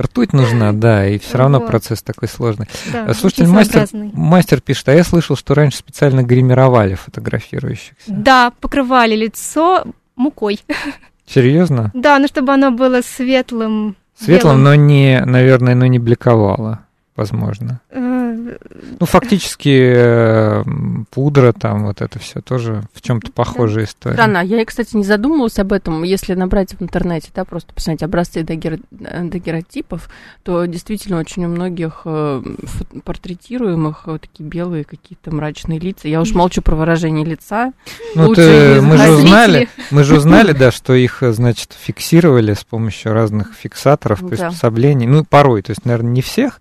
Ртуть 0.00 0.32
нужна, 0.32 0.72
да, 0.72 1.06
и 1.08 1.18
все 1.18 1.38
равно 1.38 1.58
Вот. 1.58 1.66
процесс 1.66 2.00
такой 2.02 2.28
сложный. 2.28 2.66
Да, 2.92 3.12
Слушайте, 3.14 3.42
очень 3.42 3.52
мастер, 3.52 3.88
мастер 3.92 4.60
пишет, 4.60 4.88
а 4.88 4.94
я 4.94 5.02
слышал, 5.02 5.34
что 5.36 5.54
раньше 5.54 5.78
специально 5.78 6.22
гримировали 6.22 6.94
фотографирующихся. 6.94 7.94
Да, 8.06 8.52
покрывали 8.60 9.16
лицо 9.16 9.84
мукой. 10.14 10.60
Серьезно? 11.28 11.90
Да, 11.94 12.18
ну 12.18 12.26
чтобы 12.26 12.52
оно 12.52 12.70
было 12.70 13.00
светлым. 13.02 13.96
Светлым, 14.18 14.54
белым. 14.54 14.64
но 14.64 14.74
не, 14.74 15.22
наверное, 15.24 15.74
но 15.74 15.86
не 15.86 15.98
бликовало, 15.98 16.80
возможно. 17.18 17.80
Э, 17.90 18.56
Ну, 19.00 19.04
фактически 19.06 19.92
э, 19.94 20.64
пудра 21.10 21.52
там, 21.52 21.84
вот 21.84 22.00
это 22.00 22.18
все 22.18 22.40
тоже 22.40 22.82
в 22.94 23.02
чем-то 23.02 23.30
похожая 23.32 23.84
история. 23.84 24.14
Странно. 24.14 24.38
Я, 24.44 24.64
кстати, 24.64 24.96
не 24.96 25.04
задумывалась 25.04 25.58
об 25.58 25.72
этом. 25.72 26.02
Если 26.04 26.32
набрать 26.34 26.72
в 26.74 26.82
интернете, 26.82 27.28
да, 27.34 27.44
просто 27.44 27.74
посмотреть 27.74 28.02
образцы 28.04 28.40
дагер- 28.40 28.80
э, 29.00 29.24
дагеротипов, 29.24 30.08
то 30.44 30.64
действительно 30.64 31.18
очень 31.18 31.44
у 31.44 31.48
многих 31.48 32.06
портретируемых 33.04 34.02
э, 34.06 34.18
такие 34.20 34.48
белые 34.48 34.84
какие-то 34.84 35.34
мрачные 35.34 35.78
лица. 35.78 36.08
Я 36.08 36.20
уж 36.20 36.32
молчу 36.32 36.62
про 36.62 36.74
выражение 36.76 37.24
лица. 37.24 37.72
Ну, 38.14 38.34
ты- 38.34 38.74
не 38.76 38.80
мы 38.80 38.96
же 38.96 39.10
узнали, 39.12 39.68
мы 39.90 40.04
же 40.04 40.16
узнали, 40.16 40.52
да, 40.52 40.70
что 40.70 40.94
их, 40.94 41.18
значит, 41.22 41.74
фиксировали 41.78 42.54
с 42.54 42.64
помощью 42.64 43.12
разных 43.12 43.52
фиксаторов, 43.54 44.20
приспособлений. 44.28 45.06
Ну, 45.06 45.24
порой, 45.24 45.62
то 45.62 45.70
есть, 45.70 45.84
наверное, 45.84 46.12
не 46.12 46.22
всех. 46.22 46.60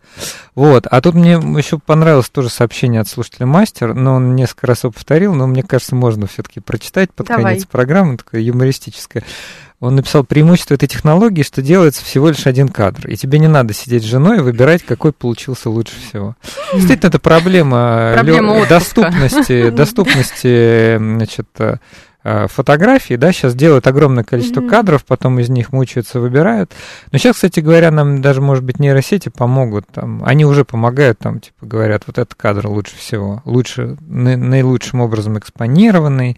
Вот. 0.58 0.88
А 0.90 1.02
тут 1.02 1.14
мне 1.14 1.34
еще 1.34 1.78
понравилось 1.78 2.30
тоже 2.30 2.50
сообщение 2.50 3.00
от 3.02 3.08
слушателя 3.08 3.46
Мастер, 3.46 3.94
но 3.94 4.16
он 4.16 4.34
несколько 4.36 4.66
раз 4.66 4.86
его 4.86 4.92
повторил, 4.92 5.36
но 5.36 5.46
мне 5.46 5.62
кажется, 5.62 5.94
можно 5.94 6.26
все-таки 6.26 6.60
прочитать 6.62 7.14
под 7.14 7.28
Давай. 7.28 7.44
конец 7.44 7.66
программы, 7.66 8.18
такое 8.18 8.42
юмористическое. 8.42 9.24
Он 9.80 9.96
написал 9.96 10.24
преимущество 10.24 10.74
этой 10.74 10.88
технологии, 10.88 11.44
что 11.44 11.62
делается 11.62 12.04
всего 12.04 12.30
лишь 12.30 12.48
один 12.48 12.70
кадр, 12.70 13.08
и 13.08 13.16
тебе 13.16 13.38
не 13.38 13.48
надо 13.48 13.76
сидеть 13.76 14.02
с 14.02 14.08
женой 14.08 14.38
и 14.38 14.42
выбирать, 14.42 14.82
какой 14.82 15.14
получился 15.14 15.70
лучше 15.70 15.94
всего. 16.10 16.36
Действительно, 16.74 17.10
это 17.10 17.20
проблема, 17.20 18.14
Проблема 18.16 18.58
лё- 18.58 18.68
доступности, 18.68 19.70
доступности, 19.70 20.98
значит, 20.98 21.50
э, 22.28 22.48
фотографий, 22.48 23.16
да, 23.18 23.32
сейчас 23.32 23.56
делают 23.56 23.88
огромное 23.88 24.24
количество 24.24 24.62
Мгм. 24.62 24.70
кадров, 24.70 25.06
потом 25.06 25.40
из 25.40 25.50
них 25.50 25.72
мучаются, 25.72 26.20
выбирают. 26.20 26.72
Но 27.12 27.18
сейчас, 27.18 27.36
кстати 27.36 27.60
говоря, 27.62 27.90
нам 27.92 28.22
даже, 28.22 28.42
может 28.42 28.64
быть, 28.64 28.80
нейросети 28.80 29.30
помогут, 29.30 29.86
там, 29.92 30.22
они 30.26 30.46
уже 30.46 30.66
помогают, 30.66 31.20
там, 31.20 31.40
типа, 31.40 31.66
говорят, 31.66 32.04
вот 32.08 32.18
этот 32.18 32.36
кадр 32.36 32.68
лучше 32.68 32.96
всего, 32.98 33.42
лучше, 33.46 33.98
на- 34.02 34.36
наилучшим 34.38 35.02
образом 35.02 35.38
экспонированный. 35.40 36.38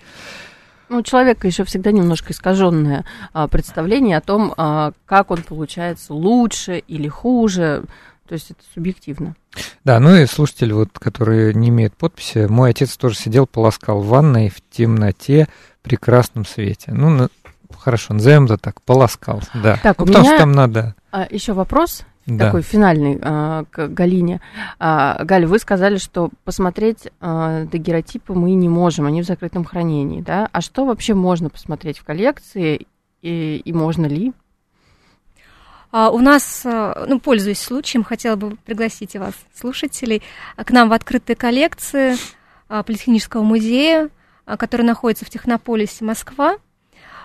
Ну, 0.89 0.97
у 0.99 1.03
человека 1.03 1.45
еще 1.47 1.63
всегда 1.65 1.91
немножко 1.91 2.33
искаженное 2.33 3.05
а, 3.33 3.47
представление 3.47 4.17
о 4.17 4.21
том, 4.21 4.53
а, 4.57 4.91
как 5.05 5.29
он 5.31 5.43
получается 5.43 6.13
лучше 6.13 6.77
или 6.79 7.07
хуже. 7.07 7.83
То 8.27 8.33
есть 8.33 8.51
это 8.51 8.59
субъективно. 8.75 9.35
Да, 9.83 9.99
ну 9.99 10.15
и 10.15 10.25
слушатель, 10.27 10.71
вот, 10.73 10.89
который 10.99 11.53
не 11.55 11.69
имеет 11.69 11.95
подписи, 11.95 12.45
мой 12.47 12.69
отец 12.69 12.95
тоже 12.95 13.15
сидел, 13.15 13.47
полоскал 13.47 14.01
в 14.01 14.07
ванной 14.07 14.49
в 14.49 14.61
темноте, 14.69 15.47
прекрасном 15.82 16.45
свете. 16.45 16.91
Ну, 16.93 17.09
на- 17.09 17.30
хорошо, 17.77 18.13
назовем 18.13 18.45
это 18.45 18.57
так, 18.57 18.82
полоскал, 18.82 19.41
да. 19.53 19.77
Так, 19.82 19.97
Ну, 19.99 20.03
у 20.03 20.07
потому 20.07 20.23
меня- 20.25 20.36
что 20.36 20.43
там 20.43 20.51
надо, 20.51 20.95
А, 21.11 21.27
еще 21.30 21.53
вопрос 21.53 22.03
да. 22.25 22.45
такой 22.47 22.61
финальный 22.61 23.19
а, 23.21 23.63
к 23.71 23.88
Галине. 23.88 24.41
А, 24.80 25.23
Галя, 25.23 25.47
вы 25.47 25.59
сказали, 25.59 25.97
что 25.97 26.30
посмотреть 26.43 27.07
а, 27.21 27.63
дагеротипы 27.65 28.34
мы 28.34 28.51
не 28.51 28.69
можем, 28.69 29.05
они 29.05 29.21
в 29.21 29.25
закрытом 29.25 29.65
хранении, 29.65 30.21
да? 30.21 30.49
А 30.51 30.61
что 30.61 30.86
вообще 30.86 31.13
можно 31.13 31.49
посмотреть 31.49 31.99
в 31.99 32.03
коллекции 32.03 32.88
и, 33.21 33.61
и 33.63 33.73
можно 33.73 34.05
ли? 34.05 34.34
А 35.91 36.11
у 36.11 36.19
нас, 36.19 36.61
э, 36.65 37.05
ну, 37.07 37.19
пользуясь 37.19 37.59
случаем, 37.61 38.03
хотела 38.03 38.36
бы 38.36 38.55
пригласить 38.57 39.15
и 39.15 39.17
вас, 39.17 39.34
слушателей, 39.59 40.21
а, 40.55 40.63
к 40.63 40.69
нам 40.71 40.88
в 40.89 40.93
открытые 40.93 41.36
коллекции 41.36 42.15
а, 42.67 42.84
Политехнического 42.84 43.41
музея, 43.41 44.05
а, 44.05 44.09
который 44.58 44.84
находится 44.84 45.26
в 45.26 45.30
Технополисе, 45.30 46.06
Москва. 46.06 46.58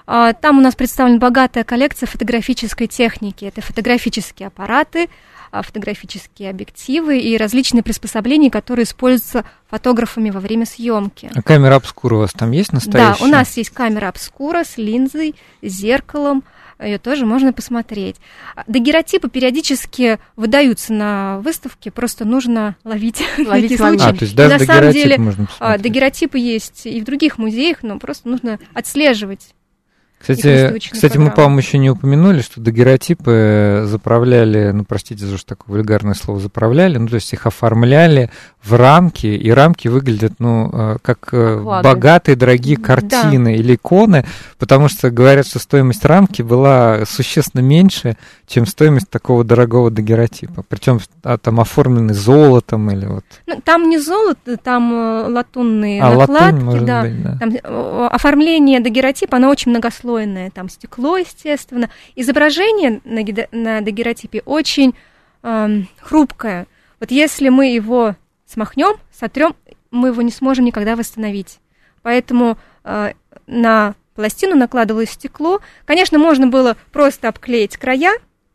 А, 0.06 0.32
Там 0.32 0.58
у 0.58 0.60
нас 0.60 0.74
представлена 0.74 1.18
богатая 1.18 1.64
коллекция 1.64 2.06
фотографической 2.06 2.86
техники. 2.86 3.44
Это 3.44 3.62
фотографические 3.62 4.48
аппараты, 4.48 5.08
а, 5.50 5.62
фотографические 5.62 6.50
объективы 6.50 7.20
и 7.20 7.36
различные 7.36 7.82
приспособления, 7.82 8.50
которые 8.50 8.84
используются 8.84 9.44
фотографами 9.70 10.30
во 10.30 10.40
время 10.40 10.66
съемки. 10.66 11.30
А 11.34 11.42
камера 11.42 11.76
обскура 11.76 12.16
у 12.16 12.18
вас 12.18 12.32
там 12.32 12.50
есть 12.50 12.72
настоящая? 12.72 13.18
Да, 13.18 13.24
у 13.24 13.28
нас 13.28 13.56
есть 13.56 13.70
камера 13.70 14.08
обскура 14.08 14.64
с 14.64 14.76
линзой, 14.76 15.36
с 15.62 15.72
зеркалом. 15.72 16.44
Ее 16.80 16.98
тоже 16.98 17.26
можно 17.26 17.52
посмотреть. 17.52 18.16
Дагеротипы 18.66 19.28
периодически 19.28 20.18
выдаются 20.36 20.92
на 20.92 21.38
выставке, 21.40 21.90
просто 21.90 22.24
нужно 22.24 22.76
ловить, 22.84 23.22
Ловить 23.38 23.70
такие 23.70 23.80
момент. 23.80 24.02
А, 24.02 24.04
случаи. 24.04 24.18
то 24.18 24.24
есть 24.24 24.36
даже 24.36 24.58
на 24.58 24.64
самом 24.64 24.92
деле, 24.92 25.18
можно 25.18 25.44
А, 25.44 25.46
посмотреть. 25.46 25.82
Дагеротипы 25.82 26.38
есть 26.38 26.86
и 26.86 27.00
в 27.00 27.04
других 27.04 27.38
музеях, 27.38 27.82
но 27.82 27.98
просто 27.98 28.28
нужно 28.28 28.58
отслеживать. 28.72 29.54
Кстати, 30.26 30.78
кстати, 30.90 31.18
мы, 31.18 31.30
по-моему, 31.30 31.58
еще 31.58 31.76
не 31.76 31.90
упомянули, 31.90 32.40
что 32.40 32.58
дагеротипы 32.58 33.82
заправляли, 33.86 34.70
ну, 34.70 34.84
простите 34.84 35.26
за 35.26 35.34
уж 35.34 35.44
такое 35.44 35.76
вульгарное 35.76 36.14
слово, 36.14 36.40
заправляли, 36.40 36.96
ну, 36.96 37.08
то 37.08 37.16
есть 37.16 37.30
их 37.34 37.46
оформляли 37.46 38.30
в 38.64 38.74
рамки, 38.74 39.26
и 39.26 39.50
рамки 39.50 39.88
выглядят, 39.88 40.32
ну, 40.38 40.70
э, 40.72 40.96
как 41.02 41.28
э, 41.32 41.58
Оклады. 41.58 41.84
богатые, 41.88 42.34
дорогие 42.34 42.78
Да. 42.78 42.82
картины 42.82 43.56
или 43.56 43.74
иконы, 43.74 44.24
потому 44.58 44.88
что 44.88 45.10
говорят, 45.10 45.46
что 45.46 45.58
стоимость 45.58 46.04
рамки 46.04 46.40
была 46.40 47.04
существенно 47.04 47.60
меньше, 47.60 48.16
чем 48.46 48.64
стоимость 48.64 49.10
такого 49.10 49.44
дорогого 49.44 49.90
дагеротипа. 49.90 50.64
Причем 50.66 50.98
там 51.42 51.60
оформлены 51.60 52.14
золотом 52.14 52.90
или 52.90 53.04
вот... 53.04 53.24
Ну, 53.46 53.60
там 53.62 53.90
не 53.90 53.98
золото, 53.98 54.56
там 54.56 54.92
э, 54.92 55.28
латунные 55.28 56.02
А, 56.02 56.14
накладки, 56.14 56.62
латунь, 56.62 56.86
да. 56.86 57.02
быть, 57.02 57.22
да. 57.22 57.36
Там 57.38 57.50
э, 57.50 58.06
оформление 58.10 58.80
дагеротипа, 58.80 59.36
оно 59.36 59.50
очень 59.50 59.72
многослойное. 59.72 60.50
Там 60.50 60.70
стекло, 60.70 61.18
естественно. 61.18 61.90
Изображение 62.16 63.02
на, 63.04 63.22
на 63.52 63.80
дагеротипе 63.82 64.42
очень 64.46 64.94
эм, 65.42 65.86
хрупкое. 66.00 66.66
Вот 67.00 67.10
если 67.10 67.50
мы 67.50 67.66
его 67.74 68.14
смахнем, 68.54 68.96
сотрем, 69.12 69.54
мы 69.90 70.08
его 70.08 70.22
не 70.22 70.30
сможем 70.30 70.64
никогда 70.64 70.96
восстановить. 70.96 71.58
Поэтому 72.02 72.56
э, 72.84 73.12
на 73.46 73.94
пластину 74.14 74.56
накладывалось 74.56 75.10
стекло. 75.10 75.60
Конечно, 75.84 76.18
можно 76.18 76.46
было 76.46 76.76
просто 76.92 77.28
обклеить 77.28 77.76
края, 77.76 78.12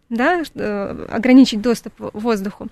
да, 0.10 0.41
э, 0.56 1.06
ограничить 1.10 1.62
доступ 1.62 1.93
воздуху 1.97 2.70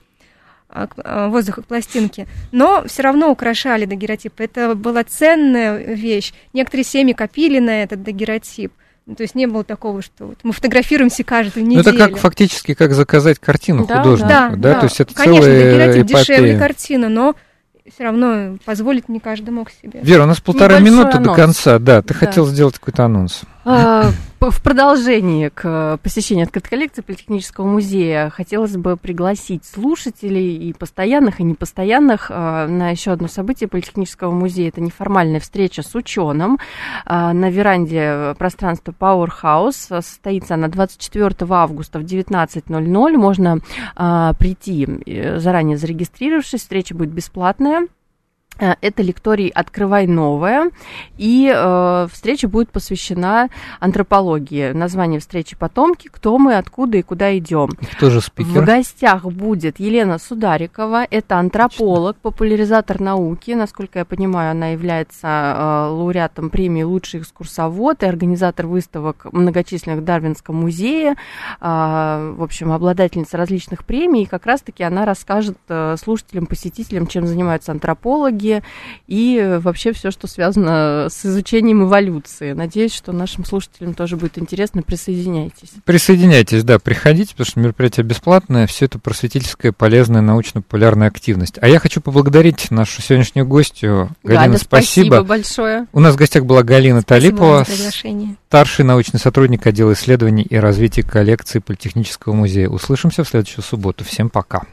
к- 0.70 0.96
а, 0.98 1.30
воздуха 1.30 1.62
к 1.62 1.66
пластинке, 1.66 2.28
но 2.52 2.84
все 2.88 3.04
равно 3.04 3.32
украшали 3.32 3.86
дагеротип. 3.86 4.40
Это 4.40 4.76
была 4.76 5.04
ценная 5.04 5.78
вещь. 5.96 6.34
Некоторые 6.54 6.84
семьи 6.84 7.14
копили 7.14 7.60
на 7.60 7.84
этот 7.84 8.04
дагеротип. 8.04 8.74
Ну, 9.08 9.16
То 9.16 9.24
есть 9.24 9.36
не 9.36 9.46
было 9.48 9.64
такого, 9.64 10.02
что 10.02 10.26
вот 10.26 10.40
мы 10.44 10.52
фотографируемся 10.52 11.24
каждую 11.24 11.66
Ну, 11.66 11.72
неделю. 11.72 11.90
это 11.96 11.98
как 12.10 12.18
фактически 12.18 12.74
как 12.74 12.94
заказать 12.94 13.40
картину 13.40 13.86
Да, 13.88 14.00
художнику, 14.04 14.30
да, 14.30 14.50
да, 14.50 14.56
да, 14.58 14.74
то 14.82 14.86
есть 14.88 15.00
это 15.00 15.14
Конечно, 15.16 15.46
целая 15.46 16.02
эпопея. 16.02 16.04
дешевле 16.04 16.60
картины, 16.60 17.08
но 17.08 17.34
все 17.94 18.04
равно 18.04 18.58
позволить 18.66 19.08
не 19.08 19.22
каждый 19.22 19.52
мог 19.52 19.70
себе. 19.72 20.02
Вера, 20.04 20.24
у 20.24 20.26
нас 20.26 20.42
полтора 20.42 20.80
Небольшой 20.80 20.92
минуты 20.92 21.12
до 21.20 21.24
анонс. 21.32 21.38
конца. 21.38 21.80
Да, 21.80 22.02
ты 22.02 22.14
Да. 22.14 22.20
хотел 22.20 22.46
сделать 22.46 22.78
какой-то 22.80 23.06
анонс. 23.06 23.42
А, 23.64 24.12
В 24.40 24.62
продолжение 24.62 25.50
к 25.50 25.62
э, 25.66 25.98
посещению 26.04 26.46
открытой 26.46 26.70
коллекции 26.70 27.02
Политехнического 27.02 27.66
музея 27.66 28.30
хотелось 28.30 28.78
бы 28.78 28.96
пригласить 28.96 29.66
слушателей 29.66 30.58
и 30.58 30.74
постоянных, 30.74 31.40
и 31.40 31.44
непостоянных 31.44 32.28
а, 32.30 32.68
на 32.68 32.92
еще 32.92 33.12
одно 33.12 33.28
событие 33.28 33.68
Политехнического 33.68 34.32
музея. 34.32 34.70
Это 34.70 34.80
неформальная 34.80 35.40
встреча 35.40 35.82
с 35.82 35.96
ученым 35.96 36.60
а, 37.04 37.34
на 37.34 37.50
веранде 37.50 38.36
пространства 38.38 38.94
Powerhouse. 38.98 40.02
Состоится 40.02 40.54
она 40.54 40.68
24 40.68 41.36
августа 41.50 41.98
в 41.98 42.04
19.00. 42.04 43.18
Можно 43.18 43.60
прийти, 44.38 44.88
э, 45.08 45.40
заранее 45.40 45.78
зарегистрировавшись. 45.78 46.62
Встреча 46.62 46.94
будет 46.94 47.10
бесплатная. 47.10 47.88
Э, 48.60 48.76
это 48.82 49.04
лекторий 49.04 49.50
«Открывай 49.50 50.08
новое», 50.08 50.72
и 51.18 51.52
э, 51.54 52.08
встреча 52.12 52.48
будет 52.48 52.72
посвящена 52.72 53.50
антропологии. 53.80 54.72
Название 54.72 55.20
встречи 55.20 55.56
«Потомки. 55.56 56.10
Кто 56.12 56.38
мы, 56.38 56.56
откуда 56.56 56.98
и 56.98 57.02
куда 57.02 57.38
идем». 57.38 57.70
Кто 57.94 58.10
же 58.10 58.22
спикер? 58.22 58.62
В 58.62 58.66
гостях 58.66 59.26
будет 59.26 59.80
Елена 59.80 60.18
Сударикова, 60.18 61.06
это 61.10 61.38
антрополог, 61.38 62.18
популяризатор 62.18 63.00
науки. 63.00 63.52
Насколько 63.52 64.00
я 64.00 64.06
понимаю, 64.06 64.52
она 64.52 64.70
является 64.70 65.28
э, 65.28 65.90
лауреатом 65.92 66.50
премии 66.50 66.84
«Лучший 66.84 67.20
экскурсовод» 67.22 68.04
и 68.04 68.06
организатор 68.06 68.68
выставок 68.68 69.28
многочисленных 69.32 70.00
в 70.00 70.04
Дарвинском 70.04 70.56
музее. 70.56 71.16
Э, 71.62 72.34
в 72.38 72.44
общем, 72.44 72.72
обладательница 72.72 73.38
различных 73.38 73.86
премий. 73.86 74.24
И 74.24 74.26
как 74.26 74.46
раз-таки 74.46 74.84
она 74.84 75.06
расскажет 75.06 75.58
э, 75.70 75.96
слушателям, 75.98 76.46
посетителям, 76.46 77.08
чем 77.08 77.28
занимаются 77.28 77.72
антропологи, 77.72 78.47
экология 78.48 78.64
и 79.08 79.60
вообще 79.62 79.94
все, 79.94 80.12
что 80.12 80.28
связано 80.28 81.08
с 81.10 81.26
изучением 81.26 81.84
эволюции. 81.84 82.54
Надеюсь, 82.54 82.94
что 82.94 83.12
нашим 83.12 83.46
слушателям 83.46 83.94
тоже 83.94 84.18
будет 84.18 84.38
интересно. 84.38 84.82
Присоединяйтесь. 84.82 85.72
Присоединяйтесь, 85.86 86.64
да, 86.64 86.80
приходите, 86.80 87.32
потому 87.32 87.46
что 87.48 87.60
мероприятие 87.60 88.06
бесплатное, 88.06 88.68
все 88.68 88.86
это 88.86 89.00
просветительская, 89.00 89.72
полезная, 89.72 90.22
научно-популярная 90.22 91.08
активность. 91.08 91.58
А 91.62 91.68
я 91.68 91.80
хочу 91.80 92.02
поблагодарить 92.02 92.72
нашу 92.72 93.02
сегодняшнюю 93.02 93.46
гостью. 93.48 94.10
Галина, 94.24 94.48
Галя, 94.48 94.58
спасибо. 94.58 95.06
спасибо 95.06 95.24
большое. 95.24 95.86
У 95.94 96.00
нас 96.00 96.16
в 96.16 96.18
гостях 96.18 96.46
была 96.46 96.64
Галина 96.64 97.02
спасибо 97.02 97.66
Талипова, 97.66 98.36
старший 98.48 98.86
научный 98.86 99.20
сотрудник 99.20 99.66
отдела 99.66 99.94
исследований 99.94 100.44
и 100.44 100.58
развития 100.58 101.04
коллекции 101.04 101.60
Политехнического 101.60 102.34
музея. 102.34 102.70
Услышимся 102.70 103.24
в 103.24 103.28
следующую 103.28 103.64
субботу. 103.64 104.04
Всем 104.04 104.30
пока. 104.30 104.64